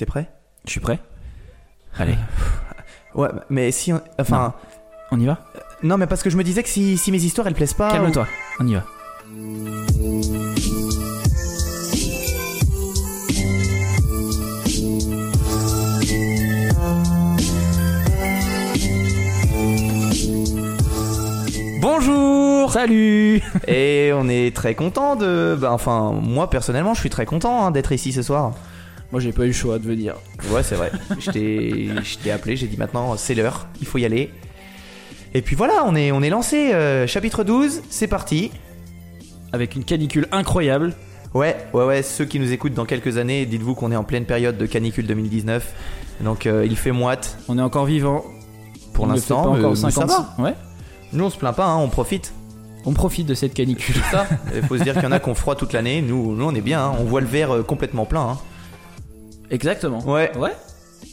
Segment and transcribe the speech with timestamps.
[0.00, 0.30] T'es prêt?
[0.64, 0.98] Je suis prêt.
[1.98, 2.14] Allez,
[3.14, 3.92] Ouais, mais si.
[3.92, 4.54] on- Enfin.
[5.12, 5.40] on y va?
[5.82, 7.92] Non, mais parce que je me disais que si, si mes histoires elles plaisent pas.
[7.92, 8.26] Calme-toi,
[8.60, 8.84] on y va.
[21.80, 25.56] Bonjour Salut Et on est très content de.
[25.60, 28.52] Bah, enfin, moi personnellement, je suis très content hein, d'être ici ce soir.
[29.12, 30.14] Moi j'ai pas eu le choix de venir.
[30.52, 30.92] Ouais, c'est vrai.
[31.18, 31.30] je
[32.18, 34.30] t'ai appelé, j'ai dit maintenant, c'est l'heure, il faut y aller.
[35.34, 36.72] Et puis voilà, on est, on est lancé.
[36.72, 38.50] euh, chapitre 12, c'est parti.
[39.52, 40.94] Avec une canicule incroyable.
[41.34, 44.24] Ouais, ouais, ouais, ceux qui nous écoutent dans quelques années, dites-vous qu'on est en pleine
[44.24, 45.72] période de canicule 2019.
[46.22, 48.24] Donc euh, il fait moite On est encore vivant.
[48.92, 49.52] pour l'instant.
[49.54, 50.10] encore mais ça 50.
[50.10, 50.34] va.
[50.44, 50.54] Ouais.
[51.12, 52.32] Nous on se plaint pas, hein, on profite.
[52.86, 53.96] On profite de cette canicule.
[54.10, 56.00] Ça, il faut se dire qu'il y en a qui ont froid toute l'année.
[56.02, 58.22] Nous, nous on est bien, hein, on voit le verre euh, complètement plein.
[58.22, 58.38] hein.
[59.50, 60.00] Exactement.
[60.06, 60.30] Ouais.
[60.36, 60.52] Ouais.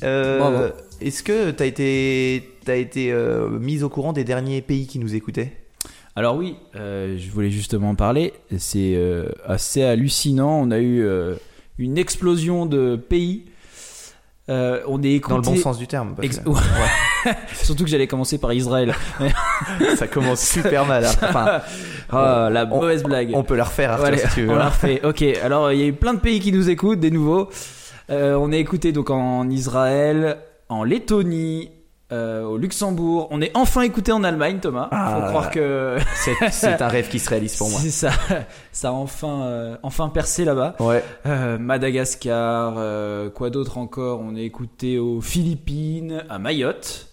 [0.03, 0.69] Euh.
[0.99, 5.13] Est-ce que t'as été, t'as été euh, mise au courant des derniers pays qui nous
[5.16, 5.53] écoutaient?
[6.16, 8.33] Alors oui, euh, je voulais justement en parler.
[8.57, 10.59] C'est euh, assez hallucinant.
[10.59, 11.07] On a eu
[11.77, 13.45] une explosion de pays.
[14.49, 15.33] On est écouté.
[15.35, 16.16] Dans le bon sens du terme.
[16.16, 17.35] parce Ex- que- Ouais.
[17.61, 18.95] Surtout que j'allais commencer par Israël.
[19.97, 21.05] ça commence super mal.
[21.05, 21.11] hein.
[21.22, 21.61] Enfin,
[22.09, 23.31] Ah, la on- mauvaise blague.
[23.35, 24.49] on peut la refaire Arthur, si tu veux.
[24.51, 25.01] on l'a refait.
[25.05, 27.49] Ok, alors il y a eu plein de pays qui nous écoutent, des nouveaux.
[28.09, 30.38] Euh, on est écouté donc en Israël,
[30.69, 31.72] en Lettonie,
[32.13, 33.27] euh, au Luxembourg.
[33.31, 34.88] On est enfin écouté en Allemagne, Thomas.
[34.91, 35.19] Ah.
[35.22, 35.97] Faut croire que
[36.52, 37.80] C'est- un rêve qui se réalise pour moi.
[37.81, 38.11] c'est ça,
[38.72, 40.75] ça a enfin, euh, enfin percé là-bas.
[40.80, 41.03] Ouais.
[41.25, 42.75] Euh, Madagascar,
[43.33, 44.22] quoi d'autre encore?
[44.22, 47.08] On est écouté aux Philippines, à Mayotte,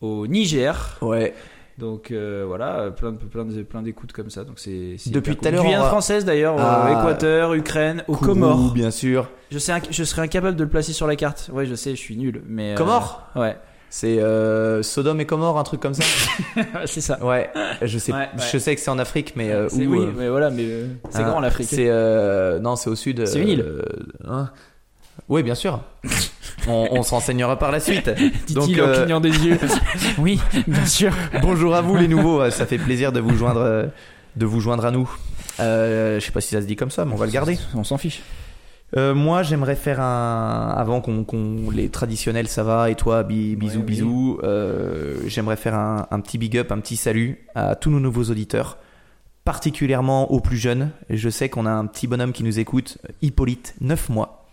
[0.00, 0.96] au Niger.
[1.02, 1.34] Ouais.
[1.78, 4.42] Donc euh, voilà, plein de plein de plein d'écoutes comme ça.
[4.42, 6.88] Donc c'est Depuis tout à l'heure, Guyane française d'ailleurs, Ah.
[6.88, 8.72] euh, Équateur, Ukraine, aux Kourou, Comores.
[8.72, 9.30] bien sûr.
[9.52, 11.50] Je sais, je serais incapable de le placer sur la carte.
[11.52, 12.42] Ouais, je sais, je suis nul.
[12.48, 13.56] Mais euh, Comores Ouais,
[13.90, 16.02] C'est euh, Sodome et Comores, un truc comme ça.
[16.86, 17.24] c'est ça.
[17.24, 17.48] Ouais.
[17.82, 18.44] Je sais, Ouais, ouais.
[18.52, 20.66] je sais que c'est en Afrique, mais euh, C'est- où oui, mais voilà, mais
[21.10, 21.68] c'est hein, grand l'Afrique.
[21.70, 21.88] C'est
[22.60, 23.24] non, c'est au sud.
[23.24, 23.82] C'est une île.
[24.26, 24.50] hein.
[25.28, 25.80] Oui, bien sûr.
[26.66, 28.10] on, on se renseignera par la suite.
[28.52, 29.58] Donc, Dit-il en euh, clignant des yeux.
[30.18, 31.12] oui, bien sûr.
[31.42, 32.40] bonjour à vous les nouveaux.
[32.40, 33.86] Euh, Ça fait plaisir de vous joindre, euh,
[34.36, 35.08] de vous joindre à nous.
[35.60, 37.58] Euh, je sais pas si ça se dit comme ça, mais on va le garder.
[37.74, 38.22] On s'en fiche.
[38.96, 40.74] Euh, moi, j'aimerais faire un.
[40.76, 41.24] Avant qu'on,
[41.70, 42.88] les traditionnels, ça va.
[42.90, 43.92] Et toi, bi- bisous, Ouais, oui.
[43.92, 44.40] bisous.
[44.44, 48.24] Euh, j'aimerais faire un, un petit big up, un petit salut à tous nos nouveaux
[48.24, 48.78] auditeurs,
[49.44, 50.90] particulièrement aux plus jeunes.
[51.10, 54.46] Je sais qu'on a un petit bonhomme qui nous écoute, Hippolyte, 9 mois.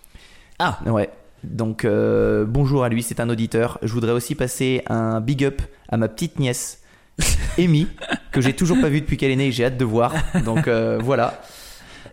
[0.59, 0.79] Ah.
[0.85, 1.09] Ouais.
[1.49, 3.79] Donc euh, bonjour à lui, c'est un auditeur.
[3.81, 6.81] Je voudrais aussi passer un big up à ma petite nièce,
[7.59, 7.87] Amy,
[8.31, 9.47] que j'ai toujours pas vue depuis qu'elle est née.
[9.47, 10.13] et J'ai hâte de voir.
[10.45, 11.41] Donc euh, voilà.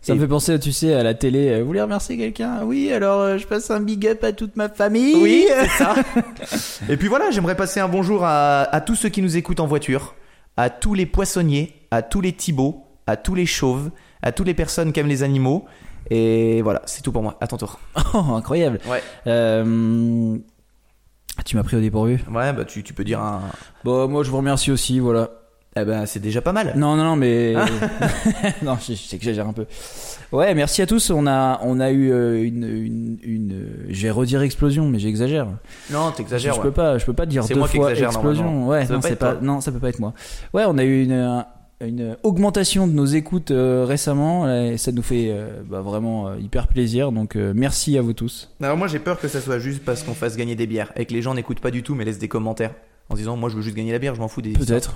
[0.01, 1.49] Ça Et- me fait penser, tu sais, à la télé.
[1.51, 2.63] euh, Vous voulez remercier quelqu'un?
[2.65, 5.15] Oui, alors euh, je passe un big up à toute ma famille.
[5.17, 5.95] Oui, c'est ça.
[6.89, 9.67] Et puis voilà, j'aimerais passer un bonjour à, à tous ceux qui nous écoutent en
[9.67, 10.15] voiture,
[10.57, 13.91] à tous les poissonniers, à tous les Thibauts, à tous les chauves,
[14.23, 15.65] à toutes les personnes qui aiment les animaux.
[16.11, 17.37] Et voilà, c'est tout pour moi.
[17.41, 17.79] À ton tour.
[18.15, 18.81] Oh, incroyable.
[18.91, 19.03] Ouais.
[19.27, 20.37] Euh,
[21.47, 22.23] Tu m'as pris au dépourvu.
[22.31, 23.41] Ouais, bah tu, tu peux dire un.
[23.85, 25.31] Bon, moi je vous remercie aussi, voilà.
[25.75, 26.75] Eh ben, c'est déjà pas mal.
[26.77, 27.55] Non, non, non, mais
[28.63, 29.65] non, je, je sais que j'exagère un peu.
[30.31, 31.09] Ouais, merci à tous.
[31.11, 34.99] On a, on a eu euh, une, une, une, euh, je vais redire explosion, mais
[34.99, 35.47] j'exagère.
[35.91, 36.57] Non, Je, t'exagères.
[36.59, 36.63] ouais.
[36.63, 38.69] peux pas, je peux pas dire C'est deux moi qui fois exagère, explosion.
[38.69, 39.41] Ouais, Ça non, c'est pas, toi.
[39.41, 40.13] non, ça peut pas être moi.
[40.53, 41.43] Ouais, on a eu une,
[41.87, 46.37] une augmentation de nos écoutes euh, récemment, et ça nous fait euh, bah, vraiment euh,
[46.39, 47.13] hyper plaisir.
[47.13, 48.51] Donc merci à vous tous.
[48.63, 51.05] Alors moi j'ai peur que ça soit juste parce qu'on fasse gagner des bières et
[51.07, 52.73] que les gens n'écoutent pas du tout mais laissent des commentaires
[53.09, 54.53] en se disant moi je veux juste gagner la bière, je m'en fous des.
[54.53, 54.95] Peut-être.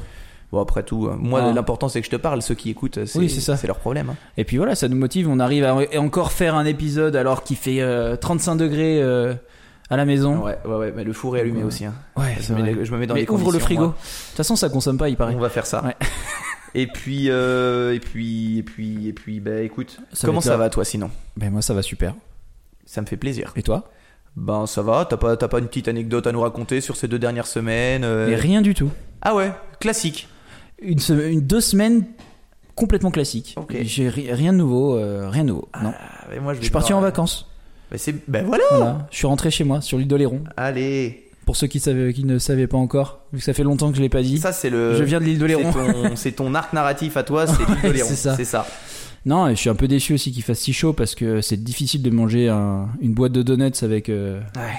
[0.52, 1.52] Bon après tout, moi Ah.
[1.52, 3.56] l'important c'est que je te parle, ceux qui écoutent c'est Oui, c'est ça.
[3.56, 4.10] c'est leur problème.
[4.10, 4.16] hein.
[4.36, 5.28] Et puis voilà, ça nous motive.
[5.28, 9.03] On arrive à encore faire un épisode alors qu'il fait euh, 35 degrés
[9.91, 10.42] à la maison.
[10.44, 11.64] Ouais, ouais, ouais, mais le four est allumé Ouais.
[11.64, 11.84] aussi.
[11.84, 11.94] hein.
[12.16, 13.86] Ouais, Je me, mets, je me mets dans Mais les ouvre le frigo.
[13.86, 15.34] De toute façon, ça consomme pas, il paraît.
[15.34, 15.82] On va faire ça.
[15.84, 15.94] Ouais.
[16.78, 20.56] Et puis, euh, et puis, et puis, et puis, bah écoute, Ça va comment ça
[20.59, 21.10] va toi sinon?
[21.37, 22.14] Ben moi, ça va super.
[22.84, 23.53] Ça me fait plaisir.
[23.56, 23.91] Et toi?
[24.36, 27.09] Ben ça va, t'as pas, t'as pas une petite anecdote à nous raconter sur ces
[27.09, 28.91] deux dernières semaines euh, Mais rien du tout.
[29.22, 29.50] Ah ouais,
[29.80, 30.28] classique.
[30.83, 32.04] Une, semaine- une deux semaines
[32.74, 33.54] complètement classiques.
[33.56, 33.74] Ok.
[33.80, 35.68] J'ai ri- rien de nouveau, euh, rien de nouveau.
[35.83, 35.95] non.
[35.98, 37.48] Ah, mais moi je suis parti devoir- en vacances.
[37.91, 38.65] Ben, c'est, ben voilà.
[38.72, 39.09] Voilà.
[39.10, 40.45] Je suis rentré chez moi sur l'île d'Oléron.
[40.59, 43.91] Allez, Pour ceux qui, savaient, qui ne savaient pas encore, vu que ça fait longtemps
[43.91, 44.37] que je l'ai pas dit.
[44.39, 44.95] ça c'est le.
[44.97, 45.72] je viens de l'île d'Oléron.
[46.16, 48.09] c'est ton arc narratif à toi, c'est l'île d'Oléron.
[48.09, 48.37] c'est ça.
[48.37, 48.66] C'est ça.
[49.25, 51.57] Non, et je suis un peu déçu aussi qu'il fasse si chaud parce que c'est
[51.63, 54.09] difficile de manger un- une boîte de donuts avec.
[54.09, 54.75] euh, Ouais.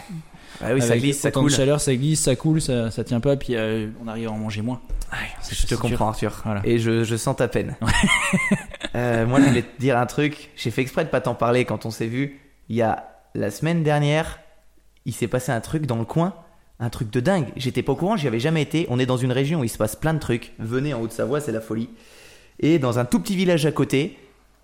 [0.61, 1.51] Ah oui, ça avec glisse, ça coule.
[1.51, 4.31] de chaleur, ça glisse, ça coule, ça, ça tient pas, puis euh, on arrive à
[4.31, 4.81] en manger moins.
[5.51, 6.41] Je te comprends, Arthur.
[6.45, 6.61] Voilà.
[6.65, 7.75] Et je, je sens ta peine.
[8.95, 10.49] Euh, moi, je voulais te dire un truc.
[10.55, 12.39] J'ai fait exprès de pas t'en parler quand on s'est vu.
[12.69, 14.39] Il y a la semaine dernière,
[15.05, 16.33] il s'est passé un truc dans le coin,
[16.79, 17.47] un truc de dingue.
[17.55, 18.85] J'étais pas au courant, j'y avais jamais été.
[18.89, 20.53] On est dans une région où il se passe plein de trucs.
[20.59, 21.89] Venez en Haute-Savoie, c'est la folie.
[22.59, 24.17] Et dans un tout petit village à côté,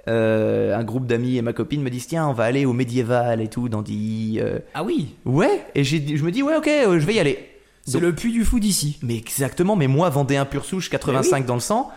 [0.08, 3.42] euh, un groupe d'amis et ma copine me disent tiens, on va aller au médiéval
[3.42, 4.40] et tout, d'Andy.
[4.42, 7.40] euh, Ah oui, Ouais, et je me dis ouais, ok, euh, je vais y aller.
[7.86, 9.00] c'est le puits du fou d'ici.
[9.02, 11.90] Mais exactement, mais moi, Vendéen pur souche, 85 dans le sang,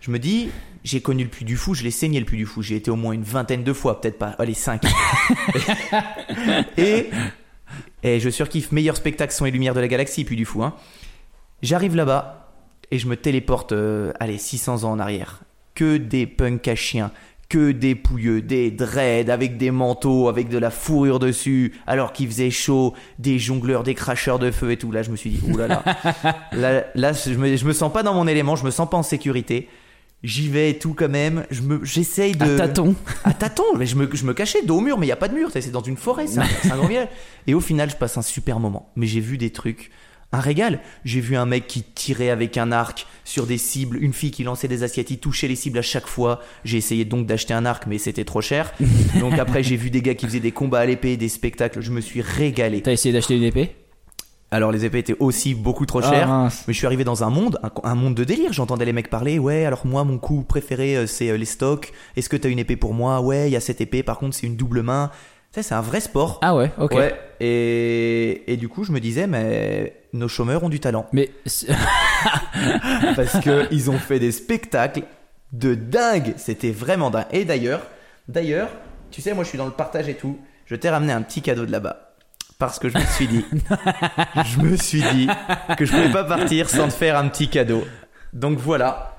[0.00, 0.48] je me dis,
[0.84, 2.90] j'ai connu le Puy du Fou, je l'ai saigné le Puy du Fou, j'ai été
[2.90, 4.80] au moins une vingtaine de fois, peut-être pas, allez, 5.
[6.78, 7.10] et,
[8.02, 10.62] et je surkiffe, meilleur spectacle son et lumière de la galaxie, Puy du Fou.
[10.62, 10.74] Hein.
[11.62, 12.52] J'arrive là-bas
[12.90, 15.40] et je me téléporte, euh, allez, 600 ans en arrière.
[15.74, 17.12] Que des punks à chiens,
[17.48, 22.28] que des pouilleux, des dreads avec des manteaux, avec de la fourrure dessus, alors qu'il
[22.28, 24.92] faisait chaud, des jongleurs, des cracheurs de feu et tout.
[24.92, 25.82] Là, je me suis dit, oulala.
[26.52, 28.96] là, là, je me, je me sens pas dans mon élément, je me sens pas
[28.96, 29.68] en sécurité.
[30.22, 31.46] J'y vais et tout quand même.
[31.50, 32.54] Je me, j'essaye de.
[32.54, 32.94] À tâtons.
[33.24, 35.16] À tâtons, mais je me, je me cachais dos au mur, mais il y a
[35.16, 37.08] pas de mur, c'est dans une forêt, c'est un, c'est un grand village.
[37.46, 38.90] Et au final, je passe un super moment.
[38.96, 39.90] Mais j'ai vu des trucs,
[40.32, 40.80] un régal.
[41.06, 44.44] J'ai vu un mec qui tirait avec un arc sur des cibles, une fille qui
[44.44, 46.40] lançait des assiettes, il touchait les cibles à chaque fois.
[46.64, 48.74] J'ai essayé donc d'acheter un arc, mais c'était trop cher.
[49.20, 51.80] Donc après, j'ai vu des gars qui faisaient des combats à l'épée, des spectacles.
[51.80, 52.82] Je me suis régalé.
[52.82, 53.74] T'as essayé d'acheter une épée?
[54.52, 56.28] Alors les épées étaient aussi beaucoup trop Ah, chères.
[56.66, 58.52] Mais je suis arrivé dans un monde, un, un monde de délire.
[58.52, 59.38] J'entendais les mecs parler.
[59.38, 61.92] Ouais, alors moi, mon coup préféré, euh, c'est euh, les stocks.
[62.16, 63.20] Est-ce que t'as une épée pour moi?
[63.20, 64.02] Ouais, il y a cette épée.
[64.02, 65.10] Par contre, c'est une double main.
[65.52, 66.38] Ça, c'est un vrai sport.
[66.42, 66.92] Ah ouais, ok.
[66.92, 67.14] Ouais.
[67.40, 71.06] Et, et du coup, je me disais, mais nos chômeurs ont du talent.
[71.12, 71.30] Mais
[73.16, 75.02] Parce que ils ont fait des spectacles
[75.52, 76.34] de dingue.
[76.36, 77.26] C'était vraiment dingue.
[77.32, 77.82] Et d'ailleurs,
[78.28, 78.68] d'ailleurs,
[79.10, 80.38] tu sais, moi, je suis dans le partage et tout.
[80.66, 82.09] Je t'ai ramené un petit cadeau de là-bas.
[82.60, 83.44] Parce que je me suis dit,
[84.44, 85.28] je me suis dit
[85.76, 87.82] que je pouvais pas partir sans te faire un petit cadeau.
[88.32, 89.16] Donc voilà.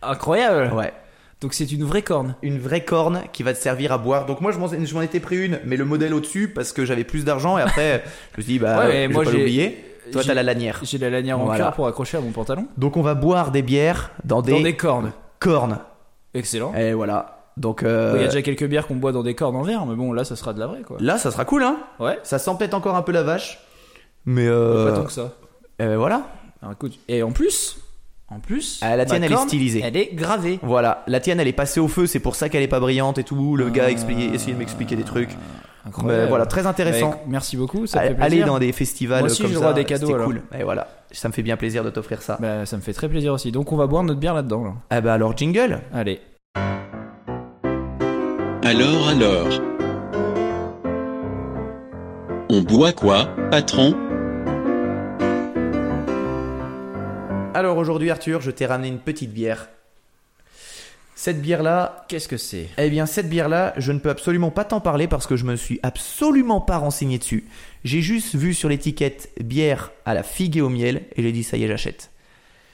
[0.00, 0.72] incroyable.
[0.74, 0.92] Ouais.
[1.40, 2.34] Donc c'est une vraie corne.
[2.42, 4.26] Une vraie corne qui va te servir à boire.
[4.26, 6.84] Donc moi, je m'en, je m'en étais pris une, mais le modèle au-dessus parce que
[6.84, 7.58] j'avais plus d'argent.
[7.58, 8.02] Et après,
[8.32, 9.84] je me suis dit, bah, Ouais, mais moi, pas j'ai- l'oublier.
[10.12, 10.80] Toi, j'ai- t'as la lanière.
[10.84, 11.64] J'ai la lanière en Voilà.
[11.64, 12.66] cœur pour accrocher à mon pantalon.
[12.78, 15.12] Donc on va boire des bières dans des, Dans des cornes.
[15.38, 15.78] cornes.
[16.34, 16.72] Excellent.
[16.74, 17.37] Et voilà.
[17.58, 19.84] Donc Il y euh, a déjà quelques bières qu'on boit dans des cornes en verre,
[19.84, 20.96] mais bon, là, ça sera de la vraie, quoi.
[21.00, 21.76] là, ça sera cool, hein.
[21.98, 22.18] Ouais.
[22.22, 23.58] Ça sent peut-être encore un peu la vache.
[24.26, 25.34] Mais euh, Pas tant que ça.
[25.82, 26.22] euh, voilà.
[26.62, 27.78] Alors, écoute, et en plus,
[28.28, 29.80] en plus, Ah, la tienne, elle est stylisée.
[29.84, 30.58] Elle est gravée.
[30.62, 31.02] Voilà.
[31.06, 32.06] La tienne, elle est passée au feu.
[32.06, 33.56] C'est pour ça qu'elle est pas brillante et tout.
[33.56, 33.90] Le gars Ah.
[33.90, 35.30] expliquait, essayait de m'expliquer des trucs.
[35.86, 36.22] Incroyable.
[36.24, 37.20] Mais voilà, très intéressant.
[37.26, 38.46] merci beaucoup, ça Allez fait plaisir.
[38.46, 39.72] dans des festivals Moi aussi, comme j'ai ça.
[39.72, 40.26] des cadeaux, alors.
[40.26, 40.42] cool.
[40.58, 40.88] Et voilà.
[41.12, 42.36] Ça me fait bien plaisir de t'offrir ça.
[42.40, 43.50] Bah, ça me fait très plaisir aussi.
[43.52, 44.62] Donc on va boire notre bière là-dedans.
[44.64, 44.72] là.
[44.90, 45.80] Ah bah alors jingle.
[45.94, 46.20] Allez.
[48.70, 49.48] Alors alors.
[52.50, 53.96] On boit quoi, patron?
[57.54, 59.70] Alors aujourd'hui Arthur, je t'ai ramené une petite bière.
[61.14, 62.68] Cette bière là, Qu'est-ce que c'est?
[62.76, 65.56] Eh bien, cette bière-là, je ne peux absolument pas t'en parler parce que je me
[65.56, 67.48] suis absolument pas renseigné dessus.
[67.84, 71.42] J'ai juste vu sur l'étiquette bière à la figue et au miel et j'ai dit
[71.42, 72.10] ça y est, j'achète.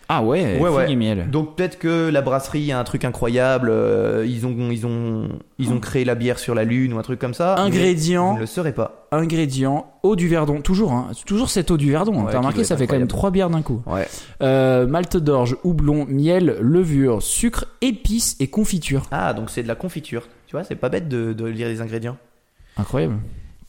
[0.08, 0.92] Ah ouais, Ouais, figue ouais.
[0.92, 1.30] et miel.
[1.30, 5.28] Donc peut-être que la brasserie a un truc incroyable, euh, ils ont ils ont
[5.58, 7.54] ils ont créé la bière sur la lune ou un truc comme ça.
[7.56, 8.30] mais Ingrédient.
[8.30, 9.06] Vous ne le saurez pas.
[9.12, 10.60] Ingrédients, eau du Verdon.
[10.60, 11.08] Toujours, hein.
[11.24, 12.24] Toujours cette eau du Verdon.
[12.24, 13.80] Ouais, T'as remarqué, ça fait quand même trois bières d'un coup.
[13.86, 14.06] Ouais.
[14.42, 19.02] Euh, malte d'orge, houblon, miel, levure, sucre, épices et confiture.
[19.10, 20.28] Ah, donc c'est de la confiture.
[20.46, 22.18] Tu vois, c'est pas bête de, de lire les ingrédients.
[22.76, 23.16] Incroyable.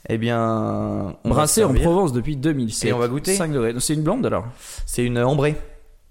[0.10, 1.74] Eh bien, on va Brassé en.
[1.74, 2.90] Provence depuis 2007.
[2.90, 3.72] Et on va goûter 5 degrés.
[3.74, 4.46] Donc, C'est une blonde alors?
[4.86, 5.56] C'est une ambrée.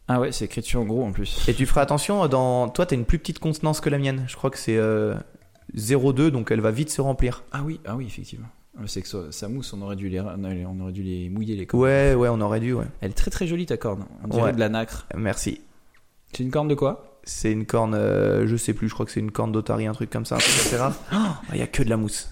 [0.09, 1.49] Ah ouais, c'est écrit dessus en gros en plus.
[1.49, 4.25] Et tu feras attention, dans toi, t'as une plus petite contenance que la mienne.
[4.29, 5.15] Je crois que c'est euh,
[5.77, 7.43] 0,2, donc elle va vite se remplir.
[7.53, 8.47] Ah oui, ah oui, effectivement.
[8.87, 11.65] C'est que ça, ça mousse, on aurait dû les, on aurait dû les mouiller les
[11.65, 11.83] cornes.
[11.85, 12.87] Ouais, ouais, on aurait dû, ouais.
[13.01, 14.05] Elle est très très jolie ta corne.
[14.25, 14.53] On dirait Ouais.
[14.53, 15.07] de la nacre.
[15.17, 15.61] Merci.
[16.33, 17.21] C'est une corne de quoi?
[17.23, 19.93] C'est une corne, euh, je sais plus, je crois que c'est une corne d'otarie, un
[19.95, 20.93] truc comme ça, un truc assez rare.
[21.53, 22.29] Il y a que de la mousse.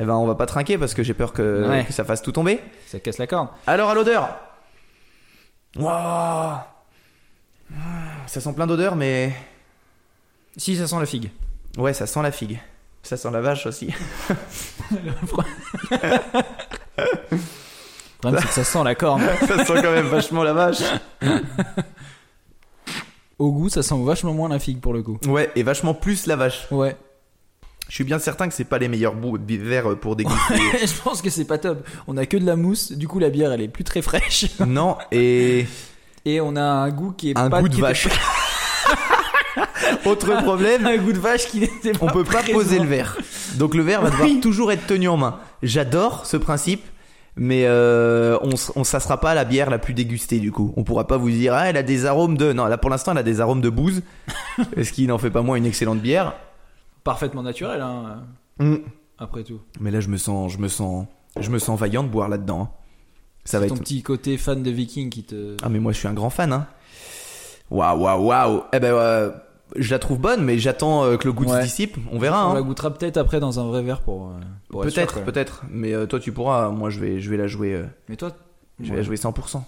[0.00, 1.84] Eh ben, on va pas trinquer parce que j'ai peur que, Ouais.
[1.86, 2.60] que ça fasse tout tomber.
[2.86, 3.48] Ça casse la corne.
[3.66, 4.36] Alors, à l'odeur
[5.78, 6.58] Waouh
[8.26, 9.32] Ça sent plein d'odeurs, mais.
[10.56, 11.30] Si, ça sent la figue.
[11.76, 12.58] Ouais, ça sent la figue.
[13.02, 13.94] Ça sent la vache aussi.
[14.90, 15.54] Le problème,
[18.40, 19.22] c'est que ça sent la corne.
[19.46, 20.82] ça sent quand même vachement la vache.
[23.38, 25.18] Au goût, ça sent vachement moins la figue pour le coup.
[25.26, 26.66] Ouais, et vachement plus la vache.
[26.72, 26.96] Ouais.
[27.88, 30.54] Je suis bien certain que c'est pas les meilleurs bouts de verre pour déguster.
[30.80, 31.86] Je pense que c'est pas top.
[32.06, 34.46] On a que de la mousse, du coup la bière elle est plus très fraîche.
[34.66, 35.66] non, et
[36.24, 38.08] Et on a un goût qui est un pas goût de vache.
[40.04, 42.52] Autre problème, un goût de vache qui n'était pas on peut pas présent.
[42.58, 43.16] poser le verre.
[43.56, 44.40] Donc le verre va devoir Oui.
[44.40, 45.38] toujours être tenu en main.
[45.62, 46.84] J'adore ce principe,
[47.36, 50.72] mais euh, on, s- on ça sera pas la bière la plus dégustée du coup.
[50.76, 53.12] On pourra pas vous dire ah elle a des arômes de non là pour l'instant
[53.12, 54.02] elle a des arômes de bouse,
[54.80, 56.34] ce qui n'en fait pas moins une excellente bière.
[57.08, 58.22] Parfaitement naturel hein,
[58.58, 58.76] Mm.
[59.18, 59.60] après tout.
[59.80, 61.06] Mais là je me sens je me sens
[61.40, 62.60] Je me sens vaillant de boire là-dedans.
[62.62, 62.70] hein.
[63.44, 63.80] Ça va ton être.
[63.82, 65.56] petit côté fan de Viking qui te.
[65.62, 66.52] Ah mais moi je suis un grand fan.
[66.52, 66.66] Hein.
[67.70, 68.62] Waouh waouh waouh.
[68.72, 69.30] Eh ben euh,
[69.76, 71.60] je la trouve bonne, mais j'attends euh, que le goût Ouais.
[71.60, 71.96] se dissipe.
[72.12, 72.50] On verra.
[72.50, 74.28] On la goûtera peut-être après dans un vrai verre pour.
[74.28, 75.62] euh, pour Peut-être, peut-être.
[75.70, 76.68] Mais euh, toi tu pourras.
[76.70, 77.84] Moi je vais, je vais la jouer.
[78.08, 78.32] Mais toi.
[78.80, 78.96] je vais Ouais.
[78.98, 79.62] la jouer 100%.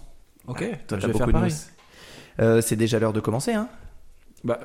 [0.47, 0.59] Ok.
[0.89, 1.55] Toi je vais faire beaucoup pareil.
[2.41, 3.53] Euh, c'est déjà l'heure de commencer.
[3.53, 3.69] Hein.
[4.45, 4.59] Bah,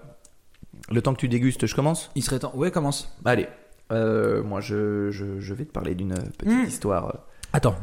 [0.91, 2.11] Le temps que tu dégustes, je commence?
[2.15, 2.51] il serait temps.
[2.55, 3.09] Ouais, commence.
[3.25, 3.47] Allez.
[3.91, 6.65] Euh, moi je, je, je vais te parler d'une petite Mm.
[6.67, 7.15] histoire.
[7.53, 7.75] Attends.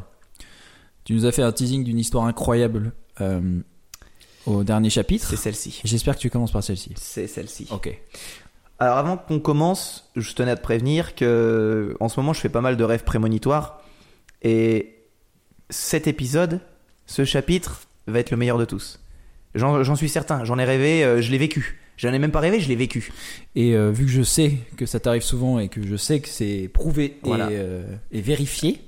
[1.05, 3.61] Tu nous as fait un teasing d'une histoire incroyable euh,
[4.47, 5.27] au dernier chapitre.
[5.29, 5.81] C'est celle-ci.
[5.85, 6.93] J'espère que tu commences par celle-ci.
[6.97, 7.67] C'est celle-ci.
[7.71, 7.97] Ok.
[8.79, 12.49] Alors avant qu'on commence, je tenais à te prévenir que en ce moment je fais
[12.49, 13.81] pas mal de rêves prémonitoires
[14.43, 14.97] et
[15.71, 16.61] cet épisode,
[17.07, 18.99] ce chapitre va être le meilleur de tous.
[19.55, 21.81] J'en j'en suis certain, j'en ai rêvé, euh, je l'ai vécu.
[21.97, 23.13] J'en ai même pas rêvé, je l'ai vécu.
[23.55, 26.29] Et euh, vu que je sais que ça t'arrive souvent et que je sais que
[26.29, 27.51] c'est prouvé Voilà.
[27.51, 28.81] et, euh, et vérifié,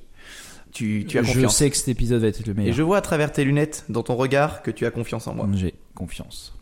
[0.72, 1.56] Tu, tu as je confiance.
[1.56, 2.74] sais que cet épisode va être le Et meilleur.
[2.74, 5.46] je vois à travers tes lunettes, dans ton regard, que tu as confiance en moi.
[5.54, 6.54] J'ai confiance.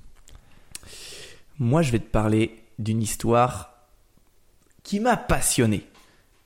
[1.58, 3.72] Moi, je vais te parler d'une histoire
[4.82, 5.84] qui m'a passionné.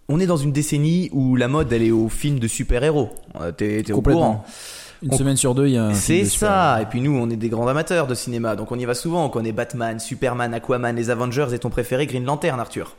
[0.08, 3.10] On est dans une décennie où la mode, elle est au film de super-héros.
[3.40, 4.44] Euh, T'es t'es au courant.
[5.02, 5.94] Une On- semaine sur deux, il y a un.
[5.94, 6.80] C'est ça.
[6.82, 9.24] Et puis nous, on est des grands amateurs de cinéma, donc on y va souvent.
[9.24, 12.94] On connaît Batman, Superman, Aquaman, les Avengers et ton préféré Green Lantern, Arthur.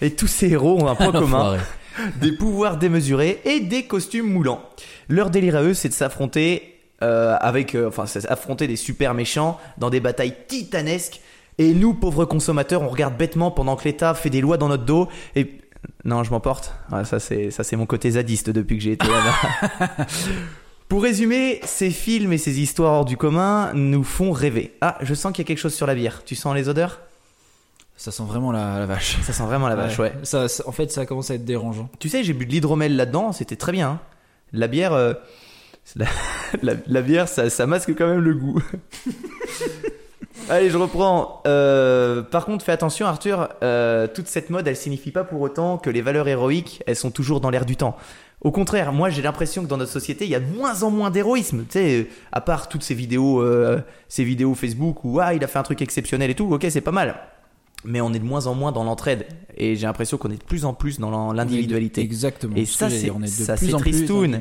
[0.00, 1.56] Et tous ces héros ont un point commun,
[2.20, 4.62] des pouvoirs démesurés et des costumes moulants.
[5.08, 9.58] Leur délire à eux, c'est de s'affronter euh, avec, euh, enfin, affronter des super méchants
[9.78, 11.20] dans des batailles titanesques.
[11.58, 14.84] Et nous, pauvres consommateurs, on regarde bêtement pendant que l'État fait des lois dans notre
[14.84, 15.08] dos.
[15.36, 15.58] Et
[16.04, 16.72] non, je m'emporte.
[16.92, 19.86] Ouais, ça, c'est ça, c'est mon côté zadiste depuis que j'ai été là-bas.
[20.88, 24.74] Pour résumer, ces films et ces histoires hors du commun nous font rêver.
[24.80, 26.22] Ah, je sens qu'il y a quelque chose sur la bière.
[26.24, 27.00] Tu sens les odeurs?
[27.96, 29.18] Ça sent vraiment la, la vache.
[29.22, 30.12] Ça sent vraiment la vache, ouais.
[30.22, 31.90] Ça, ça- en fait, ça commence à être dérangeant.
[31.98, 33.88] Tu sais, j'ai bu de l'hydromel là-dedans, c'était très bien.
[33.90, 34.00] hein.
[34.54, 35.12] La bière, euh,
[35.96, 36.06] la,
[36.62, 38.62] la- la bière, ça, ça masque quand même le goût.
[40.48, 41.42] Allez, je reprends.
[41.46, 43.48] Euh, par contre, fais attention, Arthur.
[43.62, 47.10] euh, toute cette mode, elle signifie pas pour autant que les valeurs héroïques, elles sont
[47.10, 47.96] toujours dans l'air du temps.
[48.40, 50.90] Au contraire, moi, j'ai l'impression que dans notre société, il y a de moins en
[50.90, 51.64] moins d'héroïsme.
[51.68, 55.42] Tu sais, euh, à part toutes ces vidéos, euh, ces vidéos Facebook où ah, il
[55.42, 56.52] a fait un truc exceptionnel et tout.
[56.52, 57.16] Ok, c'est pas mal.
[57.84, 59.26] Mais on est de moins en moins dans l'entraide.
[59.56, 62.00] Et j'ai l'impression qu'on est de plus en plus dans l'individualité.
[62.00, 62.54] Exactement.
[62.56, 63.10] Et ça, c'est-
[63.44, 64.40] ça, c'est tristoun.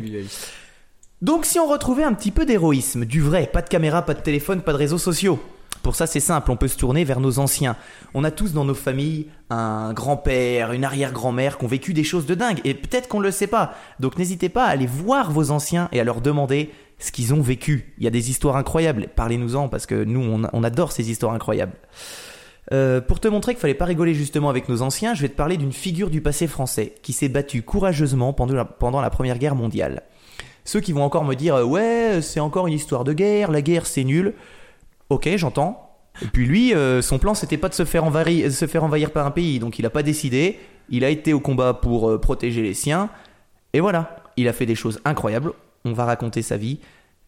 [1.22, 4.22] Donc si on retrouvait un petit peu d'héroïsme, du vrai, pas de caméra, pas de
[4.22, 5.40] téléphone, pas de réseaux sociaux.
[5.84, 7.76] Pour ça c'est simple, on peut se tourner vers nos anciens.
[8.14, 12.26] On a tous dans nos familles un grand-père, une arrière-grand-mère qui ont vécu des choses
[12.26, 13.74] de dingue et peut-être qu'on ne le sait pas.
[14.00, 17.42] Donc n'hésitez pas à aller voir vos anciens et à leur demander ce qu'ils ont
[17.42, 17.94] vécu.
[17.98, 21.74] Il y a des histoires incroyables, parlez-nous-en parce que nous on, adore ces histoires incroyables.
[22.74, 25.36] Euh, pour te montrer qu'il fallait pas rigoler justement avec nos anciens, je vais te
[25.38, 29.38] parler d'une figure du passé français qui s'est battue courageusement pendant la, pendant la Première
[29.38, 30.04] Guerre mondiale.
[30.66, 33.62] Ceux qui vont encore me dire euh, ouais c'est encore une histoire de guerre, la
[33.62, 34.34] guerre c'est nul.
[35.10, 35.84] Ok j'entends.
[36.22, 39.12] Et puis lui euh, son plan c'était pas de se faire, envahir, se faire envahir
[39.12, 40.60] par un pays donc il a pas décidé.
[40.90, 43.10] Il a été au combat pour euh, protéger les siens.
[43.74, 45.52] Et voilà, il a fait des choses incroyables.
[45.84, 46.80] On va raconter sa vie.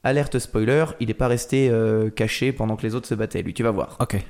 [0.03, 3.41] Alerte spoiler, il n'est pas resté euh, caché pendant que les autres se battaient.
[3.41, 3.97] Lui tu vas voir.
[3.99, 4.23] Ok.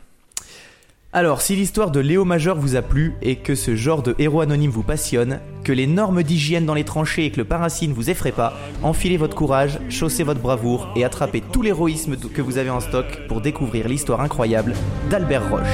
[1.12, 4.42] Alors, si l'histoire de Léo Major vous a plu et que ce genre de héros
[4.42, 8.12] anonyme vous passionne, que les normes d'hygiène dans les tranchées et que le paracine vous
[8.12, 12.70] effraie pas, enfilez votre courage, chaussez votre bravoure et attrapez tout l'héroïsme que vous avez
[12.70, 14.75] en stock pour découvrir l'histoire incroyable
[15.10, 15.66] d'Albert Roche.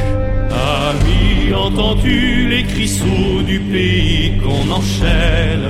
[0.51, 5.67] Amis, entends-tu les crissaux du pays qu'on enchaîne?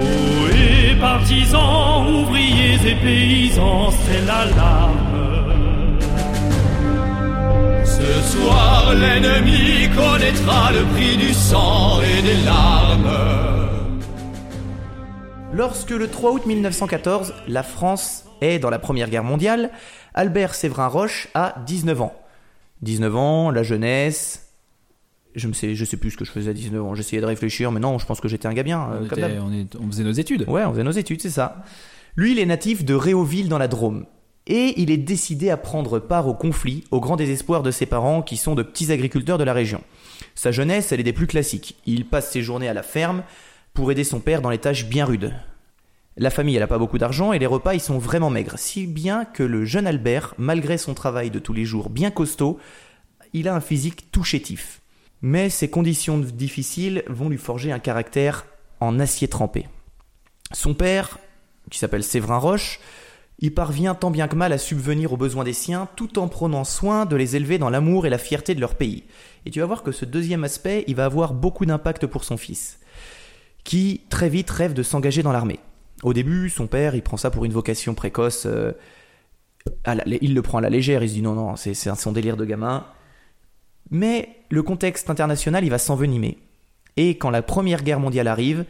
[0.00, 0.04] Oh,
[0.52, 5.15] et partisans, ouvriers et paysans, c'est l'alarme.
[7.98, 13.10] Ce soir, l'ennemi connaîtra le prix du sang et des larmes.
[15.52, 19.70] Lorsque le 3 août 1914, la France est dans la Première Guerre mondiale,
[20.14, 22.14] Albert Séverin Roche a 19 ans.
[22.82, 24.42] 19 ans, la jeunesse.
[25.34, 26.94] Je ne sais, je sais plus ce que je faisais à 19 ans.
[26.94, 28.82] J'essayais de réfléchir, mais non, je pense que j'étais un gars bien.
[28.82, 29.42] euh, on, comme était- d'hab.
[29.46, 30.44] on est- on faisait nos études.
[30.48, 31.62] Ouais, on faisait nos études, c'est ça.
[32.16, 34.04] Lui, il est natif de Réauville dans la Drôme.
[34.46, 38.22] Et il est décidé à prendre part au conflit, au grand désespoir de ses parents
[38.22, 39.82] qui sont de petits agriculteurs de la région.
[40.34, 41.76] Sa jeunesse, elle est des plus classiques.
[41.84, 43.24] Il passe ses journées à la ferme
[43.74, 45.34] pour aider son père dans les tâches bien rudes.
[46.16, 48.58] La famille, elle a pas beaucoup d'argent et les repas, ils sont vraiment maigres.
[48.58, 52.58] Si bien que le jeune Albert, malgré son travail de tous les jours bien costaud,
[53.32, 54.80] il a un physique tout chétif.
[55.20, 58.46] Mais ces conditions difficiles vont lui forger un caractère
[58.80, 59.66] en acier trempé.
[60.52, 61.18] Son père,
[61.70, 62.80] qui s'appelle Séverin Roche,
[63.38, 66.64] Il parvient tant bien que mal à subvenir aux besoins des siens tout en prenant
[66.64, 69.04] soin de les élever dans l'amour et la fierté de leur pays.
[69.44, 72.38] Et tu vas voir que ce deuxième aspect, il va avoir beaucoup d'impact pour son
[72.38, 72.78] fils,
[73.62, 75.60] qui très vite rêve de s'engager dans l'armée.
[76.02, 78.46] Au début, son père, il prend ça pour une vocation précoce.
[78.46, 78.72] euh,
[80.20, 82.44] il le prend à la légère, il se dit non, non, c'est son délire de
[82.44, 82.86] gamin.
[83.90, 86.38] Mais le contexte international, il va s'envenimer.
[86.96, 88.64] Et quand la Première Guerre mondiale arrive,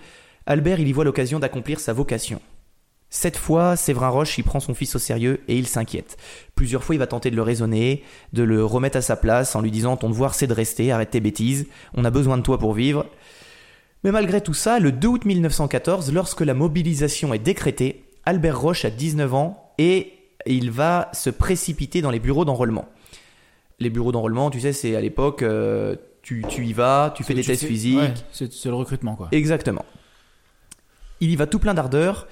[0.46, 2.40] Albert, il y voit l'occasion d'accomplir sa vocation.
[3.08, 6.16] Cette fois, Séverin Roche, il prend son fils au sérieux et il s'inquiète.
[6.54, 9.60] Plusieurs fois, il va tenter de le raisonner, de le remettre à sa place en
[9.60, 12.58] lui disant Ton devoir, c'est de rester, arrête tes bêtises, on a besoin de toi
[12.58, 13.06] pour vivre.
[14.04, 18.84] Mais malgré tout ça, le 2 août 1914, lorsque la mobilisation est décrétée, Albert Roche
[18.84, 20.12] a 19 ans et
[20.46, 22.88] il va se précipiter dans les bureaux d'enrôlement.
[23.78, 27.34] Les bureaux d'enrôlement, tu sais, c'est à l'époque, euh, tu, tu y vas, tu fais
[27.34, 29.28] des Tu tests physiques, ouais, c'est le recrutement, quoi.
[29.32, 29.84] Exactement.
[31.20, 32.26] Il y va tout plein d'ardeur,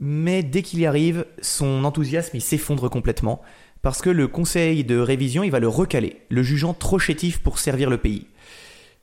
[0.00, 3.40] mais dès qu'il y arrive, son enthousiasme il s'effondre complètement
[3.82, 7.58] parce que le conseil de révision il va le recaler, le jugeant trop chétif pour
[7.58, 8.26] servir le pays.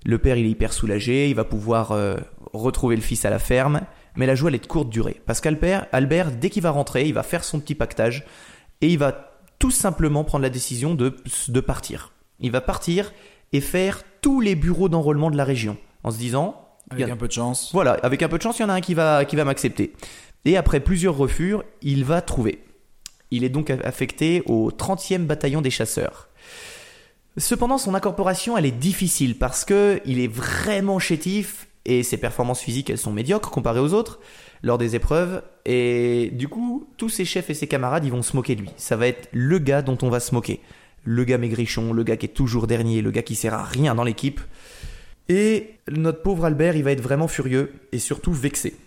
[0.06, 2.18] Le père il est hyper soulagé, il va pouvoir euh,
[2.54, 3.82] retrouver le fils à la ferme,
[4.16, 7.06] mais la joie elle est de courte durée parce qu'Albert, Albert, dès qu'il va rentrer,
[7.08, 8.26] il va faire son petit pactage
[8.82, 11.16] et il va tout simplement prendre la décision de,
[11.48, 12.12] de partir.
[12.40, 13.12] Il va partir
[13.54, 17.18] et faire tous les bureaux d'enrôlement de la région en se disant Avec a- un
[17.18, 17.72] peu de chance.
[17.74, 19.46] voilà, avec un peu de chance, il y en a un qui va, qui va
[19.46, 19.94] m'accepter.
[20.48, 22.64] Et après plusieurs refus, il va trouver.
[23.32, 26.30] Il est donc affecté au 30e bataillon des chasseurs.
[27.36, 32.62] Cependant, son incorporation, elle est difficile parce que il est vraiment chétif et ses performances
[32.62, 34.22] physiques, elles sont médiocres comparées aux autres
[34.64, 35.44] lors des épreuves.
[35.66, 38.70] Et du coup, tous ses chefs et ses camarades, ils vont se moquer de lui.
[38.78, 40.62] Ça va être le gars dont on va se moquer.
[41.04, 43.96] Le gars maigrichon, le gars qui est toujours dernier, le gars qui sert à rien
[43.96, 44.40] dans l'équipe.
[45.28, 48.78] Et notre pauvre Albert, il va être vraiment furieux et surtout vexé.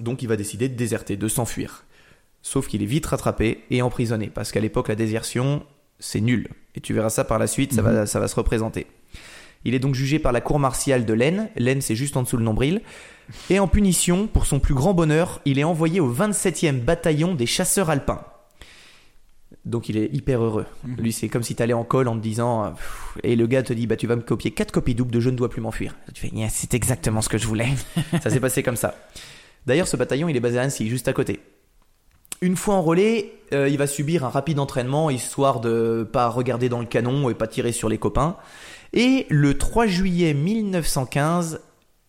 [0.00, 1.84] Donc il va décider de déserter, de s'enfuir.
[2.42, 5.62] Sauf qu'il est vite rattrapé et emprisonné, parce qu'à l'époque, la désertion,
[5.98, 6.48] c'est nul.
[6.74, 8.86] Et tu verras ça par la suite, ça, va, ça va se représenter.
[9.64, 12.38] Il est donc jugé par la cour martiale de l'Aisne, l'Aisne c'est juste en dessous
[12.38, 12.80] le nombril,
[13.50, 17.46] et en punition, pour son plus grand bonheur, il est envoyé au 27e bataillon des
[17.46, 18.24] chasseurs alpins.
[19.66, 20.64] Donc il est hyper heureux.
[20.96, 23.62] Lui, c'est comme si t'allais en col en te disant, euh, pff, et le gars
[23.62, 25.60] te dit, bah tu vas me copier quatre copies doubles de Je ne dois plus
[25.60, 25.96] m'enfuir.
[26.14, 27.68] Tu fais, c'est exactement ce que je voulais.
[28.22, 28.94] ça s'est passé comme ça.
[29.66, 31.40] D'ailleurs, ce bataillon, il est basé à Annecy, juste à côté.
[32.42, 36.80] Une fois enrôlé, euh, il va subir un rapide entraînement histoire de pas regarder dans
[36.80, 38.36] le canon et pas tirer sur les copains.
[38.92, 41.60] Et le 3 juillet 1915,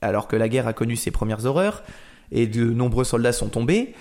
[0.01, 1.83] alors que la guerre a connu ses premières horreurs
[2.31, 3.93] et de nombreux soldats sont tombés,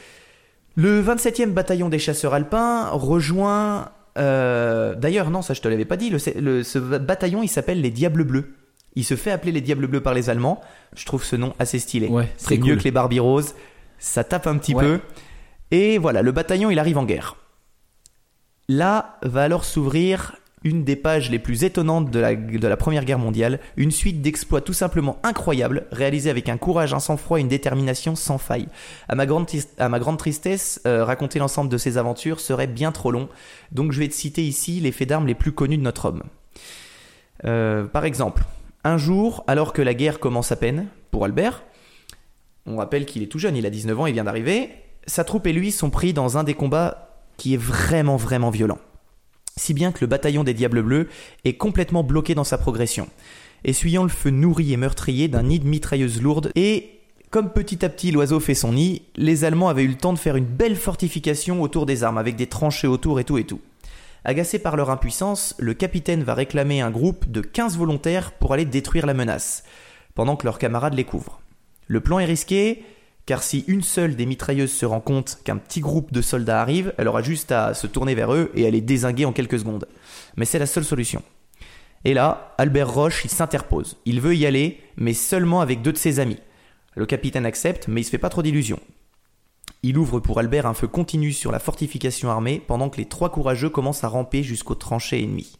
[0.76, 3.90] le 27e bataillon des chasseurs alpins rejoint.
[4.16, 6.12] euh, D'ailleurs, non, ça je te l'avais pas dit.
[6.18, 8.54] Ce bataillon, il s'appelle les Diables Bleus.
[8.96, 10.60] Il se fait appeler les Diables Bleus par les Allemands.
[10.96, 12.08] Je trouve ce nom assez stylé.
[12.08, 12.78] Ouais, c'est mieux cool.
[12.78, 13.54] que les Barbie Roses.
[13.98, 14.82] Ça tape un petit Ouais.
[14.84, 15.00] peu.
[15.70, 17.36] Et voilà, le bataillon, il arrive en guerre.
[18.68, 23.06] Là va alors s'ouvrir une des pages les plus étonnantes de la, de la Première
[23.06, 27.40] Guerre mondiale, une suite d'exploits tout simplement incroyables, réalisés avec un courage, un sang-froid et
[27.40, 28.68] une détermination sans faille.
[29.08, 29.48] À ma grande,
[29.78, 33.30] à ma grande tristesse, euh, raconter l'ensemble de ces aventures serait bien trop long,
[33.72, 36.24] donc je vais te citer ici les faits d'armes les plus connus de notre homme.
[37.46, 38.42] Euh, par exemple,
[38.84, 41.62] un jour, alors que la guerre commence à peine, pour Albert,
[42.66, 44.70] on rappelle qu'il est tout jeune, il a 19 ans, il vient d'arriver,
[45.06, 48.78] sa troupe et lui sont pris dans un des combats qui est vraiment vraiment violent.
[49.56, 51.08] Si bien que le bataillon des Diables Bleus
[51.44, 53.08] est complètement bloqué dans sa progression,
[53.64, 57.88] essuyant le feu nourri et meurtrier d'un nid de mitrailleuses lourdes et comme petit à
[57.88, 60.76] petit l'oiseau fait son nid, les Allemands avaient eu le temps de faire une belle
[60.76, 63.60] fortification autour des armes avec des tranchées autour et tout et tout.
[64.24, 68.66] Agacé par leur impuissance, le capitaine va réclamer un groupe de 15 volontaires pour aller
[68.66, 69.64] détruire la menace,
[70.14, 71.40] pendant que leurs camarades les couvrent.
[71.86, 72.84] Le plan est risqué,
[73.24, 76.92] car si une seule des mitrailleuses se rend compte qu'un petit groupe de soldats arrive,
[76.98, 79.88] elle aura juste à se tourner vers eux et à les désinguer en quelques secondes.
[80.36, 81.22] Mais c'est la seule solution.
[82.04, 83.98] Et là, Albert Roche, s'interpose.
[84.04, 86.40] Il veut y aller, mais seulement avec deux de ses amis.
[86.94, 88.80] Le capitaine accepte, mais il se fait pas trop d'illusions.
[89.82, 93.30] Il ouvre pour Albert un feu continu sur la fortification armée pendant que les trois
[93.30, 95.58] courageux commencent à ramper jusqu'aux tranchées ennemies.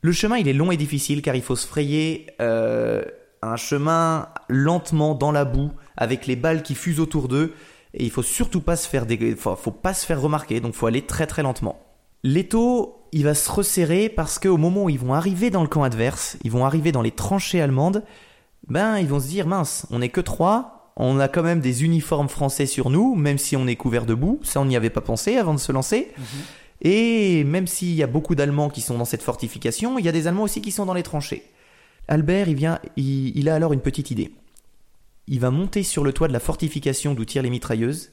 [0.00, 3.02] Le chemin il est long et difficile car il faut se frayer euh,
[3.40, 7.54] un chemin lentement dans la boue avec les balles qui fusent autour d'eux
[7.94, 9.04] et il faut surtout pas se faire
[10.20, 11.78] remarquer donc faut aller très très lentement.
[12.24, 15.82] L'étau il va se resserrer parce qu'au moment où ils vont arriver dans le camp
[15.84, 18.02] adverse, ils vont arriver dans les tranchées allemandes,
[18.66, 21.84] ben ils vont se dire mince, on n'est que trois, on a quand même des
[21.84, 24.90] uniformes français sur nous, même si on est couvert de boue, ça on n'y avait
[24.90, 26.08] pas pensé avant de se lancer.
[26.82, 30.12] Et même s'il y a beaucoup d'Allemands qui sont dans cette fortification, il y a
[30.12, 31.44] des Allemands aussi qui sont dans les tranchées.
[32.08, 34.32] Albert, il vient, il, il a alors une petite idée.
[35.28, 38.10] Il va monter sur le toit de la fortification d'où tirent les mitrailleuses,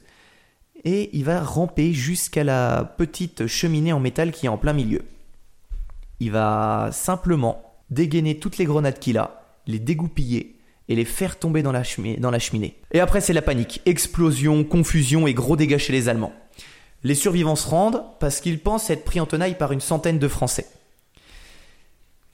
[0.84, 5.02] et il va ramper jusqu'à la petite cheminée en métal qui est en plein milieu.
[6.20, 10.59] Il va simplement dégainer toutes les grenades qu'il a, les dégoupiller
[10.90, 12.74] et les faire tomber dans la, cheminée.
[12.90, 13.80] Et après, c'est la panique.
[13.86, 16.32] Explosion, confusion et gros dégâts chez les Allemands.
[17.04, 20.26] Les survivants se rendent parce qu'ils pensent être pris en tenaille par une centaine de
[20.26, 20.66] Français.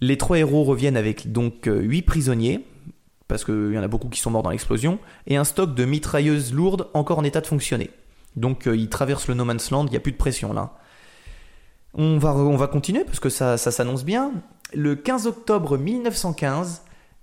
[0.01, 2.65] Les trois héros reviennent avec donc euh, huit prisonniers,
[3.29, 5.85] parce qu'il y en a beaucoup qui sont morts dans l'explosion, et un stock de
[5.85, 7.91] mitrailleuses lourdes encore en état de fonctionner.
[8.37, 10.73] Donc euh, ils traversent le No Man's Land, il n'y a plus de pression là.
[11.93, 14.33] On va, on va continuer parce que ça, ça s'annonce bien.
[14.75, 16.83] Le 15 octobre 1915,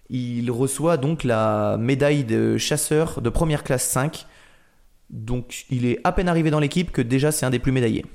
[0.09, 4.25] il reçoit donc la médaille de chasseur de première classe 5.
[5.09, 8.05] Donc il est à peine arrivé dans l'équipe que déjà c'est un des plus médaillés.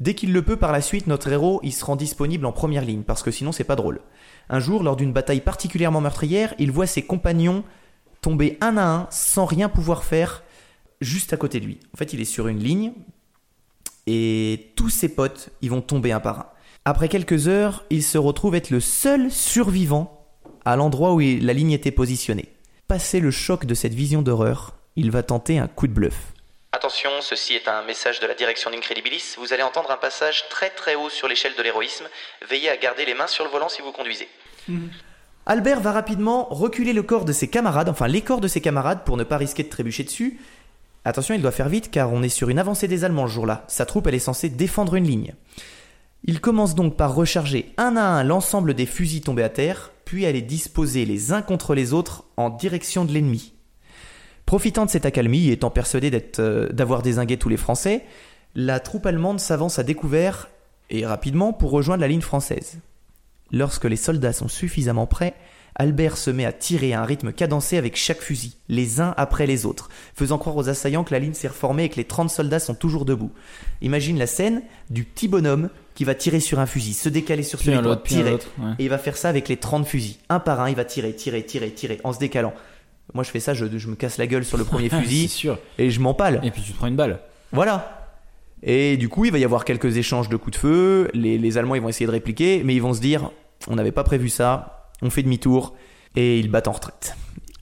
[0.00, 2.84] Dès qu'il le peut par la suite, notre héros il se rend disponible en première
[2.84, 4.00] ligne parce que sinon c'est pas drôle.
[4.48, 7.64] Un jour, lors d'une bataille particulièrement meurtrière, il voit ses compagnons
[8.20, 10.42] tomber un à un sans rien pouvoir faire
[11.00, 11.80] juste à côté de lui.
[11.94, 12.92] En fait, il est sur une ligne
[14.06, 16.46] et tous ses potes, ils vont tomber un par un.
[16.84, 20.17] Après quelques heures, il se retrouve être le seul survivant
[20.64, 22.48] à l'endroit où la ligne était positionnée.
[22.86, 26.32] Passé le choc de cette vision d'horreur, il va tenter un coup de bluff.
[26.72, 29.36] Attention, ceci est un message de la direction d'Incredibilis.
[29.38, 32.04] Vous allez entendre un passage très très haut sur l'échelle de l'héroïsme.
[32.48, 34.28] Veillez à garder les mains sur le volant si vous conduisez.
[35.46, 39.04] Albert va rapidement reculer le corps de ses camarades, enfin les corps de ses camarades
[39.04, 40.40] pour ne pas risquer de trébucher dessus.
[41.06, 43.64] Attention, il doit faire vite car on est sur une avancée des Allemands ce jour-là.
[43.66, 45.34] Sa troupe, elle est censée défendre une ligne.
[46.24, 50.24] Il commence donc par recharger un à un l'ensemble des fusils tombés à terre, puis
[50.24, 53.52] à les disposer les uns contre les autres en direction de l'ennemi.
[54.46, 58.06] Profitant de cette accalmie et étant persuadé euh, d'avoir désingué tous les Français,
[58.54, 60.48] la troupe allemande s'avance à découvert
[60.88, 62.78] et rapidement pour rejoindre la ligne française.
[63.52, 65.34] Lorsque les soldats sont suffisamment prêts,
[65.74, 69.46] Albert se met à tirer à un rythme cadencé avec chaque fusil, les uns après
[69.46, 72.30] les autres, faisant croire aux assaillants que la ligne s'est reformée et que les 30
[72.30, 73.30] soldats sont toujours debout.
[73.82, 75.68] Imagine la scène du petit bonhomme
[75.98, 78.34] qui va tirer sur un fusil, se décaler sur puis un tirer.
[78.34, 78.38] ouais.
[78.78, 80.18] Et il va faire ça avec les 30 fusils.
[80.28, 82.54] Un par un, il va tirer, tirer, tirer, tirer, en se décalant.
[83.14, 85.26] Moi, je fais ça, je, je me casse la gueule sur le premier C'est fusil
[85.26, 85.58] sûr.
[85.76, 86.38] et je m'empale.
[86.44, 87.18] Et puis tu te prends une balle.
[87.50, 88.12] Voilà.
[88.62, 91.10] Et du coup, il va y avoir quelques échanges de coups de feu.
[91.14, 93.32] Les, les Allemands, ils vont essayer de répliquer, mais ils vont se dire
[93.66, 95.74] on n'avait pas prévu ça, on fait demi-tour,
[96.14, 97.16] et ils battent en retraite.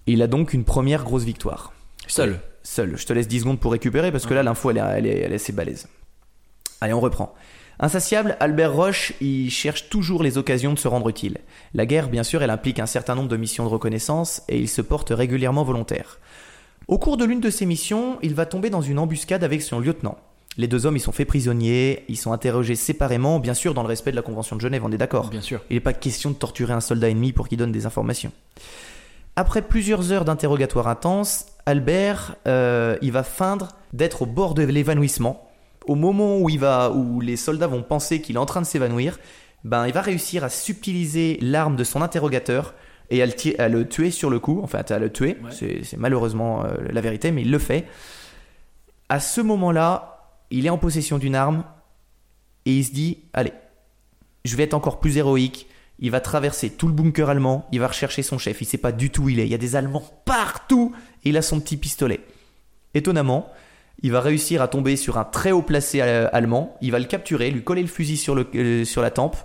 [0.06, 1.72] Il a donc une première grosse victoire.
[2.06, 2.38] Seul.
[2.62, 2.98] Seul.
[2.98, 5.52] Je te laisse 10 secondes pour récupérer, parce que là, l'info, elle, elle est assez
[5.54, 5.88] balèze.
[6.82, 7.34] Allez, on reprend.
[7.78, 11.38] Insatiable, Albert Roche, il cherche toujours les occasions de se rendre utile.
[11.74, 14.68] La guerre, bien sûr, elle implique un certain nombre de missions de reconnaissance, et il
[14.68, 16.18] se porte régulièrement volontaire.
[16.88, 19.78] Au cours de l'une de ces missions, il va tomber dans une embuscade avec son
[19.78, 20.16] lieutenant.
[20.56, 23.88] Les deux hommes, ils sont faits prisonniers, ils sont interrogés séparément, bien sûr dans le
[23.88, 25.28] respect de la Convention de Genève, on est d'accord.
[25.28, 25.60] Bien sûr.
[25.68, 28.32] Il n'est pas question de torturer un soldat ennemi pour qu'il donne des informations.
[29.38, 35.45] Après plusieurs heures d'interrogatoire intense, Albert, euh, il va feindre d'être au bord de l'évanouissement.
[35.86, 38.66] Au moment où, il va, où les soldats vont penser qu'il est en train de
[38.66, 39.18] s'évanouir,
[39.64, 42.74] ben, il va réussir à subtiliser l'arme de son interrogateur
[43.10, 44.60] et à le, ti- à le tuer sur le coup.
[44.62, 45.38] Enfin, à le tuer.
[45.42, 45.82] Ouais.
[45.84, 47.86] C'est malheureusement euh, la vérité, mais il le fait.
[49.08, 51.64] À ce moment-là, il est en possession d'une arme
[52.64, 53.52] et il se dit Allez,
[54.44, 55.68] je vais être encore plus héroïque.
[55.98, 58.92] Il va traverser tout le bunker allemand, il va rechercher son chef, il sait pas
[58.92, 59.46] du tout où il est.
[59.46, 60.92] Il y a des Allemands partout
[61.24, 62.20] et il a son petit pistolet.
[62.92, 63.50] Étonnamment,
[64.02, 67.06] il va réussir à tomber sur un très haut placé euh, allemand, il va le
[67.06, 69.36] capturer, lui coller le fusil sur, le- euh, sur la tempe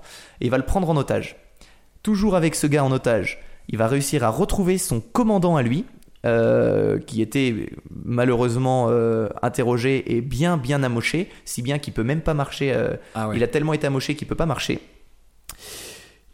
[0.42, 1.38] et il va le prendre en otage.
[2.04, 5.86] Toujours avec ce gars en otage, il va réussir à retrouver son commandant à lui,
[6.26, 12.22] euh, qui était malheureusement euh, interrogé et bien bien amoché, si bien qu'il peut même
[12.22, 12.74] pas marcher.
[12.74, 13.38] euh, Ah ouais.
[13.38, 14.80] Il a tellement été amoché qu'il peut pas marcher.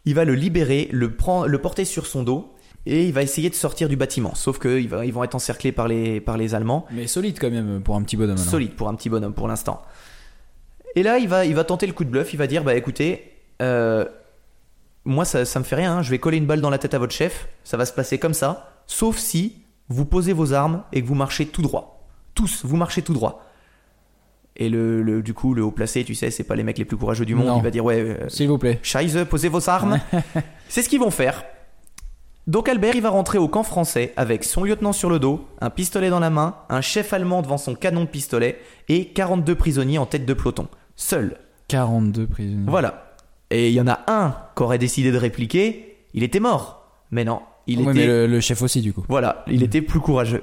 [0.04, 2.52] Il va le libérer, le, prend- le porter sur son dos
[2.90, 4.34] et il va essayer de sortir du bâtiment.
[4.34, 6.86] Sauf qu'ils ils vont être encerclés par les, par les Allemands.
[6.90, 8.36] Mais solide quand même pour un petit bonhomme.
[8.38, 8.48] alors.
[8.50, 9.82] Solide pour un petit bonhomme pour l'instant.
[10.96, 12.32] Et là, il va, il va tenter le coup de bluff.
[12.32, 14.04] Il va dire Bah écoutez, euh,
[15.04, 15.98] moi ça, ça me fait rien.
[15.98, 16.02] hein.
[16.02, 17.48] Je vais coller une balle dans la tête à votre chef.
[17.64, 18.82] Ça va se passer comme ça.
[18.86, 19.56] Sauf si
[19.88, 22.08] vous posez vos armes et que vous marchez tout droit.
[22.34, 23.44] Tous, vous marchez tout droit.
[24.56, 26.84] Et le, le- du coup, le haut placé, tu sais, c'est pas les mecs les
[26.84, 27.46] plus courageux du monde.
[27.46, 27.58] Non.
[27.58, 28.80] Il va dire Ouais, euh, S'il vous plaît.
[28.82, 30.00] Scheiße, posez vos armes.
[30.68, 31.44] C'est ce qu'ils vont faire.
[32.48, 35.68] Donc Albert, il va rentrer au camp français avec son lieutenant sur le dos, un
[35.68, 38.58] pistolet dans la main, un chef allemand devant son canon de pistolet
[38.88, 40.66] et 42 prisonniers en tête de peloton.
[40.96, 41.36] Seul.
[41.68, 42.64] 42 prisonniers.
[42.66, 43.14] Voilà.
[43.50, 46.90] Et il y en a un qui aurait décidé de répliquer, il était mort.
[47.10, 48.00] Mais non, il Ouais, était...
[48.00, 49.04] mais le, le chef aussi du coup.
[49.10, 50.42] Voilà, il était plus courageux.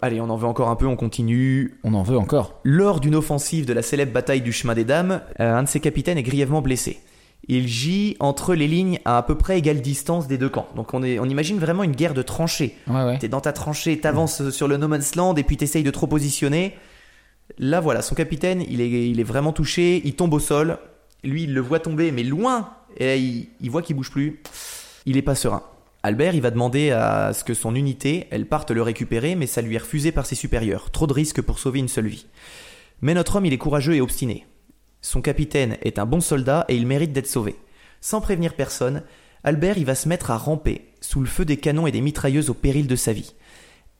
[0.00, 1.78] Allez, on en veut encore un peu, on continue.
[1.84, 2.58] On en veut encore.
[2.64, 5.80] Lors d'une offensive de la célèbre bataille du chemin des dames, euh, un de ses
[5.80, 7.00] capitaines est grièvement blessé.
[7.48, 10.68] Il gît entre les lignes à à peu près égale distance des deux camps.
[10.74, 12.76] Donc on, est, on imagine vraiment une guerre de tranchées.
[12.88, 13.18] Ouais ouais.
[13.18, 16.06] T'es dans ta tranchée, t'avances sur le no man's land et puis t'essayes de trop
[16.06, 16.74] positionner.
[17.58, 20.78] Là, voilà, son capitaine, il est, il est vraiment touché, il tombe au sol.
[21.22, 24.42] Lui, il le voit tomber, mais loin, et là, il, il voit qu'il bouge plus.
[25.06, 25.62] Il est pas serein.
[26.02, 29.60] Albert, il va demander à ce que son unité, elle parte le récupérer, mais ça
[29.62, 30.90] lui est refusé par ses supérieurs.
[30.90, 32.26] Trop de risques pour sauver une seule vie.
[33.00, 34.46] Mais notre homme, il est courageux et obstiné.
[35.06, 37.54] Son capitaine est un bon soldat et il mérite d'être sauvé.
[38.00, 39.04] Sans prévenir personne,
[39.44, 42.50] Albert, il va se mettre à ramper sous le feu des canons et des mitrailleuses
[42.50, 43.34] au péril de sa vie.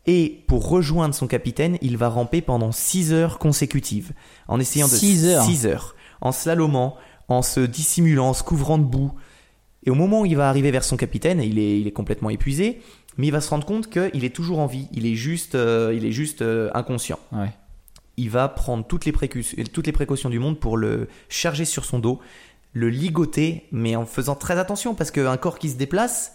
[0.07, 4.15] Et pour rejoindre son capitaine, il va ramper pendant 6 heures consécutives,
[4.49, 5.45] en essayant de Six heures.
[5.45, 6.97] six heures, en slalomant,
[7.29, 9.13] en se dissimulant, en se couvrant de boue.
[9.85, 12.31] Et au moment où il va arriver vers son capitaine, il est, il est complètement
[12.31, 12.83] épuisé,
[13.17, 15.95] mais il va se rendre compte qu'il est toujours en vie, il est juste, euh,
[15.97, 17.21] il est juste euh, inconscient.
[17.31, 17.53] Ouais.
[18.17, 21.85] Il va prendre toutes les, précautions, toutes les précautions du monde pour le charger sur
[21.85, 22.21] son dos,
[22.73, 26.33] le ligoter, mais en faisant très attention, parce qu'un corps qui se déplace,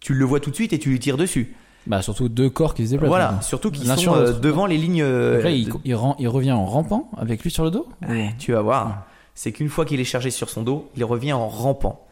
[0.00, 1.54] tu le vois tout de suite et tu lui tires dessus.
[1.86, 3.08] Bah surtout deux corps qui se déplacent.
[3.08, 5.02] Voilà, surtout L'un sont euh, devant les lignes.
[5.02, 7.88] euh, là, il, de- il, ren- il revient en rampant avec lui sur le dos?
[8.08, 9.06] Ouais, tu vas voir.
[9.34, 12.06] C'est qu'une fois qu'il est chargé sur son dos, il revient en rampant.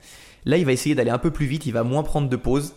[0.47, 2.75] Là, il va essayer d'aller un peu plus vite, il va moins prendre de pause.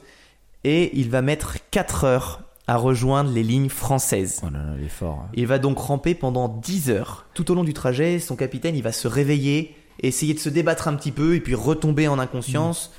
[0.63, 4.41] Et il va mettre 4 heures à rejoindre les lignes françaises.
[4.43, 5.27] Oh là là, il est fort.
[5.33, 7.25] Il va donc ramper pendant 10 heures.
[7.33, 10.87] Tout au long du trajet, son capitaine, il va se réveiller, essayer de se débattre
[10.87, 12.93] un petit peu et puis retomber en inconscience.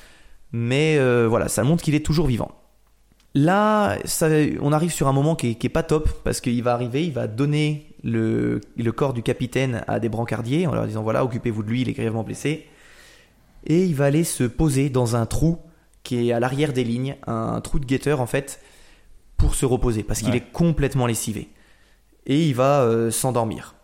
[0.51, 2.51] Mais euh, voilà, ça montre qu'il est toujours vivant.
[3.37, 4.29] Là, ça-
[4.61, 7.05] on arrive sur un moment qui est, qui est pas top parce qu'il va arriver,
[7.07, 11.25] il va donner le, le corps du capitaine à des brancardiers en leur disant voilà,
[11.25, 12.67] occupez-vous de lui, il est grièvement blessé.
[13.69, 15.59] Et il va aller se poser dans un trou
[16.03, 18.61] qui est à l'arrière des lignes, un trou de guetteur en fait,
[19.41, 20.37] pour se reposer parce qu'il Ouais.
[20.37, 21.49] est complètement lessivé
[22.27, 23.75] et il va euh, s'endormir.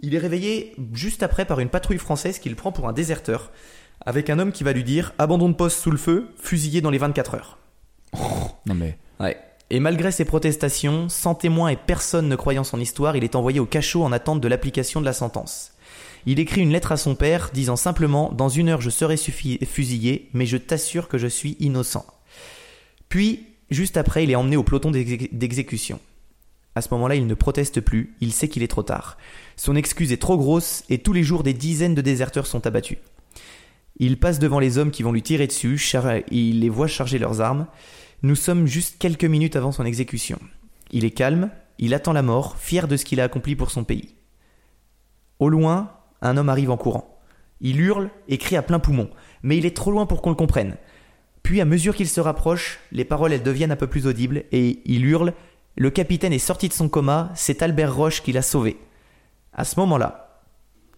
[0.00, 3.50] Il est réveillé juste après par une patrouille française qui le prend pour un déserteur,
[4.04, 6.90] avec un homme qui va lui dire abandon de poste sous le feu, fusillé dans
[6.90, 7.58] les 24 heures.
[8.66, 8.98] Non mais.
[9.20, 9.38] Ouais.
[9.70, 13.58] Et malgré ses protestations, sans témoin et personne ne croyant son histoire, il est envoyé
[13.60, 15.72] au cachot en attente de l'application de la sentence.
[16.26, 20.28] Il écrit une lettre à son père disant simplement Dans une heure je serai fusillé,
[20.34, 22.04] mais je t'assure que je suis innocent.
[23.08, 26.00] Puis, juste après, il est emmené au peloton d'exé- d'exécution.
[26.74, 29.16] À ce moment-là, il ne proteste plus, il sait qu'il est trop tard.
[29.56, 32.98] Son excuse est trop grosse et tous les jours des dizaines de déserteurs sont abattus.
[33.98, 35.80] Il passe devant les hommes qui vont lui tirer dessus,
[36.30, 37.66] il les voit charger leurs armes.
[38.22, 40.38] Nous sommes juste quelques minutes avant son exécution.
[40.90, 43.84] Il est calme, il attend la mort, fier de ce qu'il a accompli pour son
[43.84, 44.14] pays.
[45.38, 47.18] Au loin, un homme arrive en courant.
[47.62, 49.08] Il hurle et crie à plein poumon,
[49.42, 50.76] mais il est trop loin pour qu'on le comprenne.
[51.46, 54.80] Puis, à mesure qu'il se rapproche, les paroles elles deviennent un peu plus audibles et
[54.84, 55.32] il hurle
[55.76, 58.78] Le capitaine est sorti de son coma, c'est Albert Roche qui l'a sauvé.
[59.52, 60.40] À ce moment-là,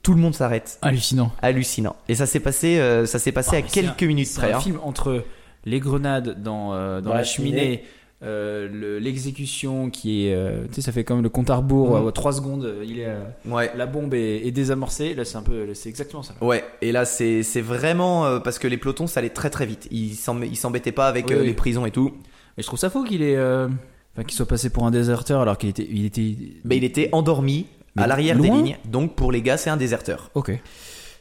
[0.02, 0.78] tout le monde s'arrête.
[0.80, 1.32] Hallucinant.
[1.42, 1.96] Hallucinant.
[2.08, 4.40] Et ça s'est passé, euh, ça s'est passé Ah, à c'est quelques un- minutes C'est
[4.40, 4.52] près.
[4.52, 4.60] un hein.
[4.60, 5.22] film entre
[5.66, 7.84] les grenades dans, euh, dans Dans la la cheminée.
[8.22, 10.34] Euh, le- l'exécution qui est.
[10.34, 12.12] euh, tu sais, ça fait comme le compte à rebours, Mhm.
[12.12, 13.08] 3 secondes, euh, il est,
[13.48, 13.70] Ouais.
[13.76, 15.14] la bombe est, est désamorcée.
[15.14, 15.72] Là, c'est un peu.
[15.74, 16.34] C'est exactement ça.
[16.40, 19.86] Ouais, et là c'est vraiment parce que les pelotons ça allait très très vite.
[19.90, 21.46] Ils s'em- ils s'embêtaient pas avec Oui, oui.
[21.46, 22.12] les prisons et tout.
[22.56, 23.38] Mais je trouve ça faux qu'il est.
[23.38, 25.86] Enfin, qu'il soit passé pour un déserteur alors qu'il était.
[25.88, 26.34] Il était.
[26.70, 30.30] Il était endormi Mais à l'arrière des lignes, donc pour les gars c'est un déserteur.
[30.34, 30.50] Ok.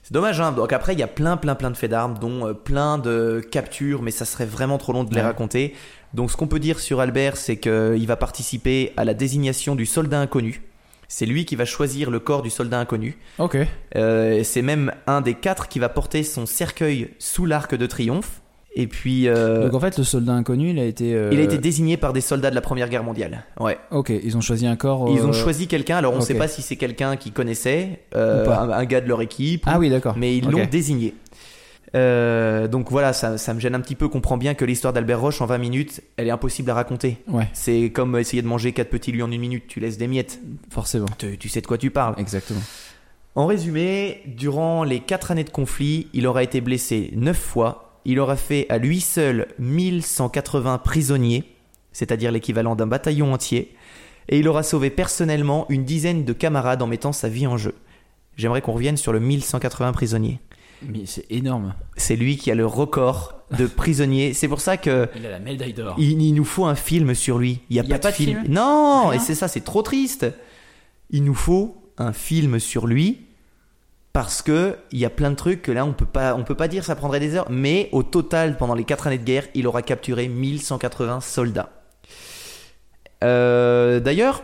[0.03, 0.53] C'est dommage, hein.
[0.53, 4.01] Donc après il y a plein plein plein de faits d'armes, dont plein de captures,
[4.01, 5.21] mais ça serait vraiment trop long de les Ouais.
[5.21, 5.73] raconter.
[6.13, 9.85] Donc ce qu'on peut dire sur Albert, c'est qu'il va participer à la désignation du
[9.85, 10.61] soldat inconnu.
[11.09, 13.17] C'est lui qui va choisir le corps du soldat inconnu.
[13.39, 13.57] Ok.
[13.95, 18.41] Euh, c'est même un des quatre qui va porter son cercueil sous l'arc de triomphe.
[18.79, 21.15] Et puis euh, Donc en fait, le soldat inconnu, il a été.
[21.15, 23.45] euh, il a été désigné par des soldats de la Première Guerre mondiale.
[23.59, 23.77] Ouais.
[23.89, 25.09] Ok, ils ont choisi un corps.
[25.09, 25.97] Ils ont euh, choisi quelqu'un.
[25.97, 28.57] Alors on ne sait pas si c'est quelqu'un qu'ils connaissaient, euh, Ou pas.
[28.59, 30.13] un, un gars de leur équipe, Ah oui, d'accord.
[30.17, 31.15] mais ils l'ont désigné.
[31.95, 34.07] Euh, donc voilà, ça, ça me gêne un petit peu.
[34.09, 37.17] Comprends bien que l'histoire d'Albert Roche en 20 minutes, elle est impossible à raconter.
[37.27, 39.65] Ouais, C'est comme essayer de manger quatre petits lui en une minute.
[39.67, 40.39] Tu laisses des miettes.
[40.69, 41.07] forcément.
[41.17, 42.15] Tu, tu sais de quoi tu parles.
[42.17, 42.61] Exactement.
[43.35, 47.99] En résumé, durant les 4 années de conflit, il aura été blessé 9 fois.
[48.03, 51.43] Il aura fait à lui seul 1180 prisonniers,
[51.91, 53.75] c'est-à-dire l'équivalent d'un bataillon entier.
[54.29, 57.75] Et il aura sauvé personnellement une dizaine de camarades en mettant sa vie en jeu.
[58.35, 60.39] J'aimerais qu'on revienne sur le 1180 prisonniers.
[60.83, 61.73] Mais c'est énorme.
[61.95, 64.33] C'est lui qui a le record de prisonniers.
[64.33, 65.95] C'est pour ça que Il a la médaille d'or.
[65.97, 67.59] il, il nous faut un film sur lui.
[67.69, 68.41] Il n'y a, Il y a pas, pas de de film.
[68.41, 70.27] film Non, et c'est ça, c'est trop triste.
[71.09, 73.21] Il nous faut un film sur lui
[74.13, 76.55] parce que il y a plein de trucs que là on peut pas, on peut
[76.55, 77.49] pas dire ça prendrait des heures.
[77.49, 81.69] Mais au total, pendant les 4 années de guerre, il aura capturé 1180 soldats.
[83.23, 84.43] Euh, D'ailleurs,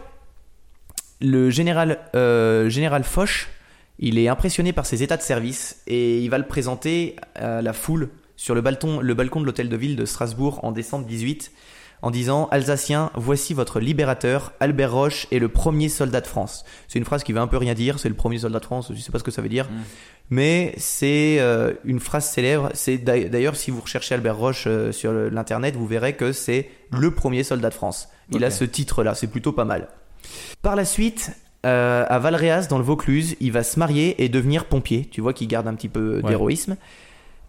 [1.22, 3.50] le général, euh, général Foch,
[4.04, 7.72] il est impressionné par ses états de service et il va le présenter à la
[7.72, 11.52] foule sur le balcon, le balcon de l'hôtel de ville de Strasbourg en décembre 18
[12.02, 16.66] en disant Alsaciens, voici votre libérateur, Albert Roche est le premier soldat de France.
[16.90, 18.92] C'est une phrase qui veut un peu rien dire, c'est le premier soldat de France,
[18.94, 19.70] je sais pas ce que ça veut dire,
[20.30, 22.72] mais c'est euh, une phrase célèbre.
[22.74, 27.12] C'est d'ailleurs si vous recherchez Albert Roche euh, sur l'internet, vous verrez que c'est le
[27.12, 28.10] premier soldat de France.
[28.32, 29.88] Il a ce titre-là, c'est plutôt pas mal.
[30.62, 31.32] Par la suite,
[31.66, 35.06] euh, à Valréas, dans le Vaucluse, il va se marier et devenir pompier.
[35.12, 36.30] Tu vois qu'il garde un petit peu Ouais.
[36.30, 36.76] d'héroïsme.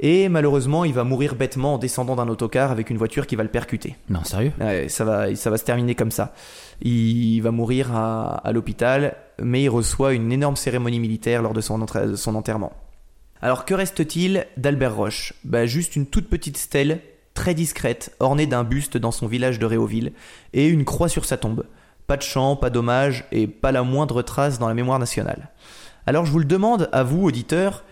[0.01, 3.45] Et malheureusement, il va mourir bêtement en descendant d'un autocar avec une voiture qui va
[3.45, 3.95] le percuter.
[4.11, 4.53] Non, sérieux?
[4.61, 6.35] Ouais, ça, va, ça va se terminer comme ça.
[6.83, 11.61] Il va mourir à, à l'hôpital, mais il reçoit une énorme cérémonie militaire lors de
[11.61, 12.73] son, de son enterrement.
[13.41, 15.33] Alors que reste-t-il d'Albert Roche?
[15.45, 17.01] Bah, Juste une toute petite stèle,
[17.35, 20.13] très discrète, ornée d'un buste dans son village de Réauville,
[20.55, 21.65] et une croix sur sa tombe.
[22.07, 25.51] Pas de chant, pas d'hommage, et pas la moindre trace dans la mémoire nationale.
[26.07, 27.85] Alors je vous le demande, à vous, auditeurs,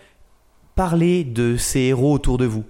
[0.75, 2.65] parlez de ces héros autour de vous.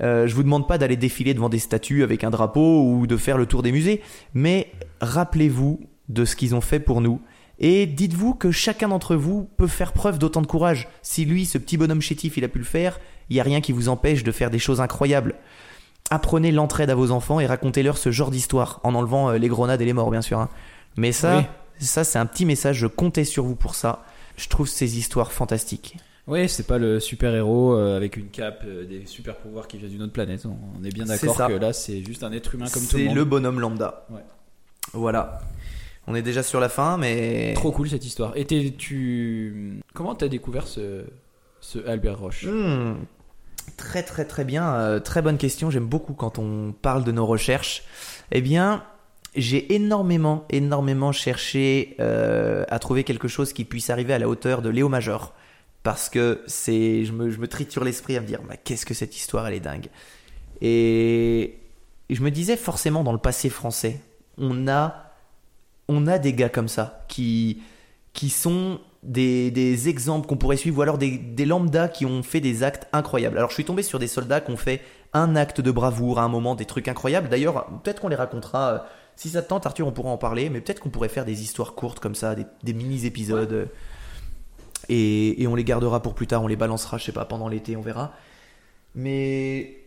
[0.00, 3.16] Euh, je vous demande pas d'aller défiler devant des statues avec un drapeau ou de
[3.16, 4.02] faire le tour des musées,
[4.34, 7.20] mais rappelez-vous de ce qu'ils ont fait pour nous.
[7.58, 10.88] Et dites-vous que chacun d'entre vous peut faire preuve d'autant de courage.
[11.02, 13.60] Si lui, ce petit bonhomme chétif, il a pu le faire, il n'y a rien
[13.60, 15.34] qui vous empêche de faire des choses incroyables.
[16.10, 19.80] Apprenez l'entraide à vos enfants et racontez-leur ce genre d'histoire, en enlevant euh, les grenades
[19.80, 20.38] et les morts, bien sûr.
[20.38, 20.48] hein.
[20.96, 21.44] Mais ça,
[21.78, 24.04] ça c'est un petit message, je comptais sur vous pour ça.
[24.36, 25.96] Je trouve ces histoires fantastiques.
[26.26, 29.88] Oui, c'est pas le super héros avec une cape, euh, des super pouvoirs qui vient
[29.88, 30.44] d'une autre planète.
[30.46, 33.02] On est bien C'est d'accord que là, c'est juste un être humain comme tout le
[33.02, 33.16] C'est monde.
[33.16, 34.06] le bonhomme lambda.
[34.10, 34.20] Ouais.
[34.92, 35.38] Voilà.
[36.06, 37.52] On est déjà sur la fin, mais.
[37.54, 38.32] Trop cool cette histoire.
[38.36, 41.04] Et tu, comment t'as découvert ce,
[41.60, 42.44] ce Albert Roche?
[42.46, 42.94] Hmm.
[43.76, 45.70] Très très très bien, Euh, très bonne question.
[45.70, 47.84] J'aime beaucoup quand on parle de nos recherches.
[48.30, 48.84] Eh bien,
[49.34, 54.62] j'ai énormément énormément cherché euh, à trouver quelque chose qui puisse arriver à la hauteur
[54.62, 55.34] de Léo Major,
[55.82, 58.94] parce que c'est, je me, je me triture l'esprit à me dire, bah, qu'est-ce que
[58.94, 59.88] cette histoire, elle est dingue.
[60.60, 61.58] Et
[62.10, 64.00] je me disais forcément dans le passé français,
[64.38, 65.12] on a,
[65.88, 67.62] on a des gars comme ça qui,
[68.12, 72.22] qui sont des, des exemples qu'on pourrait suivre, ou alors des, des lambdas qui ont
[72.22, 73.38] fait des actes incroyables.
[73.38, 74.80] Alors je suis tombé sur des soldats qui ont fait
[75.12, 77.28] un acte de bravoure à un moment, des trucs incroyables.
[77.28, 78.72] D'ailleurs, peut-être qu'on les racontera.
[78.72, 78.78] euh,
[79.16, 81.42] Si ça te tente, Arthur, on pourra en parler, mais peut-être qu'on pourrait faire des
[81.42, 83.52] histoires courtes comme ça, des, des mini-épisodes.
[83.52, 83.66] euh,
[84.88, 87.48] Et, et on les gardera pour plus tard, on les balancera, je sais pas, pendant
[87.48, 88.12] l'été, on verra.
[88.94, 89.78] Mais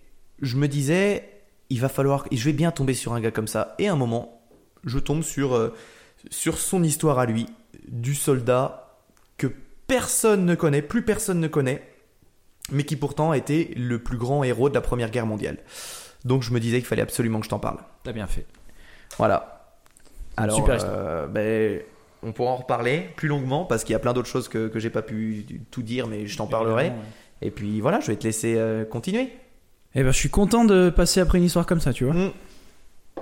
[0.41, 1.29] je me disais,
[1.69, 3.75] il va falloir, et je vais bien tomber sur un gars comme ça.
[3.77, 4.41] Et à un moment,
[4.85, 5.73] je tombe sur, euh,
[6.29, 7.45] sur son histoire à lui,
[7.87, 8.80] du soldat
[9.91, 11.83] personne ne connaît, plus personne ne connaît,
[12.71, 15.57] mais qui pourtant a été le plus grand héros de la Première Guerre mondiale.
[16.23, 17.79] Donc je me disais qu'il fallait absolument que je t'en parle.
[18.03, 18.45] T'as bien fait.
[19.17, 19.75] Voilà.
[20.37, 20.93] Alors, Super histoire.
[20.95, 21.81] euh, ben,
[22.23, 24.79] on pourra en reparler plus longuement parce qu'il y a plein d'autres choses que, que
[24.79, 26.85] j'ai pas pu tout dire, mais je t'en parlerai.
[26.85, 26.93] Ouais.
[27.41, 29.33] Et puis voilà, je vais te laisser euh, continuer.
[29.93, 32.13] Eh ben, je suis content de passer après une histoire comme ça, tu vois.
[32.13, 32.31] Mm.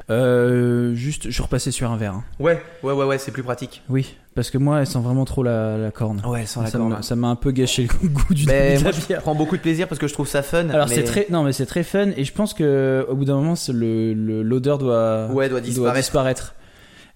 [0.10, 2.14] Euh, juste, je repassais sur un verre.
[2.14, 2.24] hein.
[2.40, 3.84] Ouais, ouais, ouais, ouais, c'est plus pratique.
[3.90, 6.22] Oui, parce que moi, elle sent vraiment trop la, la corne.
[6.26, 7.02] Ouais, sans la ça corne.
[7.04, 9.22] ça m'a un peu gâché le goût du Mais de moi, la je bière.
[9.22, 10.70] prends beaucoup de plaisir parce que je trouve ça fun.
[10.70, 13.26] Alors mais- c'est très, non mais c'est très fun et je pense que au bout
[13.26, 15.96] d'un moment, c'est le le- l'odeur doit Ouais, doit disparaître.
[15.98, 16.56] disparaître.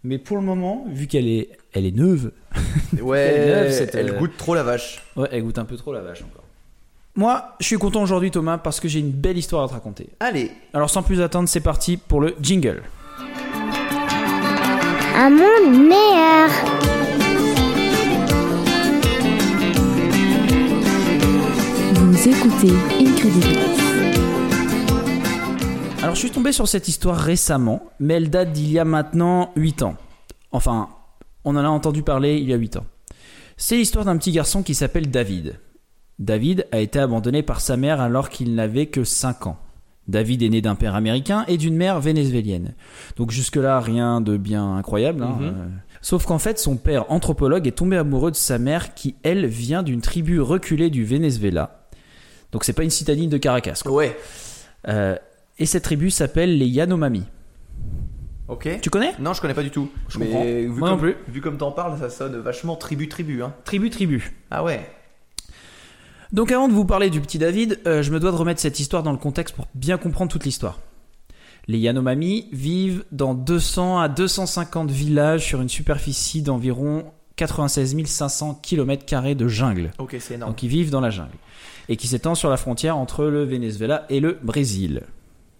[0.03, 2.31] Mais pour le moment, vu qu'elle est, elle est neuve,
[3.01, 5.01] Ouais, Elle est neuve, cette, elle euh, goûte trop la vache.
[5.15, 6.42] ouais, elle goûte un peu trop la vache encore.
[7.15, 10.09] Moi, je suis content aujourd'hui, Thomas, parce que j'ai une belle histoire à te raconter.
[10.19, 12.81] Allez, Alors sans plus attendre, c'est parti pour le jingle.
[15.15, 16.49] Un monde meilleur.
[21.93, 23.59] Vous écoutez Incredible.
[26.01, 29.51] Alors je suis tombé sur cette histoire récemment, mais elle date d'il y a maintenant
[29.55, 29.95] 8 ans.
[30.51, 30.89] Enfin,
[31.45, 32.85] on en a entendu parler il y a 8 ans.
[33.55, 35.59] C'est l'histoire d'un petit garçon qui s'appelle David.
[36.19, 39.57] David a été abandonné par sa mère alors qu'il n'avait que 5 ans.
[40.07, 42.73] David est né d'un père américain et d'une mère vénézuélienne.
[43.15, 45.23] Donc jusque-là, rien de bien incroyable.
[45.23, 45.45] hein, Mhm.
[45.47, 45.53] euh.
[46.01, 49.81] Sauf qu'en fait, son père anthropologue est tombé amoureux de sa mère qui, elle, vient
[49.83, 51.87] d'une tribu reculée du Venezuela.
[52.51, 53.79] Donc c'est pas une citadine de Caracas.
[53.83, 53.91] quoi.
[53.93, 54.17] ouais,
[54.89, 55.15] Euh,
[55.57, 57.23] et cette tribu s'appelle les Yanomami.
[58.49, 58.79] ok.
[58.81, 59.13] Tu connais?
[59.19, 59.89] Non, je connais pas du tout.
[60.09, 60.43] Je Mais comprends.
[60.43, 61.15] Vu Moi comme, non plus.
[61.29, 63.41] Vu comme t'en parles, ça sonne vachement tribu-tribu.
[63.41, 63.53] Hein.
[63.63, 64.33] Tribu, tribu.
[64.51, 64.85] Ah ouais.
[66.33, 68.79] Donc avant de vous parler du petit David, euh, je me dois de remettre cette
[68.79, 70.79] histoire dans le contexte pour bien comprendre toute l'histoire.
[71.67, 77.05] Les Yanomami vivent dans 200 à 250 villages sur une superficie d'environ
[77.35, 79.91] 96 500 km de jungle.
[79.99, 80.51] Ok, c'est énorme.
[80.51, 81.37] Donc ils vivent dans la jungle.
[81.87, 85.03] Et qui s'étend sur la frontière entre le Venezuela et le Brésil.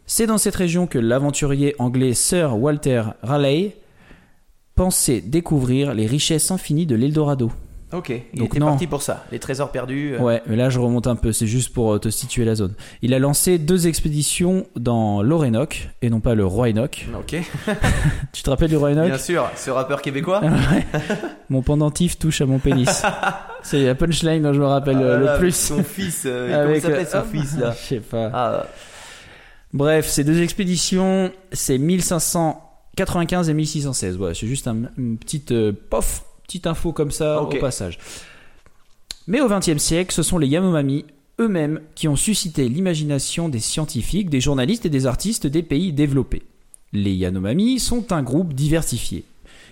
[0.08, 3.76] C'est dans cette région que l'aventurier anglais Sir Walter Raleigh
[4.74, 7.52] pensait découvrir les richesses infinies de l'Eldorado.
[7.94, 8.10] Ok.
[8.34, 8.68] Il Donc était non.
[8.68, 9.24] parti pour ça.
[9.32, 10.16] Les trésors perdus.
[10.16, 12.56] euh, Ouais, mais là je remonte un peu, c'est juste pour euh, te situer la
[12.56, 12.74] zone.
[13.02, 17.08] Il a lancé deux expéditions dans l'Orénoque et non pas le Roi Enoch.
[17.18, 17.36] Ok.
[18.34, 19.50] Tu te rappelles du Roi Enoch Bien sûr.
[19.56, 20.42] Ce rappeur québécois.
[21.50, 23.04] Mon pendentif touche à mon pénis.
[23.64, 25.56] c'est la punchline dont je me rappelle euh, Ah, le là, plus.
[25.56, 26.24] Son fils.
[26.26, 28.32] euh, comment s'appelle euh, son hop, fils là Je sais pas.
[28.34, 28.66] Ah.
[29.72, 34.18] Bref, ces deux expéditions, c'est 1595 et 1616.
[34.18, 36.24] Voilà, c'est juste un- une petite euh, pof,
[36.54, 37.98] petite info comme ça au passage.
[39.26, 41.06] Mais au XXe siècle, ce sont les Yanomami
[41.40, 46.44] eux-mêmes qui ont suscité l'imagination des scientifiques, des journalistes et des artistes des pays développés.
[46.92, 49.24] Les Yanomami sont un groupe diversifié.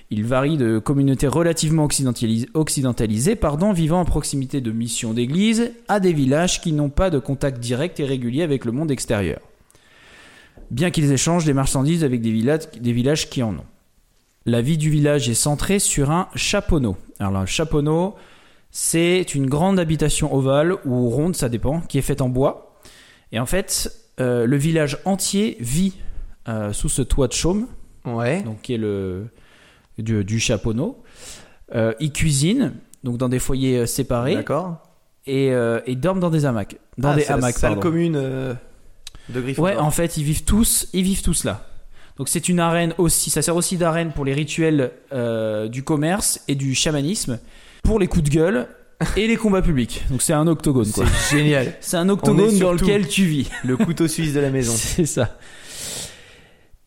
[0.09, 5.99] Ils varient de communautés relativement occidentalis- occidentalisées, pardon, vivant à proximité de missions d'église, à
[5.99, 9.39] des villages qui n'ont pas de contact direct et régulier avec le monde extérieur.
[10.71, 13.70] Bien qu'ils échangent des marchandises avec des villages, des villages qui en ont.
[14.45, 16.97] La vie du village est centrée sur un chaponneau.
[17.19, 18.15] Alors un chaponneau,
[18.71, 22.79] c'est une grande habitation ovale ou ronde, ça dépend, qui est faite en bois.
[23.31, 25.93] Et en fait, euh, le village entier vit
[26.47, 27.67] euh, sous ce toit de chaume,
[28.05, 28.41] Ouais.
[28.41, 29.27] donc qui est le
[29.99, 31.03] du, du chaponneau.
[31.75, 32.73] Euh, ils cuisinent,
[33.03, 34.77] donc dans des foyers séparés, D'accord.
[35.27, 35.51] et,
[35.85, 36.77] et dorment dans des hamacs.
[36.97, 37.81] Dans Ah, des c'est la hamacs, salle pardon.
[37.81, 38.55] commune de
[39.41, 39.71] Gryffondor.
[39.71, 41.67] Ouais, en fait, ils vivent tous, ils vivent tous là.
[42.17, 46.41] Donc c'est une arène aussi, ça sert aussi d'arène pour les rituels euh, du commerce
[46.47, 47.39] et du chamanisme,
[47.83, 48.67] pour les coups de gueule
[49.15, 50.03] et les combats publics.
[50.09, 51.05] Donc c'est un octogone quoi.
[51.07, 51.73] C'est génial.
[51.81, 53.49] C'est un octogone dans lequel tu vis.
[53.63, 54.73] Le couteau suisse de la maison.
[54.75, 55.37] C'est ça.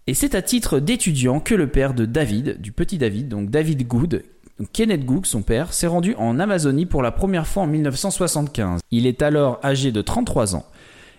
[0.06, 3.86] Et c'est à titre d'étudiant que le père de David, du petit David, donc David
[3.86, 4.22] Good,
[4.58, 8.80] donc Kenneth Good, son père, s'est rendu en Amazonie pour la première fois en 1975.
[8.90, 10.66] Il est alors âgé de 33 ans.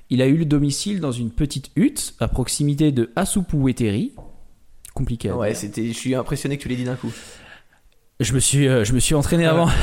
[0.09, 4.13] Il a eu le domicile dans une petite hutte à proximité de Asupuweteri.
[4.93, 5.29] Compliqué.
[5.29, 5.57] à Ouais, dire.
[5.57, 5.87] c'était.
[5.87, 7.11] Je suis impressionné que tu l'aies dit d'un coup.
[8.21, 9.69] Je me suis, euh, je me suis entraîné avant.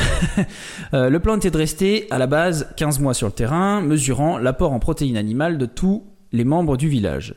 [0.95, 4.37] Euh, le plan était de rester à la base 15 mois sur le terrain, mesurant
[4.39, 7.35] l'apport en protéines animales de tous les membres du village.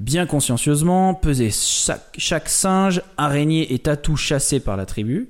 [0.00, 5.28] Bien consciencieusement, peser chaque, chaque singe, araignée et tatou chassé par la tribu.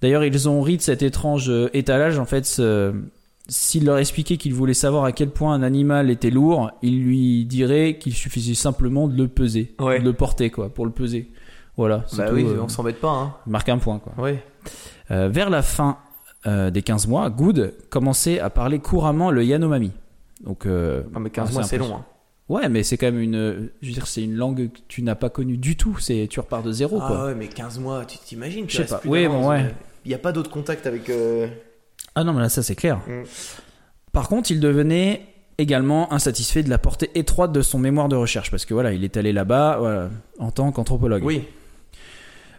[0.00, 2.18] D'ailleurs, ils ont ri de cet étrange euh, étalage.
[2.18, 2.94] En fait, ce-
[3.48, 7.44] s'il leur expliquait qu'il voulait savoir à quel point un animal était lourd, il lui
[7.44, 10.00] dirait qu'il suffisait simplement de le peser, Ouais.
[10.00, 11.30] de le porter, quoi, pour le peser.
[11.76, 12.04] Voilà.
[12.16, 13.34] Bah tout, oui, euh, on s'embête pas, hein.
[13.46, 14.12] marque un point, quoi.
[14.22, 14.42] Ouais.
[15.10, 15.98] Euh, vers la fin
[16.46, 19.92] euh, des 15 mois, Good commençait à parler couramment le Yanomami.
[20.44, 21.94] Donc, Non, mais 15 ah, mois, c'est long.
[21.96, 22.04] hein.
[22.48, 23.70] Ouais, mais c'est quand même une.
[23.82, 25.96] Je veux dire, c'est une langue que tu n'as pas connue du tout.
[25.98, 27.24] C'est tu repars de zéro, Ah quoi.
[27.26, 29.00] ouais, mais 15 mois, tu t'imagines Je sais pas.
[29.04, 29.74] Oui, bon, ouais.
[30.04, 31.10] Il n'y a pas d'autre contact avec.
[32.16, 32.96] Ah non, mais là, ça c'est clair.
[33.06, 33.22] Mm.
[34.12, 35.22] Par contre, il devenait
[35.58, 39.04] également insatisfait de la portée étroite de son mémoire de recherche, parce que voilà, il
[39.04, 41.22] est allé là-bas voilà, en tant qu'anthropologue.
[41.22, 41.44] Oui.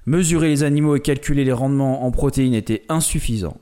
[0.06, 3.58] Mesurer les animaux et calculer les rendements en protéines était insuffisant,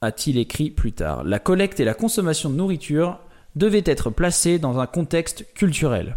[0.00, 1.24] a-t-il écrit plus tard.
[1.24, 3.18] La collecte et la consommation de nourriture
[3.56, 6.16] devaient être placées dans un contexte culturel.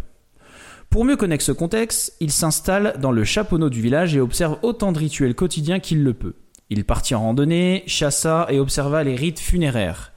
[0.88, 4.92] Pour mieux connaître ce contexte, il s'installe dans le chaponneau du village et observe autant
[4.92, 6.34] de rituels quotidiens qu'il le peut.
[6.72, 10.14] Il partit en randonnée, chassa et observa les rites funéraires.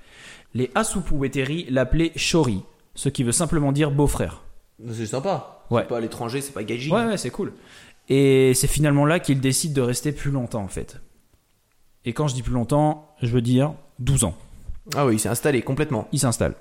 [0.53, 4.41] Les Asupuweteri l'appelaient Shori, ce qui veut simplement dire beau-frère.
[4.89, 5.65] C'est sympa.
[5.69, 5.81] Ouais.
[5.81, 6.89] C'est pas à l'étranger, c'est pas gaji.
[6.89, 7.51] Ouais, ouais, c'est cool.
[8.07, 11.01] Et c'est finalement là qu'il décide de rester plus longtemps, en fait.
[12.05, 14.37] Et quand je dis plus longtemps, je veux dire 12 ans.
[14.95, 16.07] Ah oui, il s'est installé complètement.
[16.13, 16.55] Il s'installe.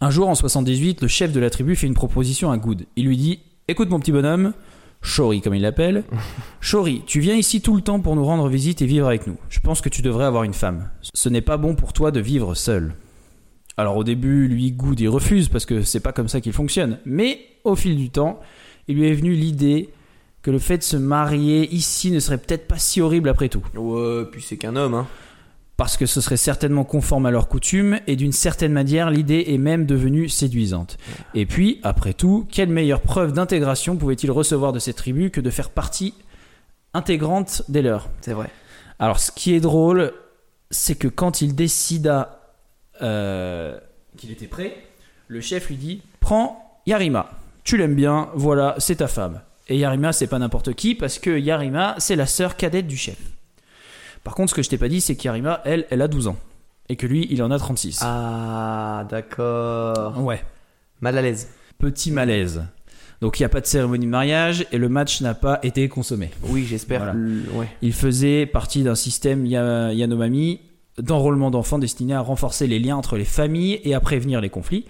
[0.00, 2.86] Un jour, en 78, le chef de la tribu fait une proposition à Good.
[2.96, 4.54] Il lui dit Écoute, mon petit bonhomme,
[5.02, 6.04] Shori, comme il l'appelle,
[6.60, 9.36] Shori, tu viens ici tout le temps pour nous rendre visite et vivre avec nous.
[9.48, 10.88] Je pense que tu devrais avoir une femme.
[11.12, 12.94] Ce n'est pas bon pour toi de vivre seul.
[13.76, 16.98] Alors au début, lui, Good, il refuse parce que c'est pas comme ça qu'il fonctionne.
[17.04, 18.40] Mais au fil du temps,
[18.88, 19.90] il lui est venu l'idée
[20.42, 23.62] que le fait de se marier ici ne serait peut-être pas si horrible après tout
[23.74, 25.06] Ouais, puis c'est qu'un homme, hein.
[25.76, 29.58] Parce que ce serait certainement conforme à leurs coutumes et d'une certaine manière l'idée est
[29.58, 30.98] même devenue séduisante.
[31.34, 35.50] Et puis, après tout, quelle meilleure preuve d'intégration pouvait-il recevoir de cette tribu que de
[35.50, 36.14] faire partie
[36.94, 38.10] intégrante des leurs?
[38.20, 38.50] C'est vrai.
[38.98, 40.12] Alors ce qui est drôle,
[40.70, 42.40] c'est que quand il décida
[43.00, 43.78] euh,
[44.16, 44.76] qu'il était prêt,
[45.26, 47.30] le chef lui dit Prends Yarima,
[47.64, 49.40] tu l'aimes bien, voilà, c'est ta femme.
[49.68, 53.18] Et Yarima, c'est pas n'importe qui, parce que Yarima, c'est la sœur cadette du chef.
[54.24, 56.36] Par contre, ce que je t'ai pas dit, c'est qu'Yarima, elle, elle a 12 ans.
[56.88, 58.00] Et que lui, il en a 36.
[58.02, 60.18] Ah, d'accord.
[60.24, 60.42] Ouais.
[61.00, 61.48] Mal à l'aise.
[61.78, 62.62] Petit malaise.
[63.20, 65.88] Donc il n'y a pas de cérémonie de mariage et le match n'a pas été
[65.88, 66.30] consommé.
[66.44, 66.98] Oui, j'espère.
[67.04, 67.12] Voilà.
[67.14, 67.68] l- Ouais.
[67.80, 70.60] Il faisait partie d'un système Ya- Yanomami
[70.98, 74.84] d'enrôlement d'enfants destiné à renforcer les liens entre les familles et à prévenir les conflits.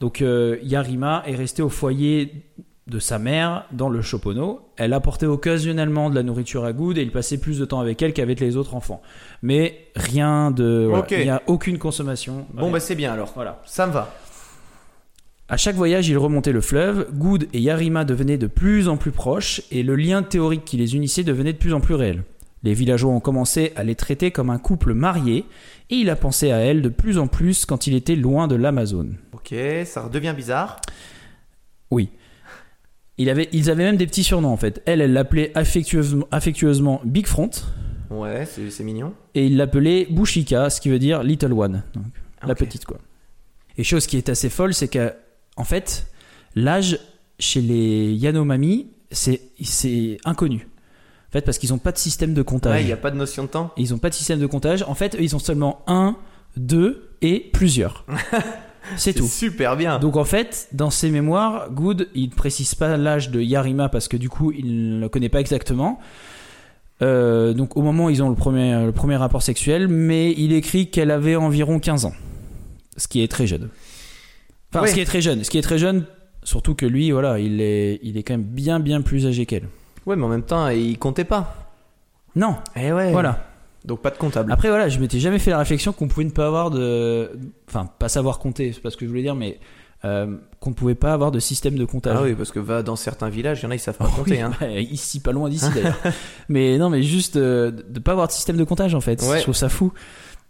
[0.00, 2.32] Donc euh, Yarima est resté au foyer
[2.86, 4.60] de sa mère dans le Chopono.
[4.76, 8.02] Elle apportait occasionnellement de la nourriture à Good et il passait plus de temps avec
[8.02, 9.00] elle qu'avec les autres enfants.
[9.42, 10.86] Mais rien de.
[10.88, 11.10] voilà, Ok.
[11.12, 12.46] Il n'y a aucune consommation.
[12.52, 13.32] Bon, bah c'est bien alors.
[13.34, 13.62] Voilà.
[13.64, 14.14] Ça me va.
[15.48, 17.08] À chaque voyage, ils remontaient le fleuve.
[17.12, 20.96] Good et Yarima devenaient de plus en plus proches et le lien théorique qui les
[20.96, 22.22] unissait devenait de plus en plus réel.
[22.62, 25.44] Les villageois ont commencé à les traiter comme un couple marié
[25.90, 28.54] et il a pensé à elle de plus en plus quand il était loin de
[28.54, 29.16] l'Amazone.
[29.34, 29.54] Ok,
[29.84, 30.80] ça redevient bizarre.
[31.90, 32.08] Oui.
[33.18, 34.82] Il avait, ils avaient même des petits surnoms en fait.
[34.86, 37.50] Elle, elle l'appelait affectueusement, affectueusement Big Front
[38.10, 39.12] Ouais, c'est mignon.
[39.34, 41.82] et il l'appelait Bushika, ce qui veut dire Little One.
[41.94, 42.04] Donc,
[42.46, 42.98] la petite quoi.
[43.78, 45.12] Et chose qui est assez folle, c'est que
[45.56, 46.06] en fait,
[46.54, 46.98] l'âge
[47.38, 50.68] chez les Yanomami, c'est c'est inconnu.
[51.28, 52.80] En fait, parce qu'ils n'ont pas de système de Ouais, comptage.
[52.82, 53.72] il n'y a pas de notion de temps.
[53.76, 54.84] Ils n'ont pas de système de comptage.
[54.86, 56.16] En fait, ils ont seulement un,
[56.56, 58.04] deux et plusieurs.
[58.96, 59.26] c'est tout.
[59.26, 59.98] super bien.
[59.98, 64.16] Donc en fait, dans ses mémoires, Good, il précise pas l'âge de Yarima parce que
[64.16, 66.00] du coup, il ne le connaît pas exactement.
[67.02, 70.52] Euh, donc au moment où ils ont le premier, le premier rapport sexuel, mais il
[70.52, 72.12] écrit qu'elle avait environ 15 ans.
[72.96, 73.68] Ce qui est très jeune.
[74.72, 74.88] Enfin, Ouais.
[74.88, 75.42] ce qui est très jeune.
[75.44, 76.04] Ce qui est très jeune,
[76.44, 79.68] surtout que lui, voilà, il est, il est quand même bien, bien plus âgé qu'elle.
[80.06, 81.72] Ouais, mais en même temps, il comptait pas.
[82.36, 83.10] Non, Eh ouais.
[83.12, 83.46] voilà.
[83.84, 84.50] Donc pas de comptable.
[84.52, 87.30] Après, voilà, je m'étais jamais fait la réflexion qu'on pouvait ne pas avoir de.
[87.68, 89.58] Enfin, pas savoir compter, c'est pas ce que je voulais dire, mais
[90.04, 92.16] euh, qu'on ne pouvait pas avoir de système de comptage.
[92.18, 94.06] Ah oui, parce que va dans certains villages, il y en a, ils savent pas
[94.12, 94.32] Oh compter.
[94.32, 94.52] oui, Hein.
[94.58, 95.96] bah, ici, pas loin d'ici d'ailleurs.
[96.48, 99.22] mais non, mais juste euh, de pas avoir de système de comptage en fait.
[99.22, 99.38] Ouais.
[99.38, 99.92] Je trouve ça fou.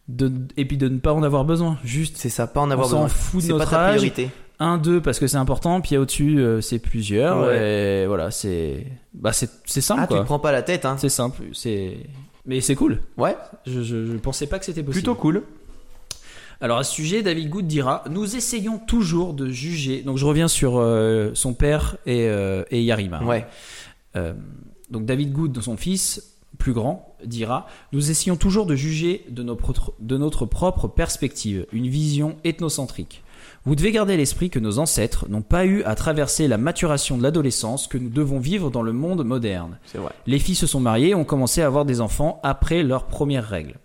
[0.06, 1.78] De, et puis de ne pas en avoir besoin.
[1.82, 3.08] Juste C'est ça, pas en avoir On s'en besoin.
[3.08, 4.12] fout de C'est pas notre âge.
[4.60, 7.40] un, deux parce que c'est important, puis au-dessus euh, c'est plusieurs.
[7.40, 8.02] Ouais.
[8.02, 10.96] Et voilà, c'est bah c'est c'est simple Ah, tu te prends pas la tête, hein.
[10.98, 11.96] C'est simple, c'est
[12.46, 13.00] mais c'est cool.
[13.16, 13.36] Ouais,
[13.66, 15.02] Je, je, je pensais pas que c'était possible.
[15.04, 15.42] plutôt cool.
[16.60, 20.02] Alors à ce sujet, David Good dira Nous essayons toujours de juger.
[20.02, 23.22] Donc je reviens sur euh, son père et, euh, et Yarima.
[23.24, 23.46] Ouais.
[24.16, 24.34] Euh,
[24.90, 29.92] donc David Good, son fils, plus grand, dira Nous essayons toujours de juger de notre,
[29.98, 33.22] de notre propre perspective, une vision ethnocentrique.
[33.66, 37.16] Vous devez garder à l'esprit que nos ancêtres n'ont pas eu à traverser la maturation
[37.16, 39.78] de l'adolescence que nous devons vivre dans le monde moderne.
[39.86, 40.12] C'est vrai.
[40.26, 43.48] Les filles se sont mariées et ont commencé à avoir des enfants après leurs premières
[43.48, 43.76] règles.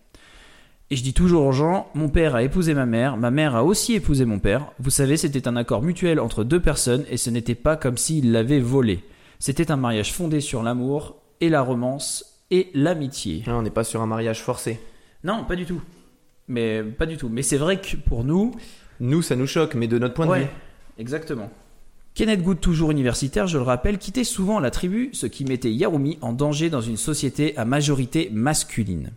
[0.92, 3.64] Et je dis toujours aux gens, mon père a épousé ma mère, ma mère a
[3.64, 4.72] aussi épousé mon père.
[4.80, 8.34] Vous savez, c'était un accord mutuel entre deux personnes et ce n'était pas comme s'ils
[8.34, 9.00] l'avaient volé.
[9.38, 13.44] C'était un mariage fondé sur l'amour et la romance et l'amitié.
[13.46, 14.80] Là, on n'est pas sur un mariage forcé.
[15.24, 15.82] Non, pas du tout.
[16.50, 17.30] Mais pas du tout.
[17.30, 18.56] Mais c'est vrai que pour nous,
[19.00, 20.48] Nous, ça nous choque, mais de notre point de Ouais, vue.
[20.98, 21.50] exactement.
[22.16, 26.18] Kenneth Good, toujours universitaire, je le rappelle, quittait souvent la tribu, ce qui mettait Yarumi
[26.22, 29.12] en danger dans une société à majorité masculine.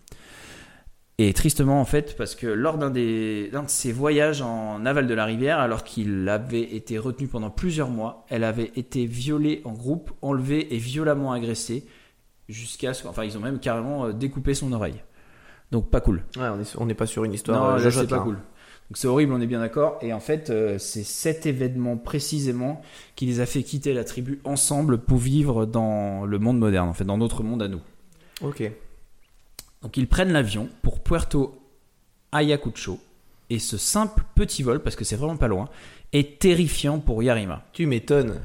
[1.19, 5.07] Et tristement, en fait, parce que lors d'un des- d'un de ses voyages en aval
[5.07, 9.61] de la rivière, alors qu'il avait été retenu pendant plusieurs mois, elle avait été violée
[9.65, 11.85] en groupe, enlevée et violemment agressée,
[12.49, 15.03] jusqu'à ce Enfin, ils ont même carrément euh, découpé son oreille.
[15.71, 16.23] Donc, pas cool.
[16.37, 17.61] Ouais, on est- on n'est pas sur une histoire.
[17.61, 18.23] Non, euh, là, c'est pas là.
[18.23, 18.39] cool.
[18.91, 19.99] Donc c'est horrible, on est bien d'accord.
[20.03, 22.83] Et en fait, euh, c'est cet événement précisément
[23.17, 26.93] qui les a fait quitter la tribu ensemble pour vivre dans le monde moderne, en
[26.93, 27.81] fait, dans notre monde à nous.
[28.43, 28.71] Ok.
[29.83, 31.59] Donc ils prennent l'avion pour Puerto
[32.33, 33.01] Ayacucho.
[33.51, 35.69] Et ce simple petit vol, parce que c'est vraiment pas loin,
[36.13, 37.65] est terrifiant pour Yarima.
[37.73, 38.41] Tu m'étonnes.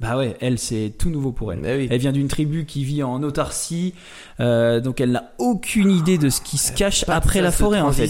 [0.00, 1.60] Bah ouais, elle, c'est tout nouveau pour elle.
[1.60, 1.88] Oui.
[1.90, 3.94] Elle vient d'une tribu qui vit en autarcie,
[4.40, 7.92] euh, donc elle n'a aucune idée de ce qui se cache après la forêt en
[7.92, 8.08] fait.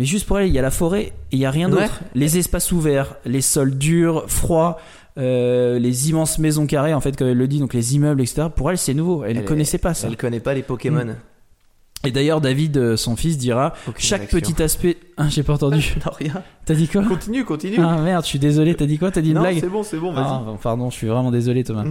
[0.00, 1.82] Mais juste pour elle, il y a la forêt et il y a rien Ouais.
[1.82, 2.00] d'autre.
[2.14, 4.78] Les espaces ouverts, les sols durs, froids,
[5.18, 8.48] euh, les immenses maisons carrées, en fait, comme elle le dit, donc les immeubles, etc.
[8.56, 9.24] Pour elle, c'est nouveau.
[9.24, 10.06] Elle ne connaissait pas ça.
[10.08, 11.16] Elle connaît pas les Pokémon.
[12.02, 14.40] Et d'ailleurs, David, euh, son fils, dira Aucune chaque réaction.
[14.40, 14.96] petit aspect.
[15.18, 15.94] Ah, j'ai pas entendu.
[16.06, 16.42] Non, rien.
[16.64, 17.02] T'as dit quoi?
[17.02, 17.76] Continue, continue.
[17.78, 18.74] Ah merde, je suis désolé.
[18.74, 19.10] T'as dit quoi?
[19.10, 19.60] T'as dit une non, blague?
[19.60, 20.24] c'est bon, c'est bon, vas-y.
[20.26, 21.84] Ah, pardon, je suis vraiment désolé, Thomas.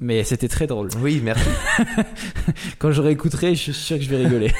[0.00, 0.88] Mais c'était très drôle.
[1.00, 1.48] Oui, merci.
[2.78, 4.52] Quand je réécouterai, je suis sûr que je vais rigoler.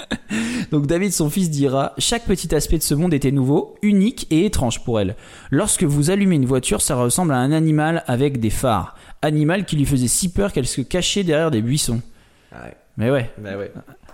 [0.70, 4.46] Donc David, son fils, dira Chaque petit aspect de ce monde était nouveau, unique et
[4.46, 5.16] étrange pour elle.
[5.50, 8.96] Lorsque vous allumez une voiture, ça ressemble à un animal avec des phares.
[9.22, 12.00] Animal qui lui faisait si peur qu'elle se cachait derrière des buissons.
[12.52, 12.74] Ouais.
[12.96, 13.30] Mais ouais.
[13.38, 13.72] Bah ouais.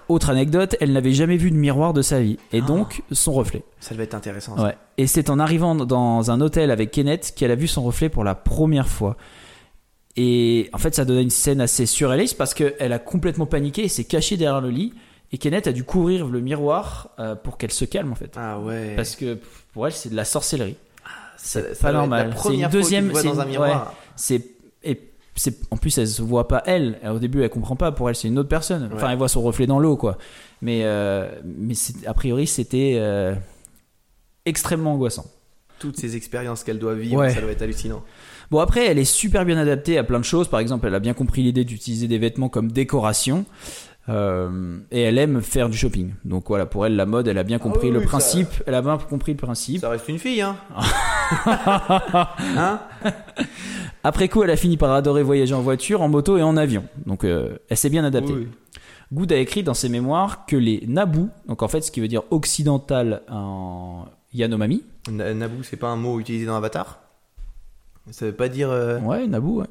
[0.08, 2.38] Autre anecdote, elle n'avait jamais vu de miroir de sa vie.
[2.52, 3.64] Et donc, son reflet.
[3.80, 4.56] Ça devait être intéressant.
[4.56, 4.62] ça.
[4.62, 4.76] Ouais.
[4.98, 8.22] Et c'est en arrivant dans un hôtel avec Kenneth qu'elle a vu son reflet pour
[8.22, 9.16] la première fois.
[10.16, 13.88] Et en fait, ça donnait une scène assez surréaliste parce qu'elle a complètement paniqué et
[13.88, 14.94] s'est cachée derrière le lit.
[15.32, 18.32] Et Kenneth a dû couvrir le miroir euh, pour qu'elle se calme en fait.
[18.36, 18.94] Ah ouais.
[18.96, 19.38] Parce que
[19.72, 20.76] pour elle, c'est de la sorcellerie.
[21.36, 22.28] Ça- c'est ça pas doit être normal.
[22.28, 23.94] La C'est première une fois deuxième- que tu vois c'est dans un une- miroir.
[24.14, 24.42] C'est
[25.70, 26.98] en plus elle se voit pas elle.
[27.08, 27.92] Au début, elle comprend pas.
[27.92, 28.90] Pour elle, c'est une autre personne.
[28.92, 29.12] Enfin, Ouais.
[29.12, 30.16] elle voit son reflet dans l'eau quoi.
[30.62, 31.74] Mais euh, mais
[32.06, 33.34] a priori, c'était euh,
[34.44, 35.26] extrêmement angoissant.
[35.78, 37.30] toutes ces expériences qu'elle doit vivre, Ouais.
[37.34, 38.02] ça doit être hallucinant.
[38.50, 40.48] Bon après, elle est super bien adaptée à plein de choses.
[40.48, 43.44] Par exemple, elle a bien compris l'idée d'utiliser des vêtements comme décoration.
[44.08, 46.12] Euh, et elle aime faire du shopping.
[46.24, 48.48] Donc voilà, pour elle, la mode, elle a bien compris oui, le oui, ça- principe.
[48.66, 49.80] Elle a bien compris le principe.
[49.80, 50.56] Ça reste une fille, hein
[52.56, 52.80] Hein
[54.04, 56.84] Après coup, elle a fini par adorer voyager en voiture, en moto et en avion.
[57.06, 58.32] Donc euh, elle s'est bien adaptée.
[58.32, 58.48] Oui.
[59.12, 62.08] Good a écrit dans ses mémoires que les Naboo, donc en fait ce qui veut
[62.08, 67.00] dire occidental en Yanomami, Na- Naboo, c'est pas un mot utilisé dans Avatar?
[68.10, 68.68] Ça veut pas dire.
[68.70, 69.66] euh, ouais, Naboo, ouais.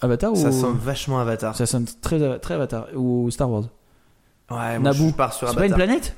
[0.00, 1.54] Avatar Ça ou sonne vachement Avatar.
[1.56, 3.64] ça sonne très très Avatar ou Star Wars.
[4.50, 5.08] Ouais, moi, Naboo.
[5.10, 5.78] je pars sur C'est pas Avatar.
[5.78, 6.16] une planète?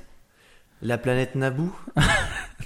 [0.80, 1.70] La planète Naboo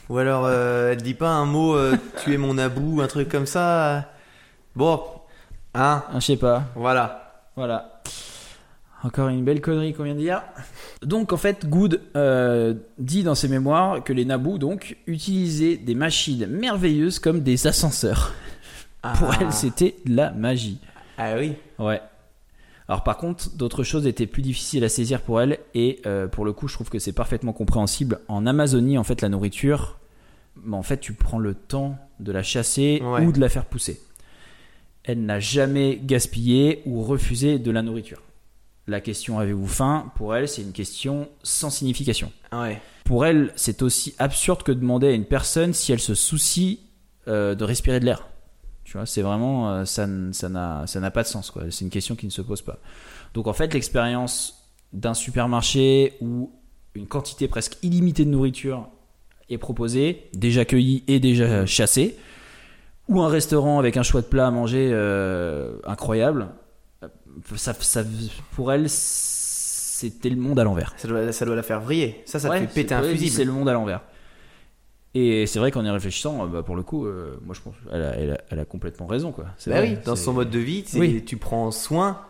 [0.09, 3.29] Ou alors, euh, elle dit pas un mot, euh, tu es mon Naboo, un truc
[3.29, 4.11] comme ça
[4.77, 5.01] Bon,
[5.75, 6.65] hein, Ah, Je sais pas.
[6.75, 7.45] voilà.
[7.57, 8.01] Voilà.
[9.03, 10.43] Encore une belle connerie qu'on vient de dire.
[11.03, 15.95] Donc en fait, Good euh, dit dans ses mémoires que les Naboo donc utilisaient des
[15.95, 18.33] machines merveilleuses comme des ascenseurs.
[19.19, 19.39] Pour Ah.
[19.41, 20.81] elle, c'était de la magie.
[21.19, 21.55] Ah oui?
[21.79, 22.01] Ouais.
[22.89, 26.45] Alors par contre, d'autres choses étaient plus difficiles à saisir pour elle et euh, pour
[26.45, 28.21] le coup, je trouve que c'est parfaitement compréhensible.
[28.29, 29.99] En Amazonie, en fait, la nourriture,
[30.57, 33.25] bah, en fait, tu prends le temps de la chasser Ouais.
[33.27, 34.01] ou de la faire pousser.
[35.03, 38.23] Elle n'a jamais gaspillé ou refusé de la nourriture.
[38.89, 40.13] La question avez-vous faim?
[40.15, 42.31] Pour elle, c'est une question sans signification.
[42.53, 42.81] Ouais.
[43.05, 46.81] Pour elle, c'est aussi absurde que de demander à une personne si elle se soucie
[47.27, 48.29] euh, de respirer de l'air.
[48.87, 51.65] Tu vois, c'est vraiment euh, ça, ça n'a pas de sens quoi.
[51.71, 52.79] C'est une question qui ne se pose pas.
[53.35, 56.53] Donc en fait, l'expérience d'un supermarché où
[56.95, 58.89] une quantité presque illimitée de nourriture
[59.51, 62.17] est proposée, déjà cueillie et déjà chassée,
[63.09, 66.51] ou un restaurant avec un choix de plats à manger euh, incroyable,
[67.03, 67.09] euh,
[67.57, 68.05] ça, ça,
[68.53, 70.95] pour elle, c'était le monde à l'envers.
[70.97, 72.23] Ça doit, ça doit la faire vriller.
[72.25, 73.33] Ça, ça Ouais, te fait péter un fusible.
[73.33, 74.03] C'est le monde à l'envers.
[75.19, 77.75] Et c'est vrai qu'en y réfléchissant, euh, bah, pour le coup, euh, moi je pense
[77.91, 79.33] qu'elle a, elle a, elle a complètement raison.
[79.33, 79.47] Quoi.
[79.57, 81.25] C'est Bah vrai, oui, dans son mode de vie, Oui.
[81.25, 82.21] tu prends soin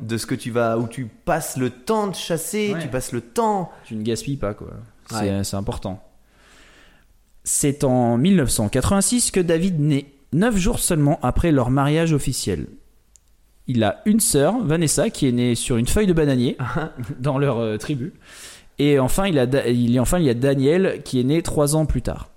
[0.00, 2.80] de ce que tu vas, où tu passes le temps de chasser, Ouais.
[2.80, 3.70] tu passes le temps.
[3.84, 4.68] Tu ne gaspilles pas, quoi.
[5.10, 5.44] C'est Ouais.
[5.44, 6.02] c'est important.
[7.44, 12.66] C'est en 1986 que David naît, neuf jours seulement après leur mariage officiel.
[13.66, 16.56] Il a une sœur, Vanessa, qui est née sur une feuille de bananier
[17.20, 18.12] dans leur euh, tribu.
[18.82, 21.24] Et enfin il, a, Da- il, y a- enfin, il y a Daniel, qui est
[21.24, 22.30] né trois ans plus tard.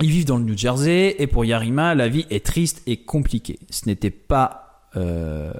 [0.00, 3.58] Ils vivent dans le New Jersey, et pour Yarima, la vie est triste et compliquée.
[3.70, 5.52] Ce n'était pas euh,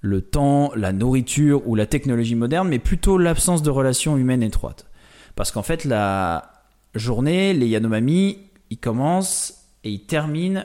[0.00, 4.86] le temps, la nourriture ou la technologie moderne, mais plutôt l'absence de relations humaines étroites.
[5.36, 6.50] Parce qu'en fait, la
[6.94, 8.38] journée, les Yanomami,
[8.70, 10.64] ils commencent et ils terminent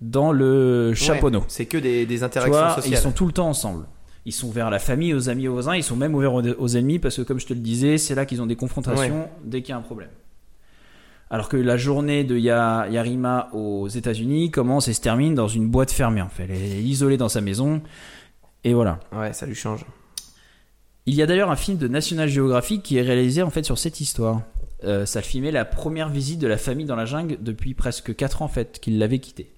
[0.00, 1.40] dans le chaponneau.
[1.40, 2.98] Ouais, c'est que des, interactions vois, sociales.
[2.98, 3.84] ils sont tout le temps ensemble.
[4.28, 5.74] Ils sont vers la famille, aux amis, aux voisins.
[5.74, 8.14] Ils sont même ouverts aux, aux ennemis parce que, comme je te le disais, c'est
[8.14, 10.10] là qu'ils ont des confrontations dès qu'il y a un problème.
[11.30, 15.66] Alors que la journée de Ya- Yarima aux États-Unis commence et se termine dans une
[15.68, 16.20] boîte fermée.
[16.22, 17.80] En fait, elle est isolée dans sa maison.
[18.64, 19.00] Et voilà.
[19.12, 19.84] Ouais, ça lui change.
[21.06, 23.78] Il y a d'ailleurs un film de National Geographic qui est réalisé en fait sur
[23.78, 24.42] cette histoire.
[24.84, 28.42] Euh, ça filmait la première visite de la famille dans la jungle depuis presque 4
[28.42, 29.52] ans en fait qu'il l'avait quitté.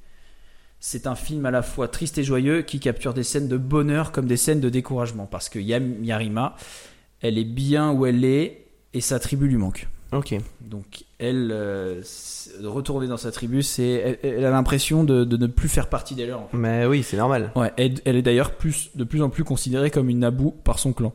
[0.82, 4.12] C'est un film à la fois triste et joyeux qui capture des scènes de bonheur
[4.12, 6.56] comme des scènes de découragement parce que Yam- Yarima,
[7.20, 8.64] elle est bien où elle est
[8.94, 9.88] et sa tribu lui manque.
[10.12, 10.34] Ok.
[10.62, 12.00] Donc elle, euh,
[12.64, 16.14] retourner dans sa tribu, c'est, elle, elle a l'impression de, de ne plus faire partie
[16.14, 16.40] des leurs.
[16.40, 16.56] en fait.
[16.56, 17.52] Mais oui, c'est normal.
[17.54, 20.78] Ouais, elle, elle est d'ailleurs plus, de plus en plus considérée comme une Naboo par
[20.78, 21.12] son clan.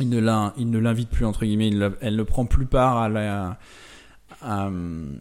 [0.00, 2.96] Il ne, l'in- il ne l'invite plus, entre guillemets, il elle ne prend plus part
[2.98, 3.58] à la,
[4.42, 4.70] à,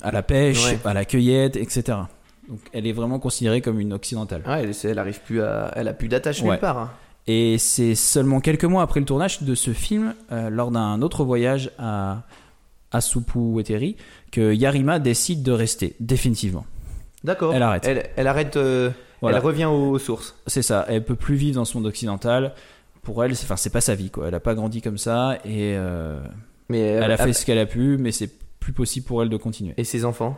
[0.01, 0.79] à la pêche, Ouais.
[0.85, 1.97] à la cueillette, etc.
[2.47, 4.41] Donc elle est vraiment considérée comme une occidentale.
[4.47, 6.51] Ouais, elle, elle arrive plus à, elle a plus d'attache Ouais.
[6.51, 6.77] nulle part.
[6.77, 6.91] hein.
[7.27, 11.25] Et c'est seulement quelques mois après le tournage de ce film, euh, lors d'un autre
[11.25, 12.21] voyage à,
[12.91, 13.97] à Supuweteri,
[14.31, 16.65] que Yarima décide de rester, définitivement.
[17.25, 17.53] D'accord.
[17.53, 17.85] Elle arrête.
[17.85, 18.55] Elle, elle arrête.
[18.55, 18.91] euh,
[19.21, 19.37] Voilà.
[19.39, 20.37] Elle revient aux sources.
[20.47, 22.53] C'est ça, elle peut plus vivre dans ce monde occidental.
[23.01, 24.29] Pour elle, c'est, enfin, c'est pas sa vie, quoi.
[24.29, 26.21] Elle a pas grandi comme ça et euh,
[26.69, 28.29] Mais elle a fait ce qu'elle a pu, mais c'est
[28.61, 29.73] plus possible pour elle de continuer.
[29.77, 30.37] Et ses enfants?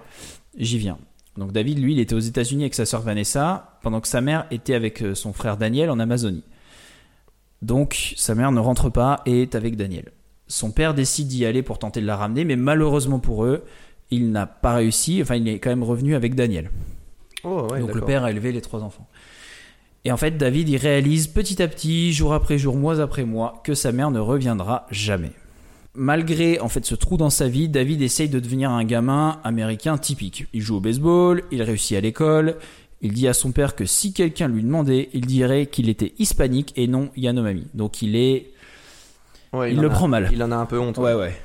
[0.58, 0.98] J'y viens.
[1.40, 4.46] Donc David, lui, il était aux États-Unis avec sa sœur Vanessa, pendant que sa mère
[4.52, 6.44] était avec euh, son frère Daniel en Amazonie.
[7.62, 10.12] Donc sa mère ne rentre pas et est avec Daniel.
[10.48, 13.64] Son père décide d'y aller pour tenter de la ramener, mais malheureusement pour eux,
[14.12, 15.22] il n'a pas réussi.
[15.22, 16.72] Enfin, il est quand même revenu avec Daniel.
[17.44, 17.80] Oh ouais.
[17.80, 19.08] Donc le père a élevé les trois enfants.
[20.06, 23.62] Et en fait, David, il réalise petit à petit, jour après jour, mois après mois,
[23.64, 25.32] que sa mère ne reviendra jamais.
[25.96, 29.98] Malgré en fait ce trou dans sa vie, David essaye de devenir un gamin américain
[29.98, 30.46] typique.
[30.54, 32.58] Il joue au baseball, il réussit à l'école.
[33.02, 36.74] Il dit à son père que si quelqu'un lui demandait, il dirait qu'il était hispanique
[36.76, 37.66] et non Yanomami.
[37.74, 38.52] Donc il est,
[39.54, 40.30] Ouais, il le a- prend mal.
[40.32, 40.98] Il en a un peu honte.
[40.98, 41.36] Ouais, ouais.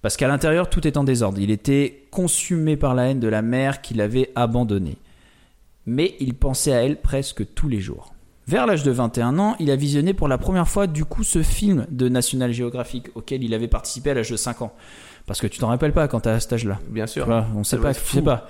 [0.00, 1.38] Parce qu'à l'intérieur, tout est en désordre.
[1.38, 4.96] Il était consumé par la haine de la mère qu'il avait abandonnée.
[5.86, 8.14] Mais il pensait à elle presque tous les jours.
[8.46, 11.42] Vers l'âge de 21 ans, il a visionné pour la première fois du coup ce
[11.42, 14.72] film de National Geographic auquel il avait participé à l'âge de 5 ans.
[15.26, 16.78] Parce que tu t'en rappelles pas quand t'as à cet âge-là.
[16.88, 17.26] Bien Tu sûr.
[17.26, 18.48] vois, on sait pas, tu sais pas.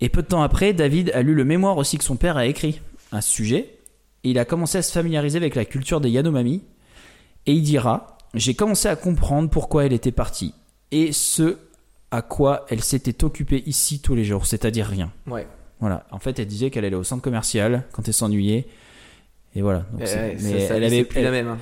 [0.00, 2.46] Et peu de temps après, David a lu le mémoire aussi que son père a
[2.46, 2.80] écrit
[3.12, 3.76] à ce sujet.
[4.24, 6.62] Et il a commencé à se familiariser avec la culture des Yanomami.
[7.46, 10.54] Et il dira J'ai commencé à comprendre pourquoi elle était partie.
[10.92, 11.58] Et ce
[12.10, 15.12] à quoi elle s'était occupée ici tous les jours, c'est-à-dire rien.
[15.26, 15.46] Ouais.
[15.80, 16.06] Voilà.
[16.10, 18.66] En fait, elle disait qu'elle allait au centre commercial quand elle s'ennuyait.
[19.54, 19.80] Et voilà.
[19.92, 21.48] Donc, Eh ouais, mais ça- elle avait, plus elle- la même.
[21.48, 21.58] hein.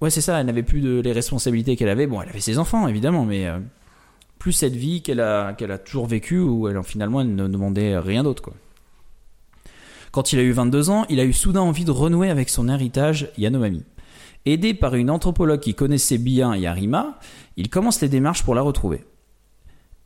[0.00, 2.06] Ouais, c'est ça, elle n'avait plus de les responsabilités qu'elle avait.
[2.06, 3.58] Bon, elle avait ses enfants, évidemment, mais euh,
[4.38, 7.98] plus cette vie qu'elle a, qu'elle a toujours vécue, où elle, finalement, elle ne demandait
[7.98, 8.42] rien d'autre.
[8.42, 8.54] Quoi.
[10.10, 12.68] Quand il a eu 22 ans, il a eu soudain envie de renouer avec son
[12.68, 13.82] héritage Yanomami.
[14.44, 17.18] Aidé par une anthropologue qui connaissait bien Yarima,
[17.56, 19.04] il commence les démarches pour la retrouver.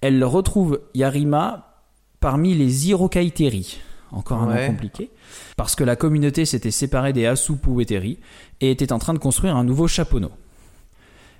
[0.02, 1.74] Elle retrouve Yarima
[2.20, 3.78] parmi les Irokaiteri,
[4.12, 4.66] encore un Ouais.
[4.66, 5.10] nom compliqué,
[5.56, 8.18] parce que la communauté s'était séparée des Asupuweteri
[8.60, 10.30] et était en train de construire un nouveau chaponneau.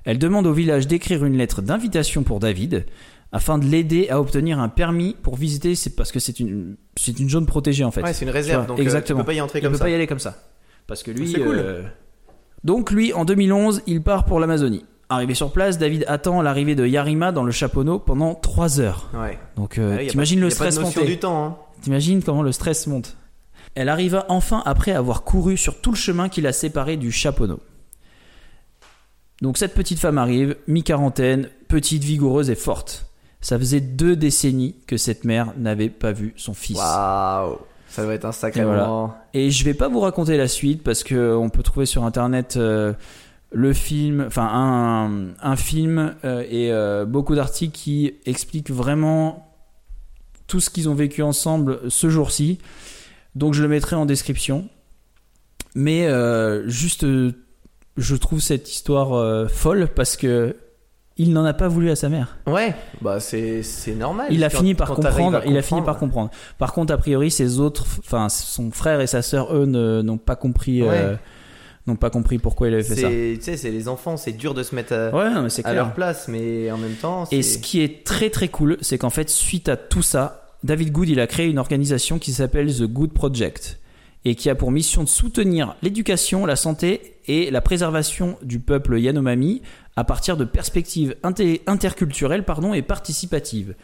[0.04, 2.86] Elle demande au village d'écrire une lettre d'invitation pour David
[3.32, 7.18] afin de l'aider à obtenir un permis pour visiter, c'est parce que c'est une, c'est
[7.18, 8.02] une zone protégée en fait.
[8.02, 9.20] Ouais, c'est une Tu réserve, vois, donc euh, exactement.
[9.20, 9.84] tu peux pas y entrer Il comme peut ça.
[9.84, 10.36] pas y aller comme ça.
[10.86, 11.32] Parce que lui.
[11.32, 11.58] C'est cool.
[11.58, 11.82] euh,
[12.62, 14.84] Donc lui, en 2011, il part pour l'Amazonie.
[15.08, 19.10] Arrivé sur place, David attend l'arrivée de Yarima dans le chaponneau pendant 3 heures.
[19.14, 19.38] Ouais.
[19.56, 21.44] Donc euh, Ah, t'imagines le y a pas de notion du temps.
[21.44, 21.56] hein.
[21.86, 23.16] T'imagines comment le stress monte.
[23.76, 27.60] Elle arriva enfin après avoir couru sur tout le chemin qui l'a séparé du chaponneau.
[29.40, 33.06] Donc cette petite femme arrive, mi-quarantaine, petite, vigoureuse et forte.
[33.40, 36.76] Ça faisait deux décennies que cette mère n'avait pas vu son fils.
[36.76, 37.58] Waouh.
[37.88, 38.86] Ça doit être un sacré Et voilà.
[38.88, 39.14] moment.
[39.32, 42.56] Et je vais pas vous raconter la suite parce que on peut trouver sur internet
[42.56, 42.94] euh,
[43.52, 49.45] le film, enfin un, un film euh, et euh, beaucoup d'articles qui expliquent vraiment
[50.46, 52.58] tout ce qu'ils ont vécu ensemble ce jour-ci.
[53.34, 54.68] Donc je le mettrai en description.
[55.74, 57.32] Mais euh, juste, euh,
[57.96, 60.56] je trouve cette histoire euh, folle parce que
[61.18, 62.38] il n'en a pas voulu à sa mère.
[62.46, 64.26] Ouais, bah c'est c'est normal.
[64.30, 65.42] Il a fini par comprendre.
[65.46, 66.30] Il a fini par comprendre.
[66.58, 70.36] Par contre, a priori, ses autres, enfin, son frère et sa sœur, eux, n'ont pas
[70.36, 71.16] compris, Ouais.
[71.86, 73.08] N'ont pas compris pourquoi il avait fait ça.
[73.08, 75.94] C'est tu sais, c'est les enfants, c'est dur de se mettre à, Ouais, non, leur
[75.94, 77.28] place, mais en même temps.
[77.30, 80.90] Et ce qui est très très cool, c'est qu'en fait, suite à tout ça, David
[80.90, 83.78] Good, il a créé une organisation qui s'appelle The Good Project
[84.24, 88.98] et qui a pour mission de soutenir l'éducation, la santé et la préservation du peuple
[88.98, 89.62] Yanomami
[89.94, 93.74] à partir de perspectives inter- interculturelles pardon, et participatives.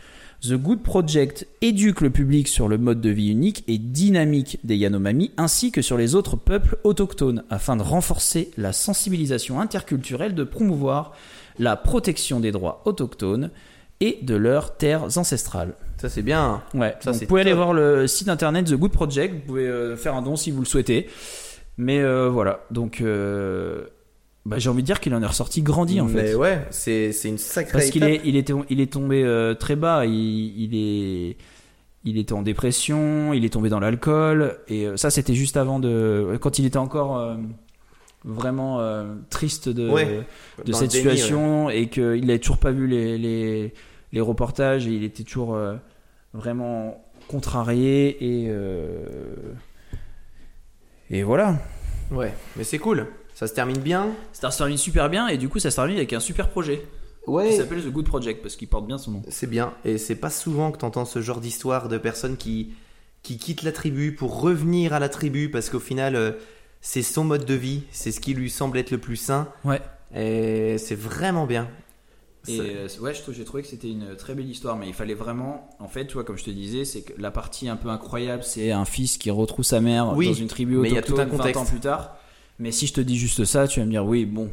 [0.42, 4.76] The Good Project éduque le public sur le mode de vie unique et dynamique des
[4.76, 10.42] Yanomami ainsi que sur les autres peuples autochtones afin de renforcer la sensibilisation interculturelle, de
[10.42, 11.12] promouvoir
[11.60, 13.50] la protection des droits autochtones
[14.00, 15.74] et de leurs terres ancestrales.
[15.98, 16.64] Ça c'est bien.
[16.74, 19.40] Ouais, Ça, donc c'est vous pouvez aller voir le site internet The Good Project, vous
[19.46, 21.08] pouvez euh, faire un don si vous le souhaitez.
[21.76, 23.84] Mais euh, voilà, donc euh,
[24.44, 26.34] bah, j'ai envie de dire qu'il en est ressorti grandi en mais fait.
[26.34, 27.72] ouais, c'est c'est une sacrée.
[27.72, 28.24] Parce qu'il étape.
[28.24, 30.04] est, il était, il est tombé euh, très bas.
[30.04, 30.12] Il,
[30.60, 31.36] il est,
[32.04, 33.32] il était en dépression.
[33.32, 34.58] Il est tombé dans l'alcool.
[34.68, 37.36] Et euh, ça, c'était juste avant de, quand il était encore euh,
[38.24, 38.80] vraiment
[39.30, 40.22] triste de, Ouais,
[40.64, 41.16] de cette déni, ouais.
[41.16, 43.74] situation et qu'il n'avait toujours pas vu les, les,
[44.12, 45.56] les reportages et il était toujours
[46.32, 48.50] vraiment contrarié et
[51.10, 51.58] et voilà.
[52.10, 53.06] Ouais, mais c'est cool.
[53.34, 54.08] Ça se termine bien.
[54.32, 56.84] Ça se termine super bien et du coup ça se termine avec un super projet
[57.24, 57.52] qui Ouais.
[57.52, 59.22] s'appelle The Good Project parce qu'il porte bien son nom.
[59.28, 59.72] C'est bien.
[59.84, 62.72] Et c'est pas souvent que t'entends ce genre d'histoire de personnes qui,
[63.22, 66.32] qui quittent la tribu pour revenir à la tribu parce qu'au final, euh,
[66.80, 69.48] c'est son mode de vie, c'est ce qui lui semble être le plus sain.
[69.64, 69.80] Ouais.
[70.14, 71.68] Et c'est vraiment bien.
[72.48, 75.70] Et euh, ouais, j'ai trouvé que c'était une très belle histoire, mais il fallait vraiment,
[75.78, 78.42] en fait, tu vois, comme je te disais, c'est que la partie un peu incroyable,
[78.42, 80.98] c'est un fils qui retrouve sa mère Oui, dans une tribu mais il y a
[80.98, 81.60] autochtone tout un 20 contexte.
[81.62, 82.16] ans plus tard.
[82.58, 84.50] Mais si je te dis juste ça, tu vas me dire oui, bon.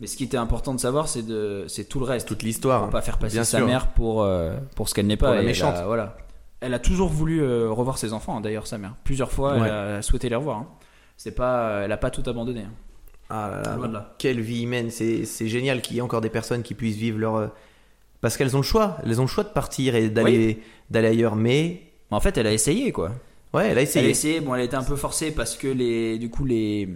[0.00, 2.28] Mais ce qui était important de savoir, c'est de, c'est tout le reste.
[2.28, 2.82] toute l'histoire.
[2.82, 3.66] Pour pas faire passer Bien sa sûr.
[3.66, 5.26] mère pour euh, pour ce qu'elle n'est pas.
[5.26, 5.76] Pour la Et elle méchante.
[5.76, 6.16] a- voilà.
[6.60, 8.94] Elle a toujours voulu euh, revoir ses enfants, hein, d'ailleurs sa mère.
[9.04, 9.66] Plusieurs fois, Ouais.
[9.68, 10.58] elle a souhaité les revoir.
[10.58, 10.68] hein.
[11.16, 12.62] C'est pas, elle a pas tout abandonné.
[12.62, 12.72] hein.
[13.30, 14.90] Ah là là, quelle vie humaine.
[14.90, 17.36] C'est c'est génial qu'il y ait encore des personnes qui puissent vivre leur.
[17.36, 17.46] euh,
[18.20, 18.98] Parce qu'elles ont le choix.
[19.04, 21.36] Elles ont le choix de partir et d'aller d'aller ailleurs.
[21.36, 23.12] Mais en fait, elle a essayé quoi.
[23.54, 24.08] Ouais, elle a Elle a essayé.
[24.10, 26.88] essayé, bon, elle a été un peu forcée parce que les, du coup, les,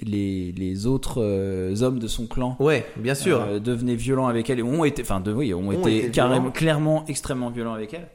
[0.00, 3.40] les, les autres euh, hommes de son clan Ouais, bien sûr.
[3.40, 6.50] euh, devenaient violents avec elle et ont été, enfin, de, oui, ont, été, été carrément,
[6.50, 8.08] clairement extrêmement violents avec elle.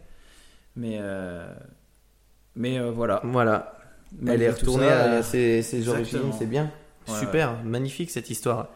[0.76, 1.48] Mais, euh,
[2.56, 3.22] mais euh, voilà.
[3.24, 3.74] Voilà.
[4.26, 6.72] Elle est retournée ça, à ses, ses origines, c'est bien.
[7.08, 8.70] Ouais, Super, magnifique cette histoire.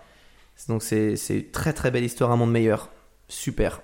[0.67, 2.89] Donc c'est c'est une très très belle histoire, un monde meilleur.
[3.28, 3.82] Super.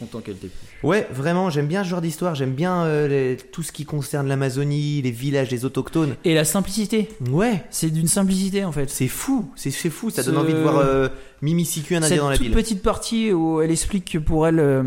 [0.00, 0.66] Content qu'elle t'ait plu.
[0.88, 2.34] Ouais, vraiment, j'aime bien ce genre d'histoire.
[2.34, 6.16] J'aime bien euh, les- tout ce qui concerne l'Amazonie, les villages des autochtones.
[6.24, 7.08] Et la simplicité.
[7.30, 8.88] Ouais, C'est d'une simplicité en fait.
[8.90, 10.10] c'est fou, c'est fou.
[10.10, 11.08] Ça Ce- donne envie de voir euh,
[11.42, 12.54] Mimi Siku, un indien Cette dans la toute ville.
[12.54, 14.82] petite partie où elle explique que pour elle, euh,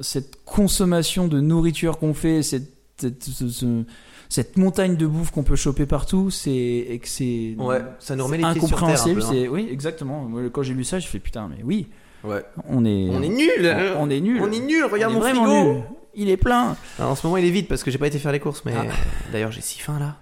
[0.00, 3.84] cette consommation de nourriture qu'on fait, cette, cette, ce- ce-
[4.28, 8.24] cette montagne de bouffe qu'on peut choper partout, c'est et que c'est Ouais, ça nous
[8.24, 8.78] remet les pieds sur terre.
[8.78, 9.20] un incompréhensible.
[9.20, 9.30] peu, hein.
[9.30, 10.28] c'est oui, exactement.
[10.52, 11.86] Quand j'ai lu ça, j'ai fait putain, mais oui,
[12.24, 12.42] Ouais.
[12.68, 13.94] on est On est nul.
[13.96, 14.40] on, on est nul.
[14.42, 14.84] On est nul.
[14.84, 15.72] Regarde On est mon frigo.
[15.74, 15.82] nul.
[16.14, 16.76] Il est plein.
[16.98, 18.62] Alors, en ce moment, il est vide parce que j'ai pas été faire les courses,
[18.64, 18.84] mais Ah.
[19.32, 20.16] d'ailleurs, j'ai si faim là.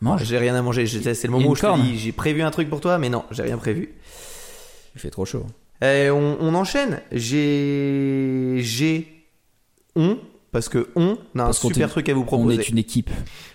[0.00, 0.24] Mange.
[0.24, 0.86] J'ai rien à manger.
[0.86, 3.24] C'est le moment où je te dis, j'ai prévu un truc pour toi, mais non,
[3.30, 3.94] j'ai rien prévu.
[4.94, 5.46] Il fait trop chaud.
[5.82, 7.00] Eh, on, on enchaîne.
[7.12, 9.24] J'ai, j'ai,
[9.94, 10.18] on,
[10.52, 12.60] parce que on a un Parce super truc à vous On proposer.
[12.60, 13.10] est une équipe.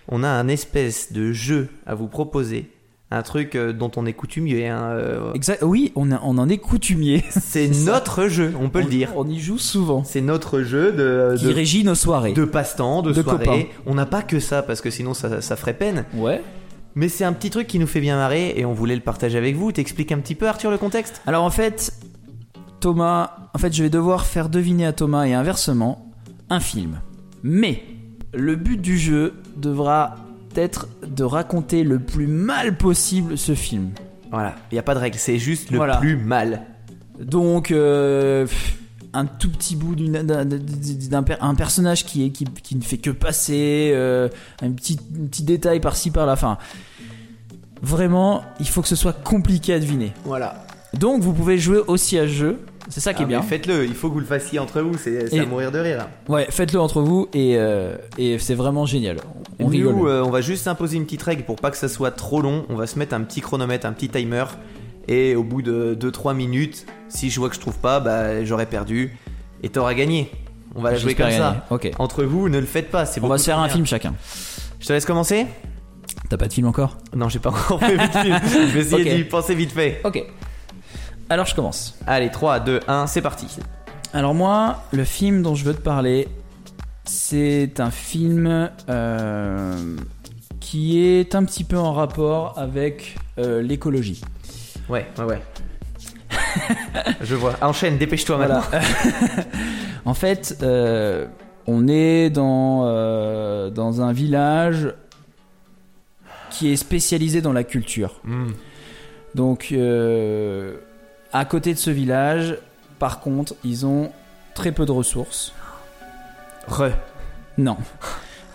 [0.08, 2.70] On a un espèce de jeu à vous proposer.
[3.14, 4.70] Un truc euh, dont on est coutumier.
[4.70, 5.64] hein, euh, Exact.
[5.64, 7.24] Oui, on, a- on en est coutumier.
[7.30, 7.92] c'est ça.
[7.92, 9.10] notre jeu, on peut le dire.
[9.18, 10.04] On y joue souvent.
[10.06, 12.32] C'est notre jeu de, Qui de, régit nos soirées.
[12.34, 13.46] de passe-temps, de, De soirée.
[13.46, 13.64] copains.
[13.86, 16.06] On n'a pas que ça parce que sinon ça, ça ferait peine.
[16.16, 16.42] Ouais.
[16.96, 19.38] Mais c'est un petit truc qui nous fait bien marrer et on voulait le partager
[19.38, 19.72] avec vous.
[19.74, 21.22] T'expliques un petit peu, Arthur, le contexte?
[21.28, 21.94] Alors en fait,
[22.80, 26.12] Thomas, en fait, je vais devoir faire deviner à Thomas et inversement
[26.50, 27.00] un film.
[27.44, 27.84] Mais
[28.34, 30.16] le but du jeu devra
[30.56, 33.90] être de raconter le plus mal possible ce film.
[34.32, 35.98] Voilà, il n'y a pas de règle, c'est juste le Voilà.
[35.98, 36.62] plus mal.
[37.20, 38.48] Donc euh,
[39.14, 43.92] un tout petit bout d'un un personnage qui est qui, qui ne fait que passer,
[43.94, 44.30] euh,
[44.62, 46.34] un petit un petit détail par-ci par-là.
[46.34, 46.58] Enfin,
[47.82, 50.14] vraiment, il faut que ce soit compliqué à deviner.
[50.26, 50.66] Voilà.
[50.94, 52.60] Donc vous pouvez jouer aussi à ce jeu.
[52.90, 53.40] C'est ça qui Ah, est bien.
[53.42, 56.08] mais Faites-le, il faut que vous le fassiez entre vous, c'est à mourir de rire.
[56.28, 59.18] Ouais, faites-le entre vous et, euh, et c'est vraiment génial.
[59.60, 60.08] On Nous, rigole.
[60.08, 62.66] euh, on va juste imposer une petite règle pour pas que ça soit trop long.
[62.70, 64.46] On va se mettre un petit chronomètre, un petit timer.
[65.08, 68.66] Et au bout de 2-3 minutes, si je vois que je trouve pas, bah, j'aurai
[68.66, 69.18] perdu.
[69.64, 70.32] Et t'auras gagné.
[70.76, 71.38] On va la jouer comme gagner.
[71.38, 71.68] ça.
[72.00, 73.06] Entre vous, ne le faites pas.
[73.06, 73.74] c'est On va se faire un bien.
[73.74, 74.14] film chacun.
[74.80, 75.46] Je te laisse commencer
[76.30, 76.98] T'as pas de film encore?
[77.16, 78.40] Non, j'ai pas encore fait vite film.
[78.44, 79.18] Je vais essayer Ok.
[79.18, 80.02] d'y penser vite fait.
[80.04, 80.24] Ok.
[81.32, 81.98] Alors je commence.
[82.08, 83.48] Allez, 3, 2, 1, c'est parti.
[84.12, 86.28] Alors moi, le film dont je veux te parler,
[87.06, 89.96] c'est un film euh,
[90.60, 94.20] qui est un petit peu en rapport avec euh, l'écologie.
[94.90, 95.42] Ouais, ouais, ouais.
[97.22, 97.54] je vois.
[97.62, 98.56] Enchaîne, dépêche-toi Voilà.
[98.56, 99.44] maintenant.
[100.04, 101.28] en fait, euh,
[101.66, 104.94] on est dans, dans un village
[106.50, 108.20] qui est spécialisé dans la culture.
[108.26, 108.50] Hmm.
[109.34, 110.76] Donc, euh,
[111.34, 112.58] à côté de ce village,
[113.00, 114.12] par contre, ils ont
[114.54, 115.54] très peu de ressources.
[116.68, 116.90] Re.
[117.58, 117.78] Non.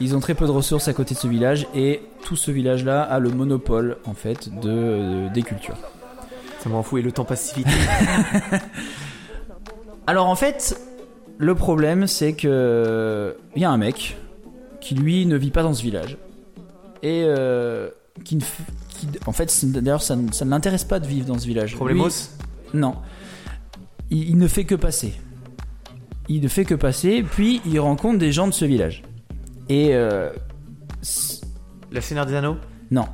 [0.00, 3.02] Ils ont très peu de ressources à côté de ce village et tout ce village-là
[3.02, 5.76] a le monopole en fait de, de- des cultures.
[6.60, 7.66] Ça m'en fout et le temps passe si vite.
[10.06, 10.78] Alors en fait,
[11.38, 14.16] le problème c'est que il y a un mec
[14.80, 16.16] qui lui ne vit pas dans ce village
[17.02, 17.88] et euh,
[18.24, 18.44] qui, ne f-
[18.90, 21.74] qui- en fait d'ailleurs ça, ne- ça ne l'intéresse pas de vivre dans ce village.
[21.74, 22.12] Problemos Lui-
[22.74, 22.96] Non.
[24.10, 25.14] Il, il ne fait que passer.
[26.28, 29.02] Il ne fait que passer, puis il rencontre des gens de ce village.
[29.68, 30.30] Et euh,
[31.90, 32.56] Le Seigneur des Anneaux
[32.90, 33.06] non,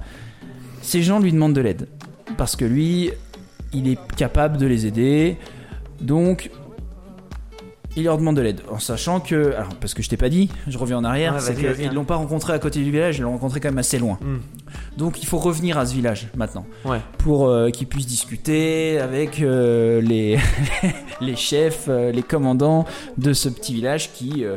[0.83, 1.89] ces gens lui demandent de l'aide
[2.37, 3.11] parce que lui,
[3.73, 5.39] il est capable de les aider.
[6.01, 6.51] Donc,
[7.97, 10.49] il leur demande de l'aide en sachant que, alors parce que je t'ai pas dit,
[10.67, 11.93] je reviens en arrière, Ouais, c'est qu'ils hein.
[11.93, 14.19] l'ont pas rencontré à côté du village, ils l'ont rencontré quand même assez loin.
[14.21, 14.39] Hmm.
[14.97, 17.01] Donc il faut revenir à ce village maintenant Ouais.
[17.19, 20.39] pour euh, qu'ils puissent discuter avec euh, les,
[21.21, 22.87] les chefs, euh, les commandants
[23.19, 24.57] de ce petit village qui, euh,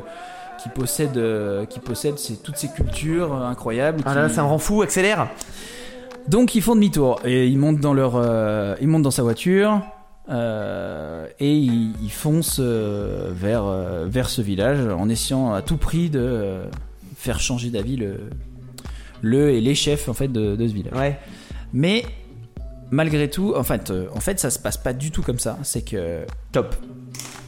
[0.64, 1.20] qui possède,
[1.70, 4.02] qui possède toutes ces cultures incroyables.
[4.06, 5.28] Ah là, ça me rend fou, accélère
[6.28, 9.82] Donc ils font demi-tour et ils montent dans leur, euh, ils montent dans sa voiture
[10.30, 15.78] euh, et ils, ils foncent euh, vers euh, vers ce village en essayant à tout
[15.78, 16.62] prix de
[17.16, 18.18] faire changer d'avis le
[19.22, 20.94] le et les chefs en fait de, de ce village.
[20.94, 21.18] Ouais.
[21.74, 22.06] Mais
[22.92, 25.58] malgré tout, en fait, en fait, ça se passe pas du tout comme ça.
[25.64, 26.76] C'est que Top.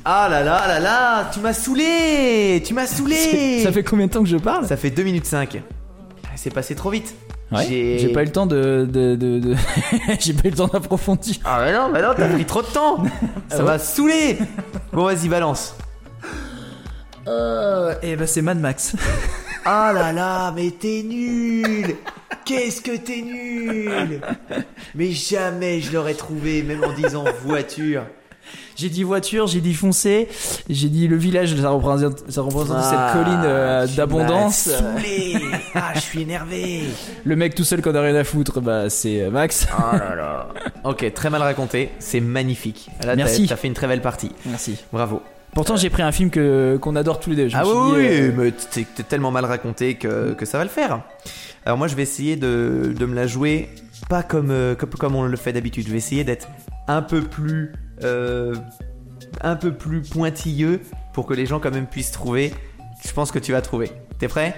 [0.05, 4.11] Ah là là là là, tu m'as saoulé Tu m'as saoulé ça fait combien de
[4.11, 4.65] temps que je parle?
[4.65, 5.61] Ça fait 2 minutes 5.
[6.35, 7.15] C'est passé trop vite.
[7.51, 9.55] Ouais, j'ai- pas eu le temps de, de, de- de-
[10.19, 11.35] j'ai pas eu le temps d'approfondir.
[11.45, 13.03] Ah bah non, bah non, t'as pris trop de temps
[13.49, 13.63] Ça ouais.
[13.63, 14.37] m'a saoulé
[14.91, 15.75] Bon vas-y, balance.
[18.01, 18.95] et ben c'est Mad Max.
[19.65, 21.95] Ah là là, mais t'es nul
[22.45, 24.21] Qu'est-ce que t'es nul
[24.95, 28.03] Mais jamais je l'aurais trouvé, même en disant voiture.
[28.77, 30.27] J'ai dit voiture, j'ai dit foncé,
[30.69, 34.69] j'ai dit le village, ça représente, ça représente Ah, cette colline euh, d'abondance.
[35.73, 36.83] Ah, je suis énervé
[37.23, 39.67] Le mec tout seul qu'on a rien à foutre, bah c'est euh, Max.
[39.75, 40.47] Oh là là
[40.83, 41.89] Ok, très mal raconté.
[41.97, 42.91] C'est magnifique.
[43.03, 43.47] Là, Merci.
[43.47, 44.31] T'as fait une très belle partie.
[44.45, 44.77] Merci.
[44.93, 45.23] Bravo.
[45.55, 47.47] Pourtant, j'ai pris un film que qu'on adore tous les deux.
[47.47, 50.63] Je Ah oui, dit, euh, mais t'es t'es tellement mal raconté que, que ça va
[50.63, 51.01] le faire.
[51.65, 53.69] Alors moi je vais essayer de, de me la jouer
[54.07, 55.85] pas comme, comme, comme on le fait d'habitude.
[55.87, 56.47] Je vais essayer d'être
[56.87, 57.71] un peu plus
[58.03, 58.55] euh,
[59.41, 60.81] un peu plus pointilleux
[61.13, 62.53] pour que les gens quand même puissent trouver.
[63.05, 63.91] Je pense que tu vas trouver.
[64.19, 64.55] T'es prêt?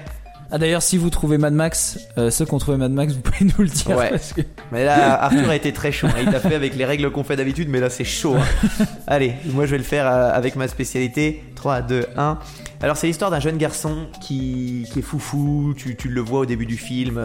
[0.51, 3.21] Ah d'ailleurs, si vous trouvez Mad Max, euh, ceux qui ont trouvé Mad Max, vous
[3.21, 3.95] pouvez nous le dire.
[3.95, 4.09] Ouais.
[4.09, 6.07] parce que- Mais là Arthur a été très chaud.
[6.07, 6.21] hein.
[6.23, 8.35] Il l'a fait avec les règles qu'on fait d'habitude, mais là c'est chaud.
[8.35, 8.85] hein.
[9.07, 11.43] Allez, moi je vais le faire euh, avec ma spécialité.
[11.55, 12.39] 3, 2, 1.
[12.81, 16.45] Alors c'est l'histoire d'un jeune garçon qui, qui est foufou, tu, tu le vois au
[16.47, 17.19] début du film.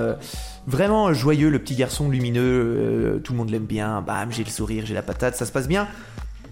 [0.66, 4.00] Vraiment joyeux, le petit garçon lumineux, euh, tout le monde l'aime bien.
[4.00, 5.86] Bam, j'ai le sourire, j'ai la patate, ça se passe bien.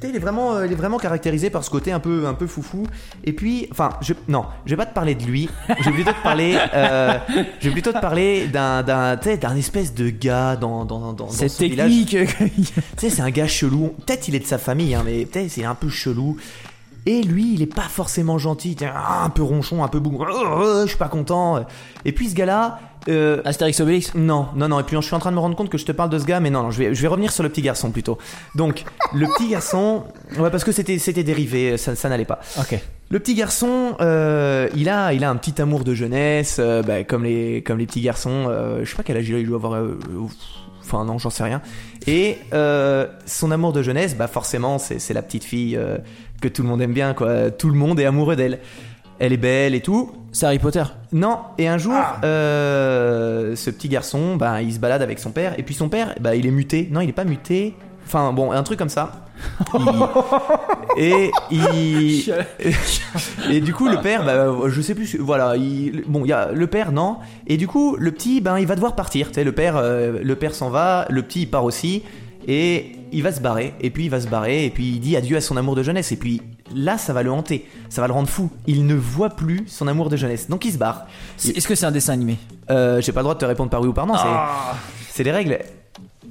[0.05, 2.49] Il est, vraiment, euh, il est vraiment caractérisé par ce côté un peu, un peu
[2.49, 2.89] foufou.
[3.23, 5.49] Et puis, enfin, je, non, je vais pas te parler de lui.
[5.79, 7.19] Je vais plutôt te parler, euh,
[7.61, 11.31] je vais plutôt te parler d'un, d'un, d'un espèce de gars dans, dans, dans, dans
[11.31, 11.89] Cette son village.
[11.89, 12.17] technique.
[12.19, 13.95] Tu sais, c'est un gars chelou.
[14.05, 16.37] Peut-être il est de sa famille, hein, mais peut-être c'est un peu chelou.
[17.07, 18.77] Et lui, il est pas forcément gentil.
[19.25, 20.27] Un peu ronchon, un peu bougre.
[20.83, 21.65] Je suis pas content.
[22.05, 22.81] Et puis ce gars-là.
[23.09, 24.15] Euh, Astérix Obélix?
[24.15, 24.81] non, non, non.
[24.81, 26.19] Et puis je suis en train de me rendre compte que je te parle de
[26.19, 28.19] ce gars, mais non, non je, vais, je vais revenir sur le petit garçon plutôt.
[28.55, 28.85] Donc,
[29.15, 30.05] le petit garçon.
[30.39, 32.41] Ouais, parce que c'était, c'était dérivé, ça, ça n'allait pas.
[32.59, 32.79] Ok.
[33.11, 37.05] Le petit garçon, euh, il a, il a un petit amour de jeunesse, euh, bah,
[37.05, 38.47] comme les, comme les petits garçons.
[38.49, 39.75] euh, je sais pas quel âge il doit avoir.
[39.75, 40.27] euh, euh,
[40.85, 41.63] Enfin non, j'en sais rien.
[42.09, 45.99] Et euh, son amour de jeunesse, bah forcément, c'est c'est la petite fille euh,
[46.41, 47.53] que tout le monde aime bien, quoi.
[47.53, 48.59] Tout le monde est amoureux d'elle.
[49.19, 50.11] Elle est belle et tout.
[50.33, 50.83] C'est Harry Potter.
[51.13, 51.95] Non, et un jour,
[52.25, 56.15] euh, ce petit garçon, bah, il se balade avec son père, et puis son père,
[56.21, 56.89] bah, il est muté.
[56.91, 57.75] Non, il est pas muté.
[58.07, 59.13] Enfin, bon, un truc comme ça.
[59.75, 62.35] Il- Et il...
[63.51, 66.03] et du coup, le père, bah, je sais plus, voilà, il...
[66.07, 67.17] bon, il y a le père, non.
[67.47, 69.29] Et du coup, le petit, ben, il va devoir partir.
[69.29, 72.03] Tu sais, le père, euh, le père s'en va, le petit, il part aussi,
[72.47, 73.75] et il va se barrer.
[73.81, 75.83] Et puis il va se barrer, et puis il dit adieu à son amour de
[75.83, 76.13] jeunesse.
[76.13, 76.43] Et puis
[76.75, 78.51] là, ça va le hanter, ça va le rendre fou.
[78.67, 81.07] Il ne voit plus son amour de jeunesse, donc il se barre.
[81.45, 82.39] Est-ce que c'est un dessin animé
[82.71, 84.15] Euh, J'ai pas le droit de te répondre par oui ou par non.
[84.17, 84.77] c'est-
[85.13, 85.59] C'est les règles.